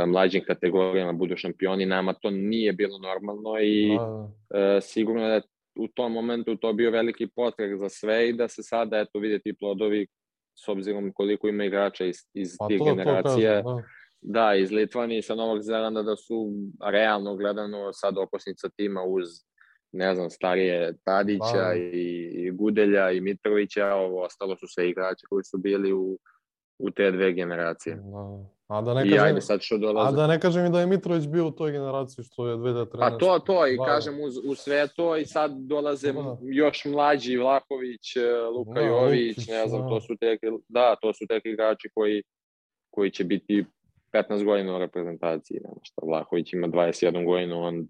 mlađim 0.07 0.43
kategorijama 0.47 1.13
budu 1.13 1.37
šampioni. 1.37 1.87
Nama 1.87 2.13
to 2.13 2.31
nije 2.31 2.73
bilo 2.73 2.99
normalno 2.99 3.59
i 3.63 3.97
Da, 3.99 4.29
da. 4.51 4.77
e, 4.77 4.81
sigurno 4.81 5.29
da 5.29 5.41
u 5.79 5.89
tom 5.89 6.13
momentu 6.13 6.57
to 6.57 6.73
bio 6.73 6.91
veliki 6.91 7.27
potrag 7.27 7.77
za 7.77 7.89
sve 7.89 8.29
i 8.29 8.33
da 8.33 8.49
se 8.49 8.63
sada 8.63 8.99
eto 8.99 9.19
vide 9.19 9.39
ti 9.39 9.55
plodovi 9.59 10.07
s 10.65 10.69
obzirom 10.69 11.13
koliko 11.13 11.49
ima 11.49 11.65
igrača 11.65 12.05
iz, 12.05 12.17
iz 12.35 12.57
Pa 12.59 12.69
tih 12.69 12.79
to, 12.79 12.85
to 12.85 12.95
generacija. 12.95 13.51
kažem, 13.63 13.65
da. 13.65 13.83
Da, 14.21 14.55
iz 14.55 14.71
Litvanije 14.73 15.19
i 15.19 15.23
sa 15.23 15.35
Novog 15.35 15.63
Zelanda 15.63 16.03
da 16.03 16.17
su 16.17 16.53
realno 16.93 17.37
gledano 17.37 17.93
sad 17.93 18.19
okosnica 18.19 18.69
tima 18.69 19.03
uz 19.03 19.25
ne 19.93 20.15
znam, 20.15 20.31
starije 20.31 20.97
Tadića 21.05 21.69
Da. 21.69 21.75
i, 21.75 22.31
i 22.35 22.51
Gudelja 22.51 23.11
i 23.11 23.21
Mitrovića, 23.21 23.95
ovo 23.95 24.23
ostalo 24.23 24.57
su 24.57 24.67
sve 24.69 24.89
igrači 24.89 25.27
koji 25.29 25.45
su 25.45 25.59
bili 25.59 25.93
u, 25.93 26.19
u 26.79 26.91
te 26.91 27.11
dve 27.11 27.33
generacije. 27.33 27.95
Da. 27.97 28.45
A 28.69 28.81
da 28.83 28.95
ne 28.95 29.07
I 29.07 29.11
kažem, 29.11 29.25
ajde 29.25 29.41
sad 29.41 29.61
što 29.63 29.75
a 29.75 29.79
dolaze. 29.79 30.17
da 30.17 30.27
ne 30.27 30.41
kažem 30.41 30.67
i 30.67 30.71
da 30.71 30.81
je 30.81 30.87
Mitrović 30.87 31.27
bio 31.27 31.47
u 31.47 31.51
toj 31.51 31.73
generaciji 31.73 32.25
što 32.25 32.49
je 32.49 32.57
2013. 32.57 32.99
Pa 32.99 33.19
to, 33.19 33.39
to, 33.39 33.67
i 33.67 33.77
Da, 33.77 33.85
kažem 33.85 34.21
uz, 34.21 34.37
uz 34.45 34.59
sve 34.59 34.89
to 34.97 35.17
i 35.17 35.25
sad 35.25 35.51
dolaze 35.57 36.13
Da. 36.13 36.37
još 36.43 36.85
mlađi 36.85 37.37
Vlahović, 37.37 38.17
e, 38.17 38.21
Luka 38.57 38.81
Da, 38.81 38.87
Jović, 38.87 39.37
Lukić, 39.37 39.49
ne 39.49 39.69
znam, 39.69 39.83
da. 39.83 39.89
to 39.89 40.01
su 40.01 40.17
tek, 40.17 40.41
da, 40.69 40.97
to 41.03 41.13
su 41.13 41.27
tek 41.29 41.45
igrači 41.47 41.89
koji, 41.95 42.23
koji 42.91 43.11
će 43.11 43.25
biti 43.25 43.65
15 44.13 44.45
godina 44.45 44.77
u 44.77 44.79
reprezentaciji, 44.79 45.61
nema 45.65 45.77
šta, 45.83 46.03
Vlahović 46.07 46.53
ima 46.53 46.69
21 46.69 47.25
godinu, 47.27 47.63
on 47.63 47.89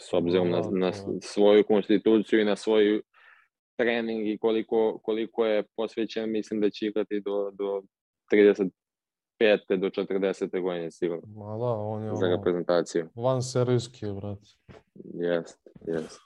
s 0.00 0.12
obzirom 0.12 0.50
na, 0.50 0.62
na 0.70 0.92
svoju 1.22 1.64
konstituciju 1.64 2.40
i 2.40 2.44
na 2.44 2.56
svoju 2.56 3.02
trening 3.76 4.28
i 4.28 4.38
koliko, 4.38 4.98
koliko 5.02 5.46
je 5.46 5.62
posvećen, 5.76 6.30
mislim 6.32 6.60
da 6.60 6.70
će 6.70 6.86
igrati 6.86 7.20
do, 7.20 7.50
do 7.52 7.82
35. 8.32 8.70
do 9.80 9.90
40. 9.90 10.62
godine 10.62 10.90
sigurno. 10.90 11.22
Ma 11.26 11.58
da, 11.58 11.64
on 11.64 12.02
je 12.02 12.16
za 12.16 12.26
reprezentaciju. 12.26 13.08
Van 13.14 13.42
serijski, 13.42 14.06
brat. 14.12 14.38
Jest, 15.14 15.58
jest. 15.86 16.20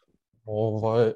Ovaj, 0.44 1.12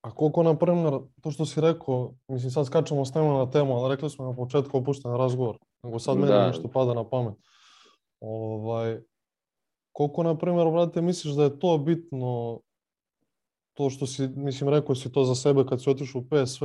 a 0.00 0.10
koliko, 0.10 0.42
na 0.42 0.58
primjer, 0.58 0.92
to 1.20 1.30
što 1.30 1.46
si 1.46 1.60
rekao, 1.60 2.14
mislim 2.28 2.50
sad 2.50 2.66
skačemo 2.66 3.04
s 3.04 3.12
tema 3.12 3.38
na 3.38 3.50
temu, 3.50 3.76
ali 3.76 3.94
rekli 3.94 4.10
smo 4.10 4.24
na 4.24 4.36
početku 4.36 4.78
opušten 4.78 5.16
razgovor, 5.16 5.56
nego 5.82 5.98
sad 5.98 6.16
meni 6.16 6.32
da. 6.32 6.46
nešto 6.46 6.68
pada 6.68 6.94
na 6.94 7.08
pamet. 7.08 7.34
Ovaj, 8.20 9.00
koliko, 9.92 10.22
na 10.22 10.38
primjer, 10.38 10.70
brate, 10.70 11.02
misliš 11.02 11.34
da 11.34 11.44
je 11.44 11.58
to 11.58 11.78
bitno 11.78 12.60
to 13.78 13.90
što 13.90 14.06
si, 14.06 14.28
mislim, 14.28 14.70
rekao 14.70 14.94
si 14.94 15.12
to 15.12 15.24
za 15.24 15.34
sebe 15.34 15.64
kad 15.68 15.82
si 15.82 15.90
otišao 15.90 16.20
u 16.20 16.24
PSV, 16.24 16.64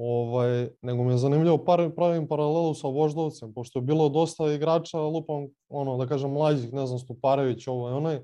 ovaj, 0.00 0.68
nego 0.82 1.04
mi 1.04 1.12
je 1.12 1.18
zanimljivo 1.18 1.64
par, 1.64 1.90
pravim 1.96 2.28
paralelu 2.28 2.74
sa 2.74 2.88
Voždovcem, 2.88 3.52
pošto 3.54 3.78
je 3.78 3.82
bilo 3.82 4.08
dosta 4.08 4.52
igrača, 4.52 4.98
lupam, 4.98 5.46
ono, 5.68 5.96
da 5.96 6.06
kažem, 6.06 6.30
mlađih, 6.30 6.72
ne 6.72 6.86
znam, 6.86 6.98
Stuparević, 6.98 7.66
ovaj, 7.66 7.92
onaj, 7.92 8.18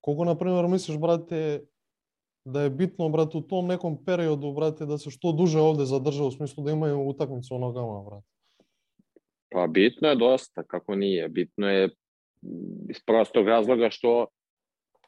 koliko, 0.00 0.24
na 0.24 0.34
primjer, 0.38 0.68
misliš, 0.68 0.98
brate, 0.98 1.64
da 2.44 2.62
je 2.62 2.70
bitno, 2.70 3.08
brate, 3.08 3.38
u 3.38 3.40
tom 3.40 3.66
nekom 3.66 4.04
periodu, 4.04 4.52
brate, 4.52 4.86
da 4.86 4.98
se 4.98 5.10
što 5.10 5.32
duže 5.32 5.60
ovde 5.60 5.84
zadrže, 5.84 6.22
u 6.22 6.30
smislu 6.30 6.64
da 6.64 6.72
imaju 6.72 7.00
utakmicu 7.08 7.56
u 7.56 7.58
nogama, 7.58 8.02
brate? 8.02 8.26
Pa 9.50 9.66
bitno 9.66 10.08
je 10.08 10.16
dosta, 10.16 10.62
kako 10.62 10.94
nije. 10.94 11.28
Bitno 11.28 11.68
je 11.68 11.90
iz 12.88 13.00
prostog 13.06 13.48
razloga 13.48 13.90
što 13.90 14.26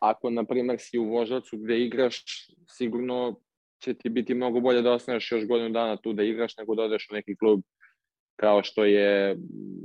ako, 0.00 0.30
na 0.30 0.44
primjer, 0.44 0.76
si 0.80 0.98
u 0.98 1.04
Voždovcu 1.04 1.58
gde 1.58 1.84
igraš, 1.84 2.24
sigurno 2.68 3.36
će 3.80 3.94
ti 3.94 4.08
biti 4.08 4.34
mnogo 4.34 4.60
bolje 4.60 4.82
da 4.82 4.92
ostaneš 4.92 5.32
još 5.32 5.46
godinu 5.46 5.70
dana 5.70 5.96
tu 5.96 6.12
da 6.12 6.22
igraš 6.22 6.56
nego 6.56 6.74
da 6.74 6.82
odeš 6.82 7.08
u 7.10 7.14
neki 7.14 7.36
klub 7.36 7.60
kao 8.40 8.62
što 8.62 8.84
je, 8.84 9.36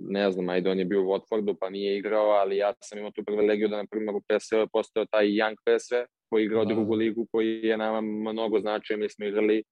ne 0.09 0.31
znam, 0.31 0.49
ajde 0.49 0.69
on 0.69 0.79
je 0.79 0.85
bio 0.85 1.03
u 1.03 1.05
Watfordu 1.05 1.55
pa 1.59 1.69
nije 1.69 1.97
igrao, 1.97 2.29
ali 2.29 2.57
ja 2.57 2.73
sam 2.81 2.97
imao 2.97 3.11
tu 3.11 3.23
privilegiju 3.25 3.67
da, 3.67 3.77
na 3.77 3.85
primjer, 3.91 4.15
u 4.15 4.21
PSV 4.21 4.55
je 4.55 4.67
postao 4.73 5.05
taj 5.05 5.25
Young 5.25 5.55
PSV 5.65 5.95
koji 6.29 6.41
je 6.41 6.45
igrao 6.45 6.65
da. 6.65 6.73
drugu 6.73 6.93
ligu, 6.93 7.27
koji 7.31 7.61
je 7.63 7.77
nama 7.77 8.01
mnogo 8.01 8.59
značio, 8.59 8.97
mi 8.97 9.09
smo 9.09 9.25
igrali 9.25 9.63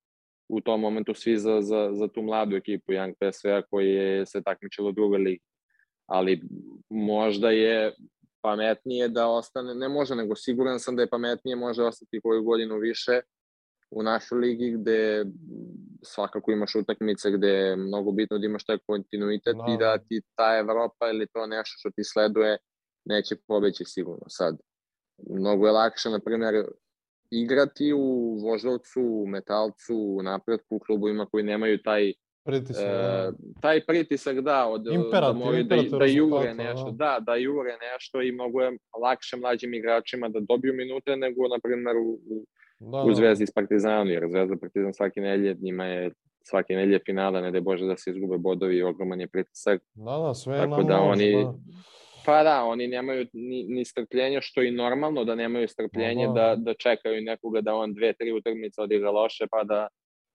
u 0.50 0.62
tom 0.62 0.82
momentu 0.82 1.14
svi 1.14 1.38
za, 1.38 1.62
za, 1.62 1.90
za 1.94 2.08
tu 2.08 2.22
mladu 2.22 2.56
ekipu 2.56 2.92
Young 2.92 3.14
PSV-a 3.20 3.62
koji 3.62 3.90
je 3.90 4.26
se 4.26 4.42
takmičilo 4.44 4.90
u 4.90 4.92
drugoj 4.92 5.20
ligi. 5.20 5.44
Ali 6.08 6.42
možda 6.90 7.50
je 7.50 7.94
pametnije 8.42 9.08
da 9.08 9.28
ostane, 9.28 9.76
ne 9.76 9.90
može, 9.90 10.16
nego 10.16 10.36
siguran 10.36 10.80
sam 10.80 10.96
da 10.96 11.02
je 11.02 11.10
pametnije 11.10 11.56
može 11.56 11.84
ostati 11.84 12.22
koju 12.24 12.44
godinu 12.44 12.78
više 12.78 13.22
u 13.96 14.04
našoj 14.04 14.40
ligi 14.40 14.72
gde 14.78 15.26
svakako 16.02 16.52
imaš 16.52 16.76
utakmice 16.76 17.32
gde 17.32 17.48
je 17.48 17.76
mnogo 17.76 18.12
bitno 18.12 18.38
da 18.38 18.46
imaš 18.46 18.66
taj 18.66 18.78
kontinuitet 18.88 19.56
no. 19.56 19.74
i 19.74 19.78
da 19.78 19.98
ti 19.98 20.22
ta 20.36 20.58
Evropa 20.60 21.10
ili 21.10 21.28
to 21.34 21.48
nešto 21.48 21.76
što 21.80 21.90
ti 21.90 22.04
sleduje 22.04 22.58
neće 23.06 23.36
pobeći 23.48 23.84
sigurno 23.86 24.26
sad. 24.28 24.58
Mnogo 25.30 25.66
je 25.66 25.72
lakše, 25.72 26.10
na 26.10 26.20
primjer, 26.20 26.66
igrati 27.32 27.94
u 27.94 28.38
Voždovcu, 28.44 29.02
u 29.02 29.28
Metalcu, 29.28 29.96
u 29.96 30.24
Napretku, 30.24 30.76
u 30.76 30.80
klubovima 30.80 31.26
koji 31.26 31.44
nemaju 31.44 31.82
taj 31.82 32.14
pritisak, 32.46 32.86
e, 32.86 33.32
taj 33.62 33.86
pritisak 33.86 34.42
da, 34.42 34.68
od, 34.68 34.88
imperativ, 34.88 35.40
da, 35.40 35.46
moraju, 35.46 35.64
da, 35.64 35.98
da 35.98 36.06
jure 36.06 36.54
nešto, 36.54 36.92
da. 36.92 37.06
da, 37.06 37.20
da 37.20 37.36
jure 37.36 37.78
nešto 37.92 38.22
i 38.22 38.32
mogu 38.32 38.62
je 38.62 38.78
lakše 39.02 39.38
mlađim 39.38 39.74
igračima 39.74 40.30
da 40.30 40.40
dobiju 40.40 40.74
minute 40.74 41.16
nego, 41.16 41.48
na 41.48 41.60
primjer, 41.64 41.98
u, 41.98 42.20
u, 42.30 42.46
da, 42.92 43.04
u 43.04 43.08
da. 43.08 43.16
Zvezdi 43.16 43.48
s 43.48 43.52
Partizanom, 43.52 44.10
jer 44.10 44.28
Zvezda 44.30 44.56
Partizan 44.58 44.94
svake 44.94 45.22
nelje, 45.22 45.56
njima 45.62 45.86
je 45.86 46.12
svake 46.44 46.76
nelje 46.76 47.00
finala, 47.06 47.42
ne 47.42 47.52
da 47.52 47.62
Bože 47.62 47.86
da 47.86 47.98
se 47.98 48.12
izgube 48.12 48.38
bodovi, 48.38 48.82
ogroman 48.82 49.22
je 49.22 49.28
pritisak. 49.28 49.82
Da, 49.94 50.18
da, 50.18 50.34
sve 50.34 50.58
Tako 50.58 50.84
da 50.84 51.00
oni, 51.00 51.32
da. 51.32 51.54
Pa 52.26 52.44
da, 52.44 52.64
oni 52.64 52.88
nemaju 52.88 53.28
ni, 53.34 53.64
ni 53.64 53.86
strpljenja, 53.86 54.42
što 54.42 54.62
je 54.62 54.68
i 54.68 54.72
normalno 54.72 55.24
da 55.24 55.36
nemaju 55.36 55.68
strpljenje 55.68 56.28
da, 56.28 56.34
da, 56.34 56.56
da 56.56 56.74
čekaju 56.74 57.22
nekoga 57.22 57.62
da 57.62 57.76
on 57.76 57.94
dve, 57.94 58.14
tri 58.14 58.32
utakmice 58.32 58.82
odigra 58.82 59.12
loše, 59.12 59.48
pa 59.52 59.64
da 59.64 59.88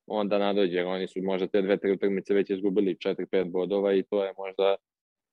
onda 0.07 0.39
nadođe, 0.39 0.77
jer 0.77 0.87
oni 0.87 1.09
su 1.09 1.23
možda 1.23 1.47
te 1.47 1.63
dve, 1.63 1.77
tri 1.77 1.93
utakmice 1.93 2.35
već 2.35 2.51
izgubili 2.51 2.95
4-5 2.95 3.51
bodova 3.51 3.95
i 3.95 4.03
to 4.03 4.25
je 4.25 4.33
možda 4.39 4.77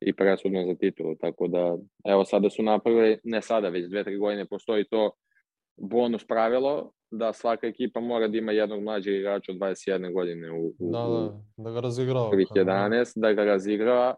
i 0.01 0.13
presudno 0.13 0.66
za 0.66 0.76
titulu, 0.76 1.16
tako 1.16 1.47
da 1.47 1.78
evo 2.05 2.26
sada 2.26 2.49
su 2.49 2.63
napravili, 2.63 3.18
ne 3.24 3.41
sada, 3.41 3.70
već 3.70 3.86
dve, 3.86 4.03
tri 4.03 4.18
godine 4.18 4.45
postoji 4.45 4.86
to 4.86 5.11
bonus 5.78 6.28
pravilo 6.28 6.91
da 7.18 7.34
svaka 7.34 7.68
ekipa 7.68 7.99
mora 7.99 8.28
da 8.28 8.38
ima 8.38 8.51
jednog 8.51 8.84
mlađeg 8.84 9.16
igrača 9.16 9.51
od 9.51 9.57
21 9.57 10.13
godine 10.13 10.51
u, 10.51 10.68
u, 10.68 10.91
da, 10.91 10.99
da, 10.99 11.41
da 11.57 11.72
ga 11.72 11.80
razigrava. 11.80 12.30
Prvih 12.30 12.47
11, 12.55 13.13
da 13.16 13.34
ga 13.34 13.43
razigrava 13.43 14.16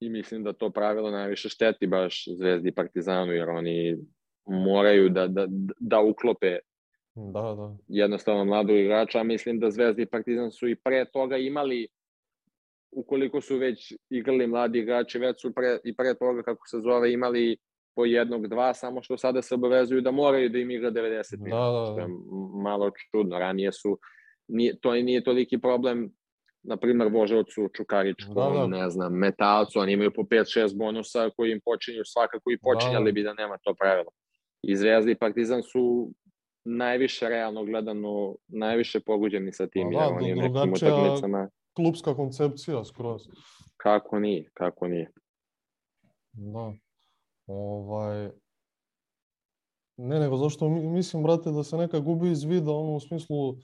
i 0.00 0.08
mislim 0.08 0.44
da 0.44 0.52
to 0.52 0.70
pravilo 0.70 1.10
najviše 1.10 1.48
šteti 1.48 1.86
baš 1.86 2.24
Zvezdi 2.38 2.68
i 2.68 2.74
Partizanu, 2.74 3.32
jer 3.32 3.48
oni 3.48 3.96
moraju 4.46 5.08
da, 5.08 5.26
da, 5.26 5.46
da 5.78 6.00
uklope 6.00 6.58
Da, 7.16 7.40
da. 7.40 7.76
Jednostavno 7.88 8.44
mladog 8.44 8.76
igrača, 8.76 9.22
mislim 9.22 9.60
da 9.60 9.70
Zvezda 9.70 10.02
i 10.02 10.06
Partizan 10.06 10.50
su 10.50 10.68
i 10.68 10.76
pre 10.76 11.04
toga 11.12 11.36
imali 11.36 11.88
ukoliko 12.90 13.40
su 13.40 13.56
već 13.56 13.92
igrali 14.10 14.46
mladi 14.46 14.78
igrači, 14.78 15.18
već 15.18 15.40
su 15.40 15.54
pre, 15.54 15.78
i 15.84 15.96
pre 15.96 16.14
toga, 16.14 16.42
kako 16.42 16.66
se 16.66 16.80
zove, 16.80 17.12
imali 17.12 17.56
po 17.96 18.04
jednog, 18.04 18.48
dva, 18.48 18.74
samo 18.74 19.02
što 19.02 19.18
sada 19.18 19.42
se 19.42 19.54
obavezuju 19.54 20.00
da 20.00 20.10
moraju 20.10 20.48
da 20.48 20.58
im 20.58 20.70
igra 20.70 20.90
90 20.90 21.38
minuta, 21.38 21.64
da, 21.64 21.70
da, 21.70 21.80
da. 21.80 21.86
što 21.86 22.00
je 22.00 22.08
malo 22.62 22.90
čudno. 23.10 23.38
Ranije 23.38 23.72
su, 23.72 23.98
nije, 24.48 24.78
to 24.80 24.92
nije 24.92 25.24
toliki 25.24 25.58
problem, 25.58 26.10
na 26.62 26.76
primer 26.76 27.08
Vožovcu, 27.12 27.68
Čukaričku, 27.76 28.34
da, 28.34 28.50
da. 28.54 28.66
ne 28.66 28.90
znam, 28.90 29.12
Metalcu, 29.12 29.80
oni 29.80 29.92
imaju 29.92 30.10
po 30.16 30.22
5-6 30.22 30.76
bonusa 30.76 31.30
koji 31.36 31.52
im 31.52 31.60
počinju 31.64 32.02
svakako 32.04 32.50
i 32.50 32.58
počinjali 32.58 33.04
da, 33.04 33.10
da. 33.10 33.12
bi 33.12 33.22
da 33.22 33.34
nema 33.34 33.58
to 33.62 33.74
pravilo. 33.74 34.10
I 34.62 34.76
Zvezda 34.76 35.10
i 35.10 35.18
Partizan 35.18 35.62
su 35.62 36.10
najviše 36.64 37.28
realno 37.28 37.64
gledano, 37.64 38.36
najviše 38.48 39.00
poguđeni 39.00 39.52
sa 39.52 39.66
tim. 39.66 39.90
Pa 39.94 40.00
da, 40.00 40.08
oni 40.08 40.34
nekim 40.34 40.72
utakmicama. 40.72 41.48
klubska 41.76 42.14
koncepcija 42.14 42.84
skroz. 42.84 43.22
Kako 43.76 44.18
nije, 44.18 44.50
kako 44.54 44.88
nije. 44.88 45.10
Da. 46.32 46.72
Ovaj, 47.46 48.30
ne, 49.96 50.20
nego 50.20 50.36
zašto 50.36 50.68
mislim, 50.68 51.22
brate, 51.22 51.50
da 51.50 51.62
se 51.62 51.76
neka 51.76 51.98
gubi 51.98 52.30
iz 52.30 52.44
vida, 52.44 52.72
ono, 52.72 52.96
u 52.96 53.00
smislu 53.00 53.56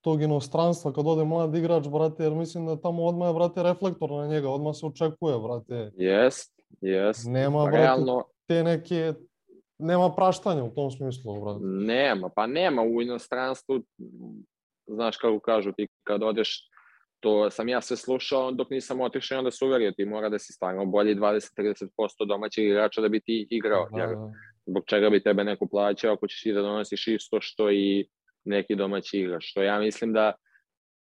tog 0.00 0.22
inostranstva, 0.22 0.92
kad 0.92 1.06
ode 1.06 1.24
mlad 1.24 1.54
igrač, 1.54 1.88
brate, 1.88 2.22
jer 2.22 2.34
mislim 2.34 2.66
da 2.66 2.80
tamo 2.80 3.04
odmah 3.04 3.28
je, 3.28 3.34
brate, 3.34 3.62
reflektor 3.62 4.10
na 4.10 4.26
njega, 4.26 4.50
odmah 4.50 4.74
se 4.76 4.86
očekuje, 4.86 5.38
brate. 5.38 5.90
Jest, 5.96 6.62
jest. 6.80 7.26
Nema, 7.26 7.62
brate, 7.62 7.78
Realno... 7.78 8.24
te 8.46 8.62
neke 8.62 9.14
nema 9.78 10.14
praštanja 10.14 10.64
u 10.64 10.74
tom 10.74 10.90
smislu, 10.90 11.40
brate. 11.40 11.60
Nema, 11.64 12.28
pa 12.28 12.46
nema 12.46 12.82
u 12.82 13.02
inostranstvu, 13.02 13.80
znaš 14.86 15.16
kako 15.16 15.40
kažu 15.40 15.72
ti 15.72 15.88
kad 16.02 16.22
odeš, 16.22 16.70
to 17.20 17.50
sam 17.50 17.68
ja 17.68 17.80
sve 17.80 17.96
slušao 17.96 18.50
dok 18.52 18.70
nisam 18.70 19.00
otišao 19.00 19.38
onda 19.38 19.50
se 19.50 19.64
uverio, 19.64 19.92
ti 19.96 20.04
mora 20.04 20.28
da 20.28 20.38
si 20.38 20.52
stvarno 20.52 20.86
bolji 20.86 21.14
20-30% 21.14 22.26
domaćeg 22.28 22.64
igrača 22.64 23.00
da 23.00 23.08
bi 23.08 23.20
ti 23.20 23.46
igrao, 23.50 23.88
da, 23.92 24.00
jer 24.00 24.08
da. 24.08 24.32
zbog 24.66 24.84
čega 24.86 25.10
bi 25.10 25.22
tebe 25.22 25.44
neko 25.44 25.66
plaćao 25.66 26.12
ako 26.12 26.26
ćeš 26.26 26.42
ti 26.42 26.52
da 26.52 26.62
donosiš 26.62 27.06
isto 27.06 27.40
što 27.40 27.70
i 27.70 28.08
neki 28.44 28.74
domaći 28.74 29.18
igrač, 29.18 29.44
što 29.46 29.62
ja 29.62 29.78
mislim 29.78 30.12
da 30.12 30.32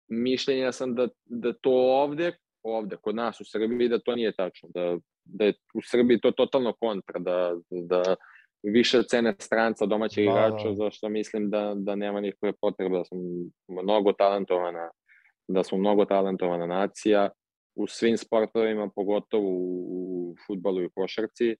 mišljenja 0.09 0.73
sam 0.73 0.95
da, 0.95 1.09
da 1.25 1.53
to 1.53 1.71
ovde, 1.73 2.33
ovde, 2.63 2.97
kod 2.97 3.15
nas 3.15 3.41
u 3.41 3.45
Srbiji, 3.45 3.89
da 3.89 3.99
to 3.99 4.15
nije 4.15 4.33
tačno, 4.33 4.69
da, 4.75 4.99
da 5.25 5.45
je 5.45 5.53
u 5.75 5.81
Srbiji 5.91 6.21
to 6.21 6.31
totalno 6.31 6.73
kontra, 6.73 7.19
da, 7.19 7.55
da 7.71 8.17
više 8.63 9.03
cene 9.03 9.35
stranca 9.39 9.87
domaćeg 9.87 10.25
da, 10.25 10.31
igrača, 10.31 10.69
da. 10.69 10.75
zašto 10.75 11.09
mislim 11.09 11.51
da, 11.51 11.73
da 11.77 11.95
nema 11.95 12.21
nikakve 12.21 12.53
potrebe, 12.61 12.99
da 12.99 13.05
smo 13.05 13.19
mnogo 13.83 14.13
talentovana, 14.13 14.91
da 15.49 15.65
smo 15.65 15.79
mnogo 15.79 16.05
talentovana 16.05 16.67
nacija 16.67 17.31
u 17.75 17.87
svim 17.87 18.19
sportovima, 18.19 18.91
pogotovo 18.95 19.49
u, 19.49 19.87
u 19.91 20.35
futbalu 20.47 20.83
i 20.83 20.91
košarci, 20.95 21.57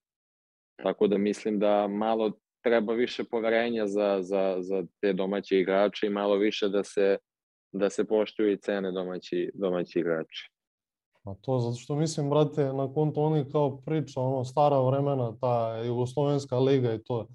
tako 0.83 1.07
da 1.07 1.19
mislim 1.19 1.59
da 1.59 1.89
malo 1.89 2.33
treba 2.65 2.93
više 2.93 3.25
poverenja 3.25 3.87
za, 3.87 4.19
za, 4.23 4.57
za 4.61 4.83
te 5.01 5.13
domaće 5.13 5.59
igrače 5.59 6.07
i 6.07 6.11
malo 6.11 6.37
više 6.37 6.69
da 6.69 6.85
se, 6.85 7.17
da 7.73 7.91
se 7.91 8.05
poštuju 8.05 8.53
i 8.53 8.61
cene 8.61 8.93
domaći, 8.93 9.51
domaći 9.55 9.99
igrači. 9.99 10.51
A 11.25 11.35
to 11.41 11.59
zato 11.59 11.77
što 11.77 11.97
mislim, 11.97 12.31
brate, 12.31 12.65
na 12.65 12.93
konto 12.95 13.21
oni 13.21 13.51
kao 13.53 13.81
priča, 13.81 14.21
ono, 14.21 14.45
stara 14.45 14.81
vremena, 14.81 15.37
ta 15.41 15.83
Jugoslovenska 15.87 16.59
liga 16.59 16.95
i 16.95 17.03
to. 17.05 17.29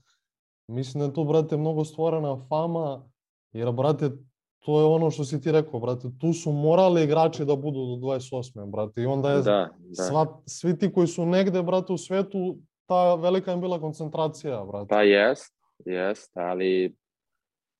Mislim 0.67 0.99
da 0.99 1.05
je 1.05 1.13
tu, 1.13 1.23
brate, 1.23 1.57
mnogo 1.57 1.85
stvorena 1.85 2.45
fama, 2.49 3.09
jer, 3.51 3.71
brate, 3.71 4.11
to 4.59 4.79
je 4.79 4.85
ono 4.85 5.11
što 5.11 5.23
si 5.23 5.41
ti 5.41 5.51
rekao, 5.51 5.79
brate, 5.79 6.07
tu 6.19 6.33
su 6.33 6.51
morali 6.51 7.03
igrači 7.03 7.45
da 7.45 7.55
budu 7.55 7.79
do 7.79 8.07
28. 8.07 8.71
brate, 8.71 9.01
i 9.01 9.05
onda 9.05 9.29
je 9.29 9.35
Da, 9.35 9.69
da. 9.79 10.03
sva, 10.03 10.41
svi 10.45 10.77
ti 10.77 10.93
koji 10.93 11.07
su 11.07 11.25
negde, 11.25 11.63
brate, 11.63 11.93
u 11.93 11.97
svetu, 11.97 12.57
ta 12.85 13.15
velika 13.15 13.53
im 13.53 13.61
bila 13.61 13.79
koncentracija, 13.79 14.65
brate. 14.65 14.87
Pa 14.89 15.01
jest, 15.01 15.53
jest, 15.85 16.37
ali 16.37 16.95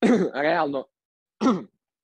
realno 0.35 0.83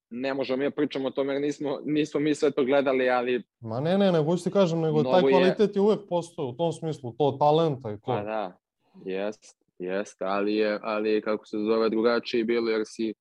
ne 0.10 0.34
možemo 0.34 0.58
mi 0.58 0.64
da 0.64 0.72
pričamo 0.72 1.08
o 1.08 1.12
tome 1.12 1.34
jer 1.34 1.42
nismo, 1.42 1.80
nismo 1.86 2.20
mi 2.20 2.36
sve 2.36 2.52
to 2.52 2.66
gledali, 2.66 3.10
ali 3.10 3.44
Ma 3.60 3.80
ne, 3.80 3.98
ne, 3.98 4.12
nego 4.12 4.36
ti 4.36 4.52
kažem, 4.52 4.82
nego 4.82 5.04
taj 5.04 5.12
Mnogo 5.12 5.28
je- 5.30 5.34
kvalitet 5.34 5.76
je 5.76 5.82
uvek 5.82 6.00
postoje 6.10 6.48
u 6.48 6.54
tom 6.54 6.72
smislu, 6.72 7.12
to 7.12 7.32
talenta 7.32 7.92
i 7.92 7.96
to. 7.96 8.02
pa 8.06 8.24
da, 8.24 8.58
jest, 9.06 9.58
jest, 9.80 10.22
ali 10.22 10.56
je, 10.56 10.80
ali 10.84 11.22
kako 11.22 11.46
se 11.46 11.58
zove 11.60 11.90
drugačije 11.90 12.44
bilo 12.44 12.70
jer 12.70 12.82
si 12.86 13.14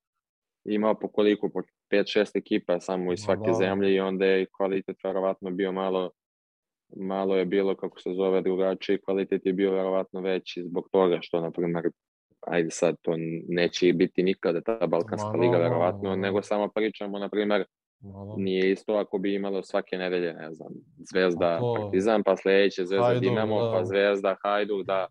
imao 0.65 0.95
po 0.95 1.09
koliko, 1.09 1.49
po 1.49 1.62
5-6 1.91 2.31
ekipa 2.35 2.81
samo 2.81 3.12
iz 3.12 3.21
svake 3.21 3.47
da. 3.47 3.53
zemlje 3.55 3.95
i 3.95 4.01
onda 4.01 4.25
je 4.25 4.47
kvalitet 4.47 4.97
verovatno 5.05 5.51
bio 5.51 5.73
malo 5.73 6.11
malo 6.97 7.37
je 7.37 7.45
bilo, 7.45 7.75
kako 7.77 8.01
se 8.01 8.11
zove, 8.12 8.41
drugačiji, 8.43 8.99
kvalitet 8.99 9.47
je 9.47 9.53
bio 9.53 9.73
verovatno 9.73 10.21
veći 10.21 10.62
zbog 10.65 10.89
toga 10.93 11.19
što, 11.23 11.41
na 11.41 11.51
primer, 11.51 11.85
ajde 12.41 12.71
sad, 12.71 12.97
to 13.03 13.15
neće 13.49 13.93
biti 13.93 14.23
nikada 14.23 14.61
ta 14.61 14.87
Balkanska 14.87 15.29
Ma, 15.29 15.33
liga, 15.35 15.53
normalno, 15.53 15.69
verovatno, 15.69 16.09
ma, 16.11 16.17
nego 16.17 16.43
samo 16.43 16.69
pričamo, 16.69 17.19
na 17.19 17.29
primer, 17.29 17.65
Ma 18.01 18.25
da. 18.25 18.35
nije 18.37 18.73
isto 18.73 18.95
ako 18.95 19.19
bi 19.19 19.35
imalo 19.35 19.62
svake 19.62 19.97
nedelje, 19.99 20.33
ne 20.33 20.53
znam, 20.53 20.73
Zvezda, 21.12 21.47
A 21.47 21.59
to- 21.59 21.75
Partizan, 21.81 22.23
pa 22.23 22.37
sledeće 22.37 22.85
Zvezda, 22.85 23.05
Hajduk, 23.05 23.23
Dinamo, 23.23 23.62
da. 23.62 23.71
pa 23.73 23.85
Zvezda, 23.85 24.37
Hajduk, 24.43 24.87
da. 24.87 25.07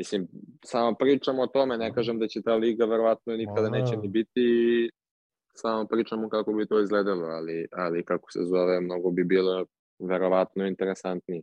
Mislim, 0.00 0.28
samo 0.64 0.94
pričamo 0.94 1.42
o 1.42 1.46
tome, 1.46 1.78
ne 1.78 1.92
kažem 1.94 2.18
da 2.18 2.26
će 2.28 2.42
ta 2.42 2.54
liga 2.54 2.84
verovatno 2.84 3.36
nikada 3.36 3.70
Ma, 3.70 3.78
neće 3.78 3.96
ne. 3.96 4.02
ni 4.02 4.08
biti 4.08 4.40
i 4.40 4.90
samo 5.54 5.86
pričamo 5.86 6.28
kako 6.28 6.52
bi 6.52 6.66
to 6.66 6.80
izgledalo, 6.80 7.26
ali, 7.26 7.66
ali 7.72 8.04
kako 8.04 8.30
se 8.32 8.38
zove, 8.42 8.80
mnogo 8.80 9.10
bi 9.10 9.24
bilo 9.24 9.64
verovatno 9.98 10.66
interesantnije. 10.66 11.42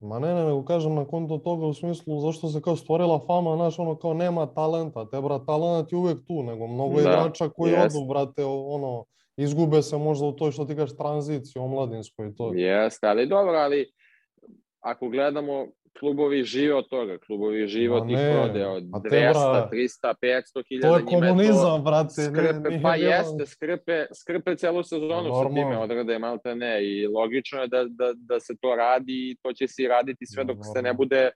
Ma 0.00 0.18
ne, 0.18 0.34
ne, 0.34 0.44
nego 0.44 0.64
kažem 0.64 0.94
na 0.94 1.04
konto 1.04 1.38
toga 1.38 1.66
u 1.66 1.74
smislu 1.74 2.20
zašto 2.20 2.48
se 2.48 2.60
kao 2.62 2.76
stvorila 2.76 3.20
fama, 3.26 3.56
znaš, 3.56 3.78
ono 3.78 3.96
kao 3.98 4.14
nema 4.14 4.46
talenta, 4.46 5.10
te 5.10 5.20
bra, 5.20 5.38
talent 5.38 5.92
je 5.92 5.98
uvek 5.98 6.18
tu, 6.26 6.42
nego 6.42 6.66
mnogo 6.66 6.94
Da, 6.94 7.00
igrača 7.00 7.48
koji 7.48 7.72
jest. 7.72 7.96
odu, 7.96 8.06
brate, 8.08 8.44
ono, 8.44 9.04
izgube 9.36 9.82
se 9.82 9.96
možda 9.98 10.26
u 10.26 10.32
toj 10.32 10.52
što 10.52 10.64
ti 10.64 10.76
kažeš 10.76 10.96
tranziciji 10.96 11.60
omladinskoj 11.62 12.28
i 12.28 12.34
to. 12.34 12.52
Jeste, 12.54 13.06
ali 13.06 13.26
dobro, 13.26 13.52
ali 13.52 13.92
ako 14.80 15.08
gledamo, 15.08 15.66
klubovi 15.98 16.44
žive 16.44 16.74
od 16.74 16.88
toga, 16.88 17.18
klubovi 17.18 17.66
žive 17.66 17.94
od 17.94 18.06
tih 18.08 18.16
ne, 18.16 18.32
prodaja, 18.32 18.70
od 18.70 18.84
a 18.92 19.00
te, 19.02 19.08
200, 19.08 19.32
bra, 19.32 19.68
300, 19.72 20.14
500 20.22 20.62
hiljada, 20.68 20.88
To 20.88 20.96
je 20.96 21.04
komunizam, 21.04 21.84
brate. 21.84 22.14
ne- 22.18 22.24
skrpe, 22.24 22.68
nije 22.68 22.82
pa 22.82 22.92
bilo- 22.92 23.10
jeste, 23.10 23.46
skrpe, 23.46 24.06
skrpe 24.14 24.56
celu 24.56 24.82
sezonu 24.82 25.28
sa 25.34 25.48
time 25.48 25.78
odrade 25.78 26.18
malte 26.18 26.54
ne 26.54 26.84
i 26.84 27.06
logično 27.06 27.60
je 27.60 27.68
da, 27.68 27.84
da, 27.84 28.12
da 28.16 28.40
se 28.40 28.54
to 28.60 28.74
radi 28.76 29.30
i 29.30 29.36
to 29.42 29.52
će 29.52 29.68
se 29.68 29.82
i 29.82 29.88
raditi 29.88 30.26
sve 30.26 30.44
dok 30.44 30.56
se 30.74 30.82
ne 30.82 30.94
bude 30.94 31.30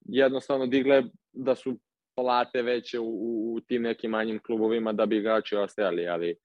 jednostavno 0.00 0.66
digle 0.66 1.02
da 1.32 1.54
su 1.54 1.78
plate 2.14 2.62
veće 2.62 2.98
u, 2.98 3.06
u, 3.06 3.54
u 3.54 3.60
tim 3.60 3.82
nekim 3.82 4.10
manjim 4.10 4.40
klubovima 4.46 4.92
da 4.92 5.06
bi 5.06 5.16
igrači 5.16 5.56
ostajali, 5.56 6.08
ali 6.08 6.36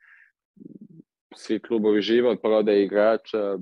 svi 1.36 1.60
klubovi 1.60 2.02
žive 2.02 2.30
od 2.30 2.42
prodaje 2.42 2.84
igrača, 2.84 3.58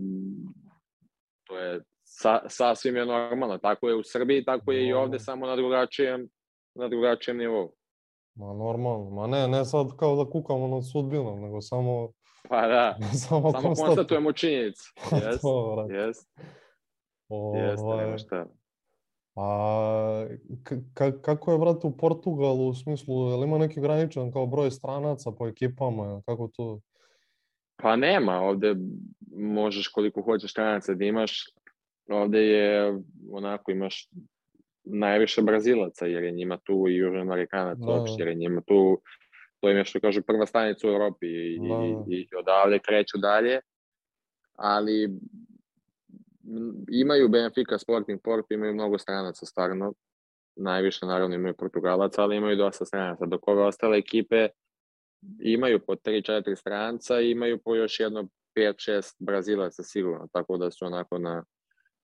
to 1.43 1.57
je 1.59 1.81
sa, 2.21 2.41
sasvim 2.47 2.95
je 2.95 3.05
normalno. 3.05 3.57
Tako 3.57 3.89
je 3.89 3.95
u 3.95 4.03
Srbiji, 4.03 4.45
tako 4.45 4.71
je 4.71 4.87
i 4.87 4.93
ovde, 4.93 5.19
samo 5.19 5.47
na 5.47 5.55
drugačijem, 5.55 6.29
na 6.75 6.87
drugačijem 6.87 7.37
nivou. 7.37 7.71
Ma 8.35 8.53
normalno, 8.53 9.09
ma 9.09 9.27
ne, 9.27 9.47
ne 9.47 9.65
sad 9.65 9.87
kao 9.97 10.15
da 10.15 10.29
kukamo 10.31 10.67
nad 10.67 10.91
sudbinom, 10.91 11.41
nego 11.41 11.61
samo, 11.61 12.09
Pa 12.49 12.67
da, 12.67 12.97
samo, 13.27 13.51
samo 13.51 13.51
konstatujemo. 13.51 13.75
konstatujemo 13.85 14.31
činjenicu. 14.31 14.93
Jes, 15.11 15.23
jes, 15.89 16.17
jeste, 17.55 17.83
Ovaj, 17.83 18.05
nema 18.05 18.17
šta. 18.17 18.45
A 19.35 20.27
ka- 20.93 21.21
kako 21.21 21.51
je, 21.51 21.57
brate, 21.57 21.87
u 21.87 21.97
Portugalu 21.97 22.67
u 22.67 22.73
smislu, 22.73 23.29
je 23.29 23.35
li 23.35 23.43
ima 23.43 23.57
neki 23.57 23.79
ograničen 23.79 24.31
kao 24.31 24.45
broj 24.45 24.71
stranaca 24.71 25.31
po 25.31 25.47
ekipama, 25.47 26.21
kako 26.25 26.49
to? 26.55 26.79
Pa 27.75 27.95
nema, 27.95 28.39
ovde 28.41 28.75
možeš 29.37 29.87
koliko 29.87 30.21
hoćeš 30.21 30.51
stranaca 30.51 30.93
da 30.93 31.05
imaš, 31.05 31.45
ovde 32.09 32.39
je 32.39 32.99
onako 33.31 33.71
imaš 33.71 34.09
najviše 34.83 35.41
Brazilaca, 35.41 36.05
jer 36.05 36.23
je 36.23 36.31
njima 36.31 36.57
tu 36.63 36.85
i 36.89 36.95
Južni 36.95 37.21
Amerikanac 37.21 37.77
Da, 37.77 37.85
uopšte, 37.85 38.15
da. 38.17 38.23
jer 38.23 38.27
je 38.27 38.35
njima 38.35 38.61
tu, 38.61 39.01
to 39.59 39.69
im 39.69 39.77
je 39.77 39.85
što 39.85 39.99
kažu 39.99 40.21
prva 40.21 40.45
stanica 40.45 40.87
u 40.87 40.91
Evropi 40.91 41.27
i, 41.27 41.59
Da, 41.59 42.13
i, 42.13 42.21
i 42.21 42.35
odavde 42.35 42.79
kreću 42.79 43.17
dalje, 43.17 43.59
ali 44.55 45.09
imaju 46.91 47.29
Benfica, 47.29 47.77
Sporting 47.77 48.21
Porto, 48.23 48.53
imaju 48.53 48.73
mnogo 48.73 48.97
stranaca 48.97 49.45
stvarno, 49.45 49.93
najviše 50.55 51.05
naravno 51.05 51.35
imaju 51.35 51.53
Portugalaca, 51.53 52.23
ali 52.23 52.37
imaju 52.37 52.55
dosta 52.55 52.85
stranaca, 52.85 53.25
dok 53.25 53.47
ove 53.47 53.63
ostale 53.63 53.97
ekipe 53.97 54.47
imaju 55.39 55.79
po 55.85 55.95
3-4 55.95 56.55
stranca 56.55 57.21
i 57.21 57.31
imaju 57.31 57.57
po 57.57 57.75
još 57.75 57.99
jedno 57.99 58.27
5-6 58.57 59.15
Brazilaca 59.19 59.83
sigurno, 59.83 60.27
tako 60.33 60.57
da 60.57 60.71
su 60.71 60.85
onako 60.85 61.17
na, 61.17 61.43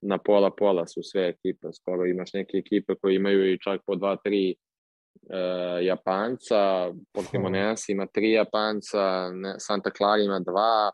na 0.06 0.18
pola-pola 0.18 0.88
su 0.88 1.04
sve 1.04 1.28
ekipe, 1.28 1.68
skoro 1.74 2.06
imaš 2.06 2.34
neke 2.34 2.58
ekipe 2.58 2.95
koje 2.95 3.16
imaju 3.16 3.54
i 3.54 3.60
čak 3.60 3.82
po 3.86 3.93
2-3 3.93 4.54
e, 4.54 4.56
Japanca, 5.86 6.91
Portimonense 7.14 7.91
ima 7.91 8.06
tri 8.06 8.32
Japanca, 8.32 9.32
ne, 9.34 9.56
Santa 9.60 9.89
Clara 9.97 10.22
ima 10.24 10.39
dva, 10.39 10.91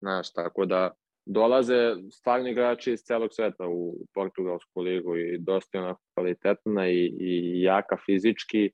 znaš, 0.00 0.32
tako 0.32 0.66
da 0.66 0.90
dolaze 1.26 1.94
stvarni 2.10 2.50
igrači 2.50 2.92
iz 2.92 3.00
celog 3.00 3.30
sveta 3.32 3.68
u 3.68 3.94
Portugalsku 4.14 4.80
ligu 4.80 5.16
i 5.16 5.38
dosta 5.38 5.78
onako 5.78 6.00
kvalitetna 6.14 6.88
i, 6.88 7.16
i 7.20 7.62
jaka 7.62 7.96
fizički, 8.06 8.70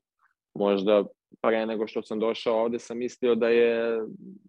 možda 0.53 1.05
pre 1.41 1.65
nego 1.65 1.87
što 1.87 2.03
sam 2.03 2.19
došao 2.19 2.61
ovde 2.61 2.79
sam 2.79 2.97
mislio 2.97 3.35
da 3.35 3.49
je 3.49 3.99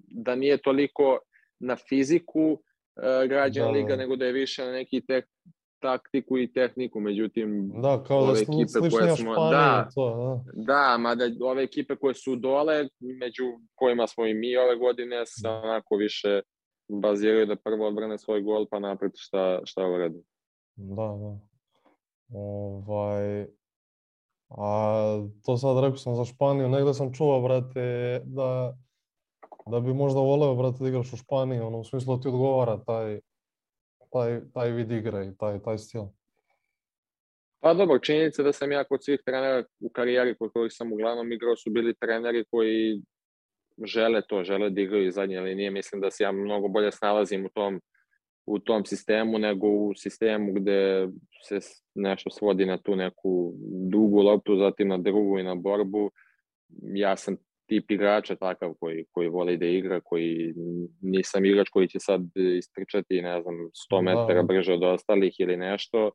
da 0.09 0.35
nije 0.35 0.63
toliko 0.63 1.19
na 1.61 1.77
fiziku 1.77 2.41
uh, 2.41 2.59
građana 3.29 3.67
Da, 3.67 3.73
da. 3.73 3.79
liga, 3.79 3.97
nego 3.97 4.17
da 4.17 4.25
je 4.25 4.33
više 4.33 4.65
na 4.65 4.73
neki 4.73 5.01
tek, 5.01 5.25
taktiku 5.79 6.39
i 6.39 6.53
tehniku, 6.53 7.01
međutim 7.01 7.73
Da, 7.75 8.05
kao 8.05 8.21
da 8.21 8.27
ove 8.27 8.37
sli, 8.37 8.43
ekipe 8.43 8.79
koje 8.81 8.91
sličnija 8.91 9.17
smo- 9.17 9.51
da. 9.51 9.89
to, 9.95 10.43
da. 10.55 10.63
Da, 10.65 10.99
mada 10.99 11.25
ove 11.43 11.63
ekipe 11.63 11.97
koje 11.97 12.15
su 12.15 12.37
dole, 12.37 12.89
među 13.01 13.45
kojima 13.75 14.07
smo 14.07 14.27
i 14.27 14.35
mi 14.35 14.57
ove 14.57 14.77
godine, 14.77 15.27
se 15.27 15.49
onako 15.49 15.97
više 15.97 16.41
baziraju 16.89 17.47
da 17.47 17.57
prvo 17.57 17.89
odbrane 17.89 18.19
svoj 18.19 18.43
gol, 18.43 18.67
pa 18.71 18.79
napred 18.79 19.13
šta, 19.15 19.61
šta 19.65 19.87
uradi. 19.87 20.23
Da, 20.77 20.95
da. 21.19 21.39
Ovaj, 22.35 23.47
a 24.49 25.05
to 25.45 25.57
sad 25.57 25.85
rekao 25.85 25.97
sam 25.97 26.15
za 26.15 26.25
Španiju, 26.25 26.69
negde 26.69 26.95
sam 26.95 27.13
čuo, 27.13 27.41
brate, 27.41 27.81
da, 28.25 28.75
da 29.71 29.81
bi 29.81 29.95
možda 29.95 30.21
voleo, 30.21 30.55
brate, 30.55 30.79
da 30.81 30.89
igraš 30.89 31.13
u 31.13 31.17
Španiji, 31.17 31.61
ono, 31.61 31.79
u 31.79 31.85
smislu 31.85 32.17
da 32.17 32.23
ti 32.23 32.29
odgovara 32.29 32.79
taj, 32.87 33.21
taj, 34.13 34.41
taj 34.55 34.71
vid 34.71 34.91
igre 34.91 35.27
i 35.27 35.37
taj, 35.39 35.63
taj 35.63 35.79
stil. 35.79 36.05
Pa 37.61 37.75
dobro, 37.75 37.99
činjenica 37.99 38.43
da 38.43 38.53
sam 38.53 38.73
ja 38.73 38.85
kod 38.85 39.05
svih 39.05 39.21
trenera 39.25 39.65
u 39.81 39.89
karijeri 39.89 40.35
kod 40.39 40.53
kojih 40.53 40.73
sam 40.73 40.93
uglavnom 40.93 41.33
igrao 41.33 41.57
su 41.57 41.71
bili 41.71 41.95
treneri 41.95 42.45
koji 42.51 43.03
žele 43.85 44.23
to, 44.29 44.45
žele 44.45 44.71
da 44.71 44.81
igraju 44.81 45.07
iz 45.07 45.15
zadnje 45.15 45.41
linije. 45.41 45.71
Mislim 45.71 46.01
da 46.01 46.11
se 46.11 46.25
ja 46.25 46.33
mnogo 46.33 46.69
bolje 46.69 46.93
snalazim 46.93 47.47
u 47.47 47.49
tom, 47.49 47.81
u 48.47 48.59
tom 48.59 48.85
sistemu 48.85 49.39
nego 49.39 49.67
u 49.67 49.95
sistemu 49.95 50.53
gde 50.53 51.09
se 51.49 51.59
nešto 51.95 52.31
svodi 52.31 52.67
na 52.67 52.79
tu 52.79 52.97
neku 52.97 53.53
dugu 53.91 54.23
loptu, 54.23 54.57
zatim 54.57 54.89
na 54.89 54.99
drugu 54.99 55.39
i 55.39 55.43
na 55.43 55.55
borbu. 55.55 56.11
Ja 56.95 57.17
sam 57.17 57.37
tip 57.71 57.91
igrača 57.91 58.35
takav 58.37 58.75
koji, 58.81 59.05
koji 59.13 59.29
voli 59.29 59.57
da 59.57 59.67
igra, 59.67 60.01
koji 60.01 60.55
nisam 61.01 61.45
igrač 61.45 61.69
koji 61.69 61.89
će 61.89 61.99
sad 62.01 62.23
istrčati, 62.59 63.23
ne 63.23 63.43
znam, 63.43 63.55
100 63.55 63.71
Da. 63.91 64.01
metara 64.01 64.43
brže 64.43 64.73
od 64.73 64.83
ostalih 64.83 65.35
ili 65.39 65.57
nešto 65.57 66.11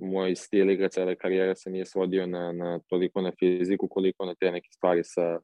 moj 0.00 0.34
stil 0.34 0.70
igre 0.70 0.88
cele 0.88 1.16
karijere 1.16 1.56
se 1.56 1.70
nije 1.70 1.86
svodio 1.86 2.26
na, 2.26 2.52
na 2.52 2.80
toliko 2.88 3.20
na 3.20 3.32
fiziku 3.38 3.88
koliko 3.88 4.24
na 4.24 4.34
te 4.34 4.50
neke 4.52 4.68
stvari 4.72 5.04
sa 5.04 5.40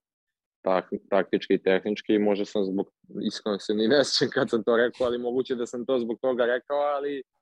tak, 0.65 0.89
taktički 1.11 1.55
i 1.55 1.63
tehnički 1.63 2.19
možda 2.19 2.45
sam 2.45 2.65
zbog, 2.65 2.91
iskreno 3.27 3.59
se 3.59 3.75
ni 3.75 3.89
ne 3.89 4.01
kad 4.35 4.51
sam 4.51 4.65
to 4.65 4.77
rekao, 4.77 5.07
ali 5.07 5.19
moguće 5.19 5.55
da 5.55 5.67
sam 5.67 5.87
to 5.87 5.99
zbog 5.99 6.19
toga 6.21 6.47
rekao, 6.47 6.77
ali 6.77 7.23
Da. 7.23 7.34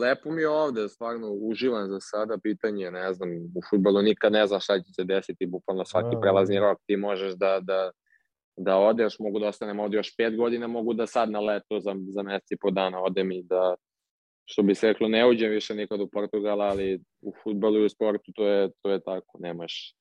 Lepo 0.00 0.30
mi 0.30 0.42
je 0.42 0.48
ovde, 0.48 0.88
stvarno 0.88 1.32
uživam 1.32 1.88
za 1.88 2.00
sada, 2.00 2.38
pitanje, 2.42 2.84
je, 2.84 2.90
ne 2.90 3.12
znam, 3.12 3.30
u 3.30 3.60
futbolu 3.70 4.02
nikad 4.02 4.32
ne 4.32 4.46
znaš 4.46 4.64
šta 4.64 4.78
će 4.78 4.92
se 4.92 5.04
desiti, 5.04 5.46
bukvalno 5.46 5.84
svaki 5.84 6.14
Da, 6.14 6.20
prelazni 6.20 6.54
da. 6.54 6.60
rok 6.60 6.78
ti 6.86 6.96
možeš 6.96 7.32
da, 7.32 7.60
da, 7.62 7.90
da 8.56 8.76
odeš, 8.76 9.18
mogu 9.18 9.38
da 9.38 9.48
ostanem 9.48 9.80
ovde 9.80 9.96
još 9.96 10.16
pet 10.16 10.36
godina, 10.36 10.66
mogu 10.66 10.94
da 10.94 11.06
sad 11.06 11.30
na 11.30 11.40
leto 11.40 11.80
za, 11.80 11.94
za 12.08 12.22
mesec 12.22 12.50
i 12.50 12.56
po 12.56 12.70
dana 12.70 13.02
odem 13.02 13.32
i 13.32 13.42
da 13.42 13.74
što 14.44 14.62
bi 14.62 14.74
se 14.74 14.86
reklo, 14.86 15.08
ne 15.08 15.28
uđem 15.28 15.50
više 15.50 15.74
nikad 15.74 16.00
u 16.00 16.08
Portugal, 16.08 16.62
ali 16.62 17.00
u 17.22 17.32
futbolu 17.42 17.78
i 17.78 17.84
u 17.84 17.88
sportu 17.88 18.32
to 18.34 18.46
je, 18.46 18.70
to 18.82 18.90
je 18.90 19.00
tako, 19.00 19.38
nemaš, 19.38 19.94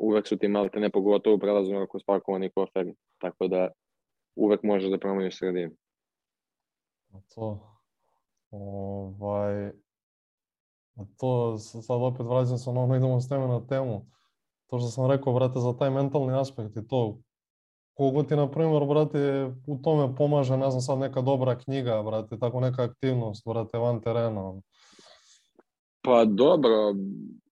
uvek 0.00 0.26
su 0.26 0.36
ti 0.36 0.48
malo 0.48 0.68
te 0.68 0.80
ne 0.80 0.90
pogotovo 0.90 1.38
prelazno 1.38 1.82
ako 1.82 1.98
spakovani 1.98 2.50
koferi, 2.50 2.94
tako 3.18 3.48
da 3.48 3.68
uvek 4.36 4.62
možeš 4.62 4.90
da 4.90 4.98
promeniš 4.98 5.38
sredinu. 5.38 5.72
To, 7.34 7.75
ovaj, 8.60 9.72
to 11.18 11.58
sad 11.58 12.02
opet 12.02 12.26
vraćam 12.26 12.58
se 12.58 12.70
ono, 12.70 12.96
idemo 12.96 13.20
s 13.20 13.28
teme 13.28 13.46
na 13.46 13.66
temu. 13.66 14.06
To 14.66 14.78
što 14.78 14.88
sam 14.88 15.10
rekao, 15.10 15.32
brate, 15.32 15.60
za 15.60 15.76
taj 15.76 15.90
mentalni 15.90 16.40
aspekt 16.40 16.76
i 16.76 16.88
to, 16.88 17.18
kogo 17.94 18.22
ti, 18.22 18.36
na 18.36 18.50
primjer, 18.50 18.84
brate, 18.84 19.52
u 19.66 19.78
tome 19.82 20.14
pomaže, 20.16 20.56
ne 20.56 20.70
znam, 20.70 20.80
sad 20.80 20.98
neka 20.98 21.20
dobra 21.20 21.58
knjiga, 21.58 22.02
brate, 22.02 22.38
tako 22.38 22.60
neka 22.60 22.82
aktivnost, 22.82 23.42
brate, 23.46 23.78
van 23.78 24.00
terena. 24.00 24.54
Pa 26.02 26.24
dobro, 26.24 26.94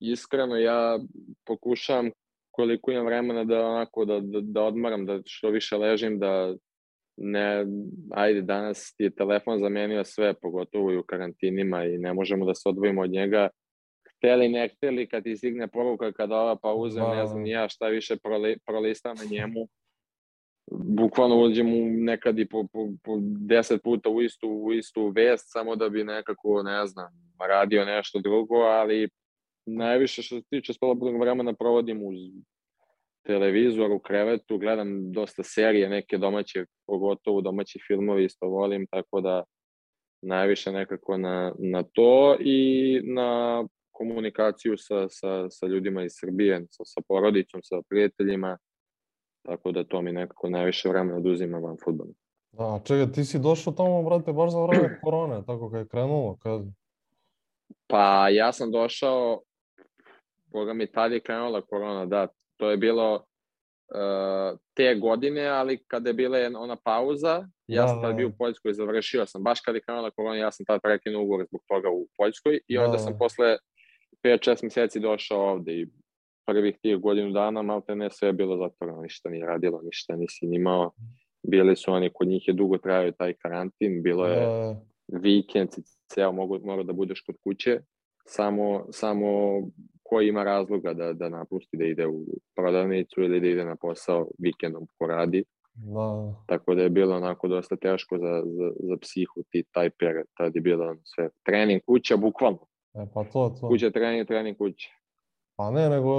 iskreno 0.00 0.56
ja 0.56 0.98
pokušavam 1.46 2.10
koliko 2.50 2.90
imam 2.90 3.06
vremena 3.06 3.44
da 3.44 3.66
onako 3.66 4.04
da, 4.04 4.20
da, 4.20 4.40
da 4.40 4.62
odmaram, 4.62 5.06
da 5.06 5.20
što 5.24 5.48
više 5.48 5.76
ležim, 5.76 6.18
da 6.18 6.54
ne, 7.16 7.66
ajde, 8.10 8.42
danas 8.42 8.94
ti 8.96 9.04
je 9.04 9.10
telefon 9.10 9.58
zamenio 9.58 10.04
sve, 10.04 10.34
pogotovo 10.34 10.92
i 10.92 10.96
u 10.96 11.02
karantinima 11.02 11.84
i 11.84 11.98
ne 11.98 12.12
možemo 12.14 12.46
da 12.46 12.54
se 12.54 12.68
odvojimo 12.68 13.02
od 13.02 13.10
njega. 13.10 13.48
Hteli, 14.16 14.48
ne 14.48 14.68
hteli, 14.68 15.08
kad 15.08 15.22
ti 15.22 15.36
stigne 15.36 15.68
poruka 15.68 16.12
kada 16.12 16.36
ova 16.36 16.56
pauza, 16.56 17.00
da. 17.00 17.14
ne 17.14 17.26
znam 17.26 17.46
ja 17.46 17.68
šta 17.68 17.88
više 17.88 18.16
proli, 18.16 18.58
prolistam 18.66 19.16
na 19.16 19.24
njemu, 19.30 19.68
bukvalno 20.70 21.42
uđem 21.42 21.74
u 21.74 21.86
nekad 21.90 22.38
i 22.38 22.48
po, 22.48 22.66
po, 22.72 22.88
po 23.02 23.18
deset 23.20 23.82
puta 23.82 24.08
u 24.08 24.22
istu, 24.22 24.48
u 24.48 24.72
istu 24.72 25.08
vest, 25.08 25.44
samo 25.46 25.76
da 25.76 25.88
bi 25.88 26.04
nekako, 26.04 26.62
ne 26.62 26.86
znam, 26.86 27.12
radio 27.48 27.84
nešto 27.84 28.18
drugo, 28.18 28.54
ali 28.54 29.08
najviše 29.66 30.22
što 30.22 30.36
se 30.36 30.42
tiče 30.50 30.72
slobodnog 30.72 31.20
vremena 31.20 31.52
provodim 31.52 32.02
uz 32.02 32.16
televizor 33.26 33.90
u 33.90 33.98
krevetu, 33.98 34.58
gledam 34.58 35.12
dosta 35.12 35.42
serije, 35.42 35.88
neke 35.88 36.18
domaće, 36.18 36.64
pogotovo 36.86 37.40
domaći 37.40 37.78
filmovi 37.86 38.24
isto 38.24 38.46
volim, 38.46 38.86
tako 38.86 39.20
da 39.20 39.44
najviše 40.22 40.72
nekako 40.72 41.16
na, 41.16 41.52
na 41.58 41.82
to 41.92 42.36
i 42.40 43.00
na 43.04 43.64
komunikaciju 43.92 44.74
sa, 44.76 45.08
sa, 45.08 45.50
sa 45.50 45.66
ljudima 45.66 46.04
iz 46.04 46.12
Srbije, 46.14 46.66
sa, 46.70 46.84
sa 46.84 47.00
porodicom, 47.08 47.60
sa 47.62 47.76
prijateljima, 47.88 48.58
tako 49.42 49.72
da 49.72 49.84
to 49.84 50.02
mi 50.02 50.12
nekako 50.12 50.48
najviše 50.48 50.88
vremena 50.88 51.18
oduzima 51.18 51.58
van 51.58 51.76
futbola. 51.84 52.10
Da, 52.52 52.80
čekaj, 52.84 53.12
ti 53.12 53.24
si 53.24 53.38
došao 53.38 53.72
tamo, 53.72 54.02
brate, 54.02 54.32
baš 54.32 54.52
za 54.52 54.62
vreme 54.62 55.00
korone, 55.02 55.42
tako 55.46 55.70
kad 55.70 55.80
je 55.80 55.88
krenulo, 55.88 56.36
kad? 56.36 56.62
Pa 57.86 58.28
ja 58.28 58.52
sam 58.52 58.70
došao, 58.70 59.42
boga 60.46 60.74
mi 60.74 60.92
tad 60.92 61.12
je 61.12 61.20
krenula 61.20 61.60
korona, 61.60 62.06
da, 62.06 62.28
to 62.56 62.70
je 62.70 62.76
bilo 62.76 63.14
uh, 63.14 64.58
te 64.74 64.94
godine, 64.94 65.46
ali 65.46 65.84
kada 65.86 66.10
je 66.10 66.14
bila 66.14 66.38
ona 66.58 66.76
pauza, 66.84 67.48
ja 67.66 67.82
da, 67.82 67.88
sam 67.88 68.02
tad 68.02 68.10
da. 68.10 68.16
bio 68.16 68.28
u 68.28 68.36
Poljskoj, 68.38 68.72
završio 68.72 69.26
sam, 69.26 69.42
baš 69.42 69.60
kada 69.60 69.76
je 69.78 69.82
krenula 69.82 70.10
korona, 70.10 70.36
ja 70.36 70.50
sam 70.50 70.66
tad 70.66 70.80
prekinuo 70.82 71.22
ugovor 71.22 71.46
zbog 71.48 71.62
toga 71.68 71.90
u 71.90 72.06
Poljskoj 72.16 72.60
i 72.68 72.78
onda 72.78 72.92
da. 72.92 72.98
sam 72.98 73.18
posle 73.18 73.56
5-6 74.24 74.64
meseci 74.64 75.00
došao 75.00 75.40
ovde 75.40 75.72
i 75.72 75.86
prvih 76.46 76.78
tih 76.82 76.96
godinu 76.96 77.30
dana 77.30 77.62
malo 77.62 77.80
te 77.80 77.94
ne 77.94 78.10
sve 78.10 78.28
je 78.28 78.32
bilo 78.32 78.56
zatvoreno, 78.56 79.02
ništa 79.02 79.30
nije 79.30 79.46
radilo, 79.46 79.80
ništa 79.82 80.16
nisi 80.16 80.46
imao. 80.52 80.92
Bili 81.42 81.76
su 81.76 81.92
oni, 81.92 82.10
kod 82.14 82.28
njih 82.28 82.48
je 82.48 82.54
dugo 82.54 82.78
trajao 82.78 83.12
taj 83.12 83.34
karantin, 83.34 84.02
bilo 84.02 84.26
je 84.26 84.76
vikend, 85.08 85.68
ceo 86.12 86.32
mogu, 86.32 86.58
mora 86.64 86.82
da 86.82 86.92
budeš 86.92 87.20
kod 87.20 87.36
kuće, 87.44 87.80
samo, 88.26 88.86
samo 88.90 89.60
ko 90.14 90.20
ima 90.20 90.44
razloga 90.44 90.94
da, 90.94 91.12
da 91.12 91.28
napusti 91.28 91.76
da 91.76 91.84
ide 91.84 92.06
u 92.06 92.24
prodavnicu 92.56 93.22
ili 93.22 93.40
da 93.40 93.46
ide 93.46 93.64
na 93.64 93.76
posao 93.76 94.28
vikendom 94.38 94.86
ko 94.98 95.06
radi. 95.06 95.44
Da. 95.74 96.34
Tako 96.46 96.74
da 96.74 96.82
je 96.82 96.90
bilo 96.90 97.16
onako 97.16 97.48
dosta 97.48 97.76
teško 97.76 98.18
za, 98.18 98.42
za, 98.46 98.70
za 98.78 98.96
psihu 99.00 99.42
ti 99.50 99.64
taj 99.72 99.90
period. 99.90 100.26
Tad 100.36 100.54
je 100.54 100.60
bilo 100.60 100.96
sve 101.04 101.28
trening 101.42 101.82
kuća, 101.86 102.16
bukvalno. 102.16 102.66
E, 102.94 103.06
pa 103.14 103.24
to, 103.24 103.56
to. 103.60 103.68
Kuća, 103.68 103.90
trening, 103.90 104.26
trening, 104.26 104.58
kuća. 104.58 104.88
Pa 105.56 105.70
ne, 105.70 105.88
nego 105.88 106.10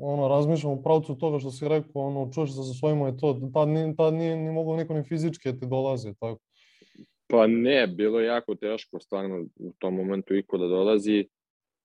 ono, 0.00 0.28
razmišljam 0.28 0.72
u 0.72 0.82
pravcu 0.82 1.14
toga 1.14 1.38
što 1.38 1.50
si 1.50 1.68
rekao, 1.68 2.02
ono, 2.02 2.30
čuješ 2.34 2.50
se 2.50 2.56
sa 2.56 2.74
svojima 2.80 3.08
i 3.08 3.16
to, 3.16 3.40
tad, 3.54 3.68
ni, 3.68 3.96
tad 3.96 4.14
nije 4.14 4.36
ni 4.36 4.52
moglo 4.52 4.76
niko 4.76 4.94
ni 4.94 5.02
fizički 5.02 5.52
da 5.52 5.58
ti 5.58 5.66
dolazi, 5.66 6.14
tako. 6.20 6.40
Pa 7.26 7.46
ne, 7.46 7.86
bilo 7.86 8.20
je 8.20 8.26
jako 8.26 8.54
teško 8.54 9.00
stvarno 9.00 9.44
u 9.56 9.72
tom 9.78 9.94
momentu 9.94 10.34
iko 10.34 10.58
da 10.58 10.66
dolazi. 10.66 11.28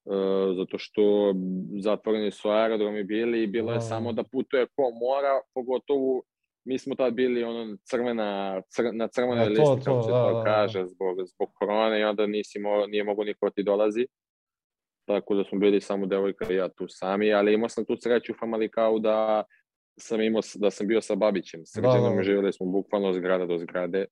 Uh, 0.05 0.15
zato 0.57 0.77
što 0.77 1.33
zatvoreni 1.81 2.31
su 2.31 2.49
aerodromi 2.49 3.03
bili 3.03 3.43
i 3.43 3.47
bilo 3.47 3.73
je 3.73 3.81
samo 3.81 4.13
da 4.13 4.23
putuje 4.23 4.67
ko 4.75 4.91
mora, 4.91 5.41
pogotovo 5.53 6.21
mi 6.65 6.79
smo 6.79 6.95
tad 6.95 7.13
bili 7.13 7.43
ono 7.43 7.77
crvena, 7.83 8.61
cr, 8.69 8.83
na 8.93 9.07
crvenoj 9.07 9.45
e, 9.45 9.49
listi, 9.49 9.85
kako 9.85 10.01
se 10.01 10.11
da, 10.11 10.27
to 10.27 10.33
da, 10.33 10.37
da, 10.37 10.43
kaže, 10.43 10.85
zbog, 10.85 11.17
zbog 11.25 11.49
korone 11.53 11.99
i 11.99 12.03
onda 12.03 12.27
nisi 12.27 12.59
mo, 12.59 12.85
nije 12.87 13.03
mogo 13.03 13.23
niko 13.23 13.49
ti 13.49 13.63
dolazi. 13.63 14.07
Tako 15.07 15.35
da 15.35 15.43
smo 15.43 15.59
bili 15.59 15.81
samo 15.81 16.05
devojka 16.05 16.53
i 16.53 16.55
ja 16.55 16.69
tu 16.69 16.85
sami, 16.87 17.33
ali 17.33 17.53
imao 17.53 17.69
sam 17.69 17.85
tu 17.85 17.97
sreću 17.99 18.31
u 18.31 18.35
Famalikau 18.39 18.99
da 18.99 19.43
sam 19.99 20.21
imao, 20.21 20.41
da 20.55 20.71
sam 20.71 20.87
bio 20.87 21.01
sa 21.01 21.15
Babićem. 21.15 21.65
Sređenom 21.65 22.09
da, 22.09 22.15
da. 22.15 22.23
živjeli 22.23 22.53
smo 22.53 22.65
bukvalno 22.65 23.07
od 23.07 23.15
zgrada 23.15 23.45
do 23.45 23.57
zgrade 23.57 24.05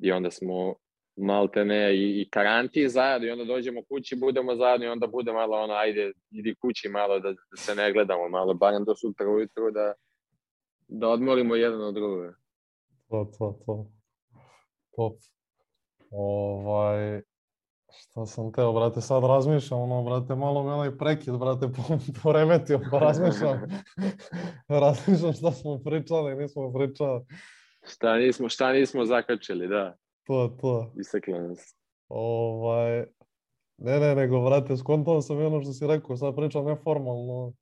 i 0.00 0.12
onda 0.12 0.30
smo 0.30 0.74
malte 1.16 1.64
ne 1.64 1.96
i, 1.96 2.20
i 2.20 2.28
karantin 2.30 2.88
zajedno 2.88 3.28
i 3.28 3.30
onda 3.30 3.44
dođemo 3.44 3.82
kući, 3.88 4.16
budemo 4.16 4.56
zajedno 4.56 4.86
i 4.86 4.90
onda 4.90 5.06
bude 5.06 5.32
malo 5.32 5.56
ono, 5.56 5.74
ajde, 5.74 6.12
idi 6.30 6.54
kući 6.54 6.88
malo 6.88 7.20
da, 7.20 7.32
da 7.32 7.56
se 7.56 7.74
ne 7.74 7.92
gledamo 7.92 8.28
malo, 8.28 8.54
barem 8.54 8.84
do 8.84 8.94
sutra 8.96 9.28
ujutru 9.28 9.70
da, 9.70 9.94
da 10.88 11.08
odmorimo 11.08 11.54
jedan 11.54 11.80
od 11.80 11.94
drugoga. 11.94 12.34
To, 13.08 13.32
to, 13.38 13.58
to. 13.66 13.86
Top. 14.96 15.12
Ovaj, 16.10 17.22
šta 17.98 18.26
sam 18.26 18.52
teo, 18.52 18.72
brate, 18.72 19.00
sad 19.00 19.24
razmišljam, 19.24 19.80
ono, 19.80 20.02
brate, 20.02 20.34
malo 20.34 20.62
me 20.62 20.72
onaj 20.72 20.98
prekid, 20.98 21.34
brate, 21.34 21.68
poremetio, 22.22 22.80
pa 22.90 22.98
razmišljam, 22.98 23.60
razmišljam 24.82 25.32
šta 25.32 25.52
smo 25.52 25.78
pričali, 25.84 26.36
nismo 26.36 26.72
pričali. 26.72 27.20
Šta 27.86 28.16
nismo, 28.16 28.48
šta 28.48 28.72
nismo 28.72 29.04
zakačili, 29.04 29.68
da. 29.68 29.96
To, 30.26 30.56
to. 30.60 30.92
Nas. 31.26 31.76
Ovaj, 32.08 33.04
ne, 33.78 34.00
ne, 34.00 34.14
nego, 34.14 34.40
brate, 34.40 34.76
skontao 34.76 35.22
sam 35.22 35.46
ono 35.46 35.62
što 35.62 35.72
si 35.72 35.86
rekao, 35.86 36.16
sad 36.16 36.36
pričam 36.36 36.64
neformalno. 36.64 37.52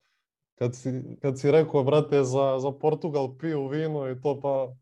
Kad 0.54 0.76
si, 0.76 0.90
kad 1.22 1.40
si 1.40 1.50
rekao, 1.50 1.84
brate, 1.84 2.24
za, 2.24 2.58
za 2.58 2.72
Portugal 2.80 3.38
piju 3.38 3.68
vino 3.68 4.10
i 4.10 4.20
to, 4.22 4.40
pa, 4.40 4.74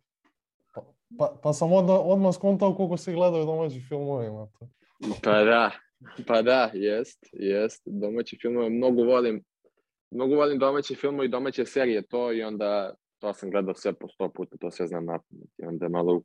pa, 0.75 0.83
pa, 1.19 1.41
pa 1.43 1.53
sam 1.53 1.73
odmah, 1.73 2.01
odmah 2.03 2.35
skontao 2.35 2.75
koliko 2.75 2.97
si 2.97 3.13
gledao 3.13 3.45
domaći 3.45 3.81
filmovima. 3.89 4.49
Pa 5.23 5.45
da, 5.45 5.71
pa 6.27 6.43
da, 6.43 6.71
jest, 6.75 7.19
jest. 7.33 7.83
Domaći 7.87 8.39
filmove, 8.41 8.71
mnogo 8.71 9.03
volim, 9.03 9.45
mnogo 10.11 10.35
volim 10.35 10.59
domaće 10.59 10.95
filmove 10.95 11.27
i 11.27 11.29
domaće 11.29 11.65
serije, 11.65 12.03
to 12.03 12.33
i 12.33 12.43
onda 12.43 12.95
to 13.19 13.35
sam 13.35 13.51
gledao 13.51 13.75
sve 13.75 13.93
po 13.93 14.09
sto 14.09 14.29
puta, 14.29 14.57
to 14.57 14.71
sve 14.71 14.87
znam 14.87 15.05
napamet. 15.05 15.49
I 15.59 15.65
onda 15.65 15.89
malo 15.89 16.15
u, 16.15 16.23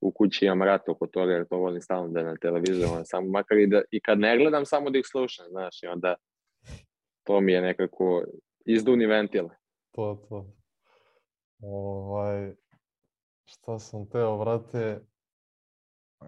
u 0.00 0.10
kući 0.10 0.44
imam 0.44 0.62
rat 0.62 0.88
oko 0.88 1.06
toga, 1.06 1.32
jer 1.32 1.48
to 1.48 1.56
volim 1.56 1.82
stalno 1.82 2.08
da 2.08 2.22
na 2.22 2.36
televiziju, 2.36 2.88
samo 3.04 3.28
makar 3.28 3.58
i, 3.58 3.66
da, 3.66 3.82
i 3.90 4.00
kad 4.00 4.18
ne 4.18 4.38
gledam, 4.38 4.66
samo 4.66 4.90
da 4.90 4.98
ih 4.98 5.06
slušam, 5.10 5.46
znaš, 5.48 5.82
i 5.82 5.86
onda 5.86 6.14
to 7.22 7.40
mi 7.40 7.52
je 7.52 7.60
nekako 7.60 8.24
izduni 8.64 9.06
ventil. 9.06 9.48
To, 9.90 10.26
to. 10.28 10.46
Ovaj, 11.62 12.52
šta 13.44 13.78
sam 13.78 14.10
teo, 14.10 14.38
brate, 14.38 15.00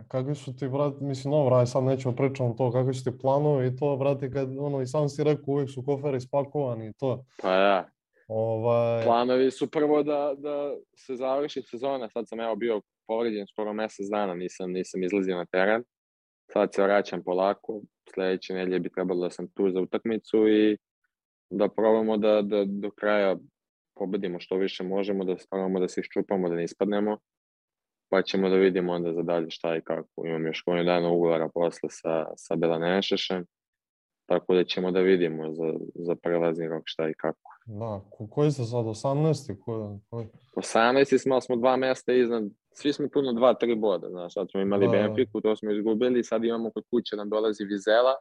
kakvi 0.08 0.34
su 0.34 0.56
ti, 0.56 0.68
brate, 0.68 1.04
mislim, 1.04 1.32
no, 1.32 1.44
brate, 1.44 1.70
sad 1.70 1.84
nećemo 1.84 2.16
pričati 2.16 2.56
to, 2.58 2.72
kakvi 2.72 2.94
su 2.94 3.04
ti 3.04 3.18
planovi 3.18 3.66
i 3.66 3.76
to, 3.76 3.96
brate, 3.96 4.30
kad, 4.30 4.58
ono, 4.58 4.80
i 4.80 4.86
sam 4.86 5.08
si 5.08 5.24
rekao, 5.24 5.44
uvijek 5.46 5.70
su 5.70 5.82
koferi 5.82 6.20
spakovani 6.20 6.88
i 6.88 6.92
to. 6.92 7.24
Pa 7.42 7.48
da. 7.48 7.88
Ovaj... 8.34 9.04
Planovi 9.04 9.50
su 9.50 9.70
prvo 9.70 10.02
da, 10.02 10.34
da 10.38 10.74
se 10.96 11.16
završi 11.16 11.62
sezona, 11.62 12.08
sad 12.08 12.28
sam 12.28 12.40
evo 12.40 12.56
bio 12.56 12.80
povređen 13.06 13.46
skoro 13.46 13.72
mesec 13.72 14.06
dana, 14.10 14.34
nisam, 14.34 14.72
nisam 14.72 15.02
izlazio 15.02 15.36
na 15.36 15.46
teren. 15.46 15.84
Sad 16.52 16.74
se 16.74 16.82
vraćam 16.82 17.22
polako, 17.24 17.80
sledeće 18.14 18.54
nedelje 18.54 18.80
bi 18.80 18.90
trebalo 18.90 19.20
da 19.20 19.30
sam 19.30 19.48
tu 19.48 19.70
za 19.70 19.80
utakmicu 19.80 20.48
i 20.48 20.78
da 21.50 21.68
probamo 21.68 22.16
da, 22.16 22.42
da 22.42 22.64
do 22.66 22.90
kraja 22.90 23.36
pobedimo 23.94 24.40
što 24.40 24.56
više 24.56 24.84
možemo, 24.84 25.24
da 25.24 25.36
probamo 25.50 25.80
da 25.80 25.88
se 25.88 26.00
iščupamo, 26.00 26.48
da 26.48 26.54
ne 26.54 26.64
ispadnemo, 26.64 27.18
pa 28.08 28.22
ćemo 28.22 28.48
da 28.48 28.56
vidimo 28.56 28.92
onda 28.92 29.12
za 29.12 29.22
dalje 29.22 29.50
šta 29.50 29.76
i 29.76 29.80
kako. 29.80 30.26
Imam 30.26 30.46
još 30.46 30.62
koju 30.62 30.84
dana 30.84 31.10
ugovora 31.10 31.48
posle 31.54 31.88
sa, 31.90 32.26
sa 32.36 32.56
Belanešešem, 32.56 33.46
tako 34.26 34.54
da 34.54 34.64
ćemo 34.64 34.90
da 34.90 35.00
vidimo 35.00 35.52
za, 35.54 35.72
za 35.94 36.14
prelazni 36.14 36.68
rok 36.68 36.82
šta 36.86 37.08
i 37.08 37.14
kako. 37.14 37.51
Da, 37.66 38.00
ko, 38.10 38.26
koji 38.26 38.50
ste 38.50 38.62
sad, 38.64 38.84
18. 38.84 39.60
Ko, 39.64 39.98
koji? 40.10 40.26
18. 40.56 41.18
smo, 41.18 41.40
smo 41.40 41.56
dva 41.56 41.76
mesta 41.76 42.12
iznad, 42.12 42.44
svi 42.74 42.92
smo 42.92 43.08
tu 43.08 43.22
na 43.22 43.32
dva, 43.32 43.54
tri 43.54 43.74
boda, 43.74 44.08
znaš, 44.10 44.34
sad 44.34 44.50
smo 44.50 44.60
imali 44.60 44.86
da. 44.86 44.92
Benfiku, 44.92 45.40
to 45.40 45.56
smo 45.56 45.70
izgubili, 45.70 46.24
sad 46.24 46.44
imamo 46.44 46.70
kod 46.70 46.84
kuće 46.90 47.16
nam 47.16 47.30
dolazi 47.30 47.64
Vizela, 47.64 48.14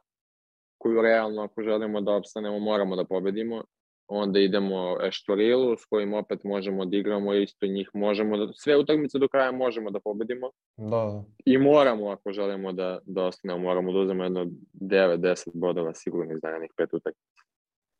koju 0.78 1.02
realno 1.02 1.42
ako 1.42 1.62
želimo 1.62 2.00
da 2.00 2.12
opstanemo 2.12 2.58
moramo 2.58 2.96
da 2.96 3.04
pobedimo. 3.04 3.62
onda 4.08 4.40
idemo 4.40 4.96
Eštorilu 5.02 5.76
s 5.76 5.84
kojim 5.84 6.14
opet 6.14 6.44
možemo 6.44 6.84
da 6.84 6.96
igramo 6.96 7.34
isto 7.34 7.66
njih, 7.66 7.90
možemo 7.94 8.36
da, 8.36 8.52
sve 8.52 8.76
utakmice 8.76 9.18
do 9.18 9.28
kraja 9.28 9.52
možemo 9.52 9.90
da 9.90 10.00
pobedimo. 10.00 10.50
Da. 10.76 11.24
I 11.44 11.58
moramo, 11.58 12.10
ako 12.10 12.32
želimo 12.32 12.72
da, 12.72 12.98
da 13.06 13.24
ostanemo, 13.24 13.60
moramo 13.60 13.92
da 13.92 13.98
uzmemo 13.98 14.24
jedno 14.24 14.46
9-10 14.74 15.50
bodova 15.54 15.94
sigurno 15.94 16.34
iz 16.34 16.42
narednih 16.42 16.70
pet 16.76 16.94
utakmica. 16.94 17.51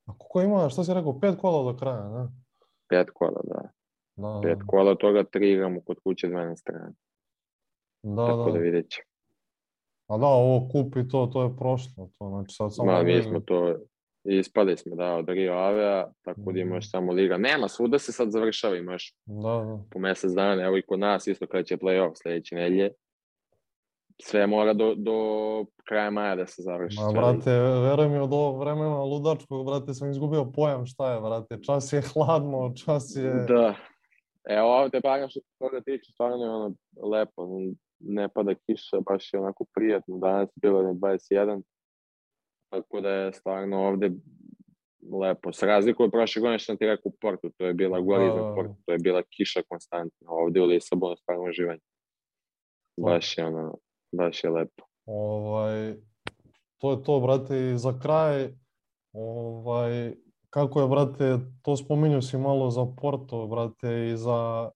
A 0.06 0.12
koliko 0.18 0.40
ima, 0.42 0.68
šta 0.68 0.84
si 0.84 0.94
rekao, 0.94 1.20
pet 1.20 1.34
kola 1.40 1.72
do 1.72 1.78
kraja, 1.78 2.08
ne? 2.08 2.28
Pet 2.88 3.10
kola, 3.14 3.40
da. 3.44 3.62
Da, 4.16 4.40
Pet 4.42 4.58
kola, 4.66 4.90
od 4.90 4.98
toga 4.98 5.24
tri 5.24 5.52
igramo 5.52 5.80
kod 5.80 5.96
kuće, 6.04 6.28
dva 6.28 6.44
na 6.44 6.56
strani. 6.56 6.94
da, 8.02 8.26
Tako 8.26 8.44
da 8.44 8.52
da. 8.52 8.58
vidjet 8.58 8.90
ćemo. 8.90 9.04
A 10.06 10.18
da, 10.18 10.26
ovo 10.26 10.68
kup 10.72 10.96
i 10.96 11.08
to, 11.08 11.30
to 11.32 11.42
je 11.42 11.56
prošlo. 11.56 12.10
To, 12.18 12.28
znači 12.28 12.54
sad 12.54 12.74
samo... 12.74 12.92
Ma, 12.92 13.02
mi 13.02 13.22
smo 13.22 13.40
to, 13.40 13.76
ispali 14.24 14.76
smo 14.76 14.96
da 14.96 15.14
od 15.14 15.28
Rio 15.28 15.52
Avea, 15.52 16.10
tako 16.22 16.52
da 16.52 16.60
ima 16.60 16.74
još 16.74 16.90
samo 16.90 17.12
liga. 17.12 17.36
Nema, 17.36 17.68
svuda 17.68 17.98
se 17.98 18.12
sad 18.12 18.30
završava, 18.30 18.76
ima 18.76 18.92
još 18.92 19.14
Da, 19.24 19.42
da. 19.42 19.78
po 19.90 19.98
mesec 19.98 20.32
dana, 20.32 20.62
evo 20.62 20.76
i 20.76 20.82
kod 20.82 20.98
nas 20.98 21.26
isto 21.26 21.46
kada 21.46 21.62
će 21.62 21.76
play-off 21.76 22.12
sledeće 22.14 22.54
nedelje. 22.54 22.90
Sve 24.20 24.46
mora 24.46 24.72
do, 24.72 24.94
do 24.96 25.14
kraja 25.88 26.10
maja 26.10 26.36
da 26.36 26.46
se 26.46 26.62
završi. 26.62 26.96
Ma, 27.00 27.12
brate, 27.12 27.50
veruj 27.60 28.08
mi, 28.08 28.18
od 28.18 28.32
ovog 28.32 28.60
vremena 28.60 29.02
ludačkog, 29.02 29.66
brate, 29.66 29.94
sam 29.94 30.10
izgubio 30.10 30.52
pojam 30.54 30.86
šta 30.86 31.14
je, 31.14 31.20
brate. 31.20 31.58
Čas 31.62 31.92
je 31.92 32.02
hladno, 32.12 32.72
čas 32.84 33.16
je... 33.16 33.44
Da. 33.48 33.74
Evo 34.48 34.82
ovde 34.82 35.00
barem 35.00 35.28
što 35.28 35.40
se 35.40 35.46
toga 35.58 35.80
tiče, 35.80 36.12
stvarno 36.12 36.44
je 36.44 36.50
ono 36.50 36.74
lepo. 37.02 37.48
Ne 37.98 38.28
pada 38.28 38.54
kiša, 38.54 39.00
baš 39.10 39.34
je 39.34 39.40
onako 39.40 39.64
prijatno. 39.74 40.18
Danas 40.18 40.48
je 40.48 40.60
bilo 40.62 40.80
je 40.80 40.94
21. 40.94 41.62
Tako 42.72 43.00
da 43.00 43.10
je 43.10 43.32
stvarno 43.32 43.86
ovde 43.86 44.10
lepo. 45.20 45.52
S 45.52 45.62
razliku 45.62 46.02
od 46.02 46.10
prošle 46.10 46.40
godine 46.40 46.58
što 46.58 46.66
sam 46.66 46.76
ti 46.76 46.86
rekao 46.86 47.10
u 47.10 47.16
Portu, 47.20 47.50
to 47.56 47.66
je 47.66 47.74
bila 47.74 48.00
gori 48.00 48.26
za 48.26 48.42
da. 48.42 48.54
Portu, 48.54 48.74
to 48.86 48.92
je 48.92 48.98
bila 48.98 49.22
kiša 49.22 49.62
konstantna. 49.68 50.30
Ovde 50.30 50.60
u 50.60 50.64
Lisabonu 50.64 51.16
stvarno 51.16 51.44
uživanje. 51.44 51.80
Baš 53.00 53.38
je 53.38 53.46
ono, 53.46 53.78
baš 54.12 54.44
je 54.44 54.50
lepo. 54.50 54.84
Ovaj, 55.06 55.94
to 56.78 56.90
je 56.90 57.02
to, 57.02 57.20
brate, 57.20 57.70
i 57.70 57.78
za 57.78 57.98
kraj, 57.98 58.54
ovaj, 59.12 60.14
kako 60.50 60.80
je, 60.80 60.88
brate, 60.88 61.38
to 61.62 61.76
spominju 61.76 62.22
si 62.22 62.38
malo 62.38 62.70
za 62.70 62.86
Porto, 63.00 63.46
brate, 63.46 64.08
i 64.12 64.16
za, 64.16 64.70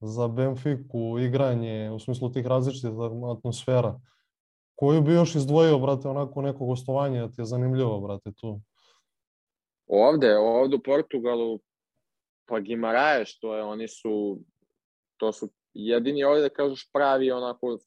za 0.00 0.28
Benfiku, 0.28 1.18
igranje, 1.18 1.90
u 1.90 1.98
smislu 1.98 2.32
tih 2.32 2.46
različitih 2.46 2.90
atmosfera. 3.36 4.00
Koju 4.74 5.02
bi 5.02 5.12
još 5.12 5.34
izdvojio, 5.34 5.78
brate, 5.78 6.08
onako 6.08 6.42
neko 6.42 6.66
gostovanje, 6.66 7.20
da 7.20 7.28
ti 7.28 7.40
je 7.40 7.44
zanimljivo, 7.44 8.00
brate, 8.00 8.32
tu? 8.32 8.60
Ovde, 9.86 10.36
ovde 10.36 10.76
u 10.76 10.82
Portugalu, 10.82 11.58
pa 12.48 12.60
Gimaraes, 12.60 13.38
to 13.40 13.56
je, 13.56 13.62
oni 13.62 13.88
su, 13.88 14.38
to 15.16 15.32
su 15.32 15.48
jedini 15.74 16.24
ovde, 16.24 16.42
da 16.42 16.48
kažeš, 16.48 16.90
pravi 16.92 17.32
onako 17.32 17.78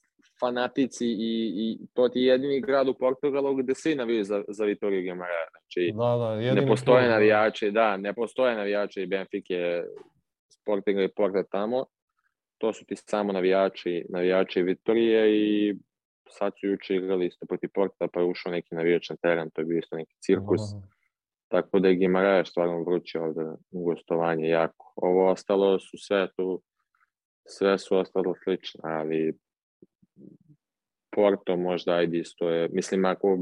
fanatici 0.44 1.06
i, 1.06 1.52
i 1.56 1.78
to 1.94 2.08
ti 2.08 2.20
je 2.20 2.26
jedini 2.26 2.60
grad 2.60 2.88
u 2.88 2.94
Portugalu 2.94 3.54
gde 3.54 3.74
svi 3.74 3.94
naviju 3.94 4.24
za, 4.24 4.42
za 4.48 4.64
Vitoriju 4.64 5.02
Gimaraes. 5.02 5.50
Znači, 5.50 5.92
Da, 5.94 6.16
da, 6.16 6.32
jedini 6.32 6.60
ne 6.60 6.66
postoje 6.66 7.02
klub, 7.02 7.08
da. 7.08 7.14
navijači, 7.14 7.70
da, 7.70 7.96
ne 7.96 8.14
postoje 8.14 8.56
navijači 8.56 9.02
i 9.02 9.06
Benfike, 9.06 9.82
Sportinga 10.48 11.02
i 11.02 11.08
Porta 11.08 11.42
tamo. 11.42 11.84
To 12.58 12.72
su 12.72 12.84
ti 12.84 12.96
samo 12.96 13.32
navijači, 13.32 14.04
navijači 14.08 14.62
Vitorije 14.62 15.36
i 15.36 15.74
sad 16.30 16.52
su 16.60 16.66
juče 16.66 16.96
igrali 16.96 17.26
isto 17.26 17.46
protiv 17.46 17.70
Porta, 17.74 18.08
pa 18.12 18.20
je 18.20 18.26
ušao 18.26 18.52
neki 18.52 18.74
navijač 18.74 19.10
na 19.10 19.16
teren, 19.16 19.50
to 19.50 19.60
je 19.60 19.64
bio 19.64 19.78
isto 19.78 19.96
neki 19.96 20.14
cirkus. 20.20 20.60
Da, 20.60 20.80
Tako 21.48 21.78
da 21.78 21.88
je 21.88 21.94
Gimaraes 21.94 22.48
stvarno 22.48 22.82
vruće 22.82 23.20
ovde 23.20 23.44
u 23.70 23.84
gostovanje 23.84 24.48
jako. 24.48 24.92
Ovo 24.96 25.30
ostalo 25.30 25.78
su 25.78 25.96
sve 25.98 26.28
tu, 26.36 26.62
sve 27.48 27.78
su 27.78 27.96
ostalo 27.96 28.34
slično, 28.44 28.80
ali 28.82 29.38
Porto 31.14 31.56
možda 31.56 31.92
ajde 31.92 32.18
isto 32.18 32.48
je, 32.48 32.68
mislim 32.72 33.04
ako 33.04 33.38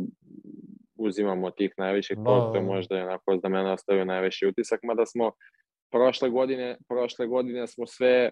uzimamo 0.96 1.50
tih 1.50 1.74
najviših, 1.78 2.16
Da, 2.16 2.24
Porto 2.24 2.52
da. 2.52 2.60
možda 2.60 2.96
je 2.96 3.02
onako 3.02 3.38
za 3.42 3.48
mene 3.48 3.72
ostavio 3.72 4.04
najveći 4.04 4.46
utisak, 4.46 4.80
mada 4.82 5.06
smo 5.06 5.32
prošle 5.90 6.30
godine, 6.30 6.76
prošle 6.88 7.26
godine 7.26 7.66
smo 7.66 7.86
sve 7.86 8.30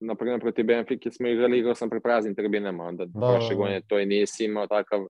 na 0.00 0.14
primjer 0.14 0.40
protiv 0.40 0.64
Benfike 0.64 1.10
smo 1.10 1.28
igrali, 1.28 1.58
igrao 1.58 1.74
sam 1.74 1.90
pre 1.90 2.00
praznim 2.00 2.34
tribinama, 2.34 2.84
onda 2.84 3.04
Da, 3.04 3.20
prošle 3.20 3.48
da, 3.48 3.54
da. 3.54 3.58
godine 3.58 3.80
to 3.88 3.98
i 3.98 4.06
nisi 4.06 4.44
imao 4.44 4.66
takav 4.66 5.06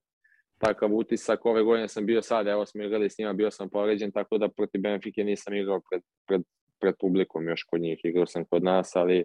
takav 0.59 0.95
utisak. 0.95 1.47
Ove 1.47 1.63
godine 1.63 1.89
sam 1.89 2.07
bio 2.07 2.23
sad, 2.23 2.47
evo 2.47 2.67
smo 2.67 2.83
igrali 2.83 3.11
s 3.11 3.19
njima, 3.19 3.33
bio 3.33 3.51
sam 3.51 3.69
povređen, 3.69 4.13
tako 4.13 4.39
da 4.39 4.49
protiv 4.49 4.81
Benfike 4.81 5.25
nisam 5.25 5.55
igrao 5.55 5.81
pred, 5.91 6.03
pred, 6.27 6.43
pred 6.81 6.95
publikom 7.01 7.49
još 7.49 7.63
kod 7.63 7.81
njih. 7.81 8.01
Igrao 8.05 8.27
sam 8.27 8.45
kod 8.45 8.65
nas, 8.65 8.97
ali 8.97 9.25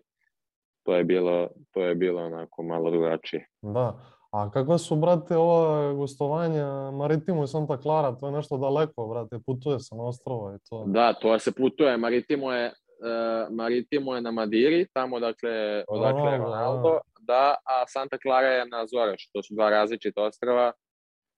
to 0.84 0.96
je 0.96 1.04
bilo, 1.04 1.50
to 1.72 1.86
je 1.86 1.96
bilo 1.96 2.22
onako 2.26 2.64
malo 2.64 2.92
drugačije. 2.92 3.48
Da. 3.62 4.06
A 4.32 4.50
kakva 4.52 4.78
su, 4.78 4.96
brate, 4.96 5.38
ova 5.38 5.94
gostovanja 5.94 6.92
Maritimu 6.92 7.44
i 7.44 7.48
Santa 7.48 7.78
Clara? 7.78 8.12
To 8.12 8.28
je 8.28 8.32
nešto 8.32 8.58
daleko, 8.58 9.08
brate, 9.08 9.40
putuje 9.46 9.80
se 9.80 9.96
na 9.96 10.04
ostrova 10.04 10.56
i 10.56 10.58
to. 10.70 10.84
Da, 10.88 11.14
to 11.14 11.40
se 11.40 11.52
putuje. 11.52 11.98
Maritimo 11.98 12.52
je, 12.52 12.68
uh, 12.68 13.56
Maritimo 13.56 14.16
je 14.16 14.22
na 14.22 14.32
Madiri, 14.32 14.88
tamo 14.94 15.20
dakle, 15.20 15.84
odakle 15.88 16.32
je 16.32 16.38
Ronaldo, 16.38 16.46
Ronaldo, 16.46 17.00
da, 17.20 17.56
a 17.66 17.88
Santa 17.88 18.18
Clara 18.18 18.48
je 18.48 18.66
na 18.66 18.86
Zoreš. 18.88 19.30
To 19.34 19.44
su 19.44 19.54
dva 19.54 19.70
različita 19.70 20.24
ostrava, 20.24 20.72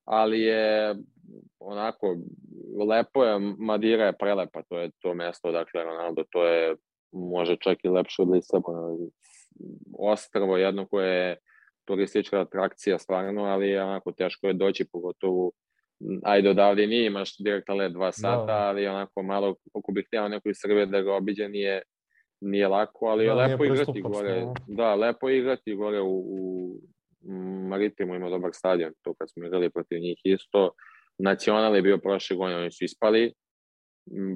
ali 0.06 0.42
je 0.42 0.96
onako 1.60 2.18
lepo 2.90 3.24
je, 3.24 3.40
Madira 3.58 4.06
je 4.06 4.18
prelepa, 4.18 4.62
to 4.70 4.78
je 4.78 4.92
to 5.02 5.14
mesto 5.14 5.48
odakle 5.48 5.84
Ronaldo, 5.84 6.24
to 6.32 6.46
je 6.46 6.76
možda 7.12 7.56
čak 7.56 7.78
i 7.84 7.90
lepše 7.90 8.22
od 8.22 8.30
Lisabona. 8.30 8.98
Ostrvo 10.00 10.58
jedno 10.58 10.88
koje 10.88 11.30
je 11.30 11.38
turistička 11.86 12.42
atrakcija 12.42 13.00
stvarno, 13.00 13.44
ali 13.44 13.70
je 13.70 13.84
onako 13.84 14.12
teško 14.12 14.48
je 14.48 14.54
doći, 14.54 14.86
pogotovo 14.92 15.52
ajde 16.24 16.50
odavde 16.50 16.88
nije 16.88 17.06
imaš 17.06 17.38
direktan 17.38 17.78
let 17.78 17.92
dva 17.94 18.12
sata, 18.12 18.46
Da. 18.46 18.54
ali 18.68 18.88
onako 18.88 19.22
malo, 19.24 19.56
ako 19.74 19.92
bih 19.92 20.06
htio 20.08 20.28
neko 20.28 20.50
iz 20.50 20.56
Srbije 20.60 20.86
da 20.86 21.02
ga 21.02 21.16
obiđe, 21.16 21.50
nije, 21.50 21.82
nije 22.42 22.68
lako, 22.68 23.06
ali 23.06 23.24
je 23.24 23.30
Da, 23.30 23.36
nije 23.36 23.52
lepo 23.52 23.66
igrati 23.66 24.02
gore. 24.02 24.42
no. 24.42 24.54
Da, 24.68 24.96
lepo 24.96 25.30
je 25.30 25.38
igrati 25.40 25.76
gore 25.76 26.02
u, 26.02 26.24
u 26.28 26.80
Maritimu, 27.70 28.16
ima 28.16 28.30
dobar 28.30 28.50
stadion, 28.54 28.94
to 29.02 29.14
kad 29.14 29.32
smo 29.32 29.46
igrali 29.46 29.70
protiv 29.70 30.00
njih 30.00 30.18
isto. 30.24 30.72
Nacional 31.18 31.76
je 31.76 31.82
bio 31.82 31.98
prošle 31.98 32.36
godine, 32.38 32.60
oni 32.60 32.72
su 32.72 32.86
ispali. 32.86 33.34
Mm, 34.12 34.36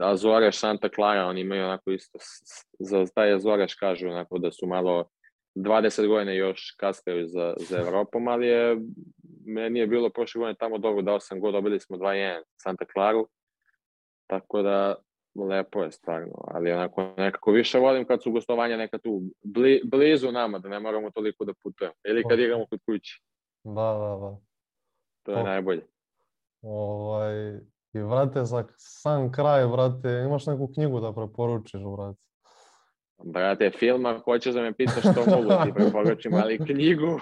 Azoreš, 0.00 0.58
Santa 0.58 0.88
Clara, 0.94 1.24
oni 1.26 1.40
imaju 1.40 1.64
onako 1.64 1.90
isto, 1.90 2.18
za 2.78 3.06
taj 3.14 3.32
Azoreš 3.34 3.74
kažu 3.74 4.08
onako 4.08 4.38
da 4.38 4.52
su 4.52 4.66
malo 4.66 5.08
20 5.54 6.08
godina 6.08 6.32
još 6.32 6.74
kaskaju 6.78 7.26
za, 7.28 7.54
za 7.68 7.78
Evropom, 7.78 8.28
ali 8.28 8.46
je, 8.46 8.76
meni 9.46 9.78
je 9.78 9.86
bilo 9.86 10.10
prošle 10.10 10.38
godine 10.38 10.56
tamo 10.58 10.78
dobro, 10.78 11.02
dao 11.02 11.20
sam 11.20 11.40
god, 11.40 11.52
dobili 11.54 11.80
smo 11.80 11.96
2-1 11.96 12.42
Santa 12.56 12.84
Claru, 12.92 13.28
tako 14.26 14.62
da 14.62 14.94
lepo 15.48 15.82
je 15.82 15.92
stvarno, 15.92 16.32
ali 16.48 16.72
onako 16.72 17.14
nekako 17.16 17.50
više 17.52 17.78
volim 17.78 18.06
kad 18.06 18.22
su 18.22 18.32
gostovanja 18.32 18.76
neka 18.76 18.98
tu 18.98 19.20
bli, 19.42 19.82
blizu 19.84 20.32
nama, 20.32 20.58
da 20.58 20.68
ne 20.68 20.80
moramo 20.80 21.10
toliko 21.10 21.44
da 21.44 21.52
putujemo, 21.62 21.94
ili 22.08 22.24
kad 22.28 22.38
igramo 22.38 22.66
kod 22.66 22.80
kući, 22.86 23.22
Da, 23.64 23.72
da, 23.92 24.18
da. 24.20 24.36
to 25.22 25.32
je 25.32 25.38
Ok. 25.38 25.44
najbolje. 25.44 25.86
Ovaj, 26.62 27.56
I, 27.94 27.98
brate, 28.08 28.44
za 28.44 28.64
sam 28.76 29.32
kraj, 29.32 29.66
brate, 29.66 30.22
imaš 30.26 30.46
neku 30.46 30.72
knjigu 30.74 31.00
da 31.00 31.12
preporučiš, 31.12 31.80
brate? 31.96 32.18
Brate, 33.24 33.70
film 33.70 34.06
ako 34.06 34.32
hoćeš 34.32 34.54
da 34.54 34.62
me 34.62 34.72
pitaš 34.72 35.02
što 35.02 35.30
mogu 35.30 35.64
ti 35.64 35.72
preporučim, 35.74 36.34
ali 36.34 36.58
knjigu, 36.58 37.18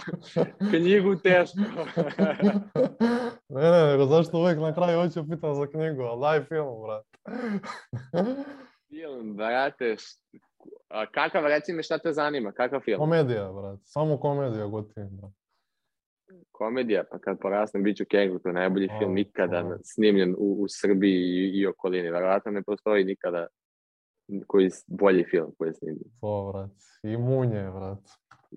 knjigu 0.70 1.16
teško. 1.16 1.58
ne, 3.54 3.70
ne, 3.70 3.86
nego 3.92 4.06
zašto 4.06 4.38
uvijek 4.38 4.58
na 4.58 4.74
kraju 4.74 5.00
hoću 5.00 5.28
pitam 5.30 5.54
za 5.54 5.66
knjigu, 5.66 6.02
ali 6.02 6.20
daj 6.20 6.44
film, 6.44 6.82
brate. 6.82 7.08
film, 8.88 9.36
brate, 9.36 9.96
a 10.88 11.06
kakav, 11.06 11.46
reci 11.46 11.72
mi 11.72 11.82
šta 11.82 11.98
te 11.98 12.12
zanima, 12.12 12.52
kakav 12.52 12.80
film? 12.80 12.98
komedija, 12.98 13.52
brate, 13.52 13.82
samo 13.84 14.16
komedija 14.16 14.66
gotivim, 14.66 15.08
brate. 15.10 15.34
Komedija, 16.52 17.04
pa 17.10 17.18
kad 17.18 17.38
porasnem 17.40 17.82
bit 17.82 17.96
ću 17.96 18.04
Kengu, 18.10 18.38
to 18.38 18.48
je 18.48 18.52
najbolji 18.52 18.88
A, 18.92 18.98
film 18.98 19.18
ikada 19.18 19.56
a. 19.56 19.78
snimljen 19.84 20.34
u, 20.38 20.56
u 20.62 20.66
Srbiji 20.68 21.20
i, 21.20 21.50
i 21.60 21.66
okolini. 21.66 22.10
Verovatno 22.10 22.52
ne 22.52 22.62
postoji 22.62 23.04
nikada 23.04 23.46
koji 24.46 24.68
bolji 24.86 25.24
film 25.24 25.52
koji 25.58 25.68
je 25.68 25.74
snimljen. 25.74 26.10
To, 26.20 26.50
brate. 26.52 26.74
I 27.02 27.16
munje, 27.16 27.70
brate. 27.70 28.10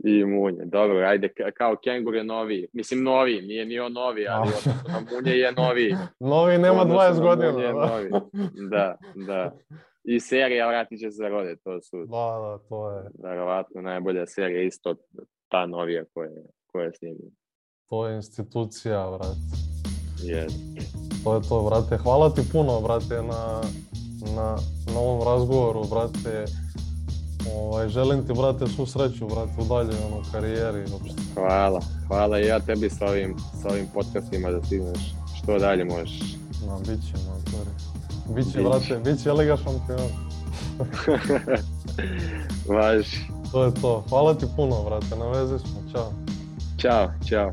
I 0.04 0.26
Munje, 0.26 0.66
dobro, 0.66 0.98
ajde, 0.98 1.30
ka- 1.30 1.52
kao 1.52 1.76
Kengur 1.84 2.16
je 2.16 2.24
novi. 2.24 2.68
Mislim, 2.74 3.04
novi, 3.04 3.42
nije 3.42 3.66
ni 3.66 3.80
on 3.80 3.94
novi, 3.94 4.28
ali 4.28 4.40
A. 4.40 4.42
odnosno 4.42 4.74
na 4.88 5.00
Munje 5.12 5.32
je 5.32 5.52
novi. 5.52 5.96
Novi 6.34 6.58
nema 6.58 6.82
Odnosno 6.82 7.02
20 7.02 7.16
na 7.16 7.22
godina. 7.22 7.52
Munje 7.52 7.66
je 7.66 7.74
Da, 7.74 7.88
novi. 7.88 8.10
Da, 8.70 8.98
da. 9.28 9.54
I 10.04 10.20
serija 10.20 10.68
Vratit 10.68 11.00
će 11.00 11.12
se 11.12 11.24
rode, 11.24 11.56
to 11.56 11.82
su 11.82 11.98
da, 11.98 12.06
da, 12.42 12.60
to 12.70 12.92
je, 12.92 13.04
verovatno 13.24 13.82
najbolja 13.82 14.26
serija, 14.28 14.62
isto 14.64 14.96
ta 15.48 15.66
novija 15.66 16.04
koja 16.14 16.30
je, 16.30 16.44
koja 16.66 16.86
je 16.86 16.92
snimljena. 16.94 17.32
to 17.90 18.08
je 18.08 18.16
institucija, 18.16 19.08
brate. 19.10 19.40
Yes. 20.18 20.52
To 21.24 21.36
je 21.36 21.42
to, 21.50 21.70
brate. 21.70 21.98
Hvala 21.98 22.30
ti 22.30 22.42
puno, 22.52 22.82
brate, 22.82 23.16
na, 23.24 23.62
na, 24.36 24.58
na 24.94 25.00
ovom 25.00 25.28
razgovoru, 25.28 25.84
brate. 25.90 26.46
Ovaj, 27.56 27.90
želim 27.90 28.28
ti, 28.28 28.34
brate, 28.34 28.68
svu 28.68 28.86
sreću, 28.86 29.28
brate, 29.28 29.52
u 29.62 29.64
dalje 29.64 29.98
ono, 30.06 30.24
karijeri. 30.32 30.92
Uopšte. 30.92 31.22
Hvala, 31.34 31.82
hvala 32.08 32.40
i 32.40 32.46
ja 32.46 32.60
tebi 32.60 32.90
sa 32.90 33.06
ovim, 33.06 33.36
sa 33.62 33.70
ovim 33.70 33.88
podcastima 33.94 34.52
da 34.52 34.66
stigneš 34.66 35.14
što 35.44 35.60
dalje 35.60 35.86
možeš. 35.86 36.20
No, 36.68 36.80
bit 36.80 36.88
će, 36.88 37.14
no, 37.14 37.36
sorry. 37.52 37.94
Biće, 38.36 38.48
Biće. 38.48 38.62
brate, 38.62 39.12
bit 39.12 39.24
će 39.24 39.32
Liga 39.32 39.58
šampiona. 39.58 40.04
Važi. 42.78 43.18
To 43.52 43.64
je 43.64 43.74
to. 43.74 44.04
Hvala 44.10 44.34
ti 44.34 44.46
puno, 44.56 44.84
brate, 44.84 45.16
na 45.16 45.28
vezi 45.30 45.60
smo. 45.60 45.92
Ćao. 45.92 46.12
Ćao, 46.78 47.12
čao. 47.30 47.52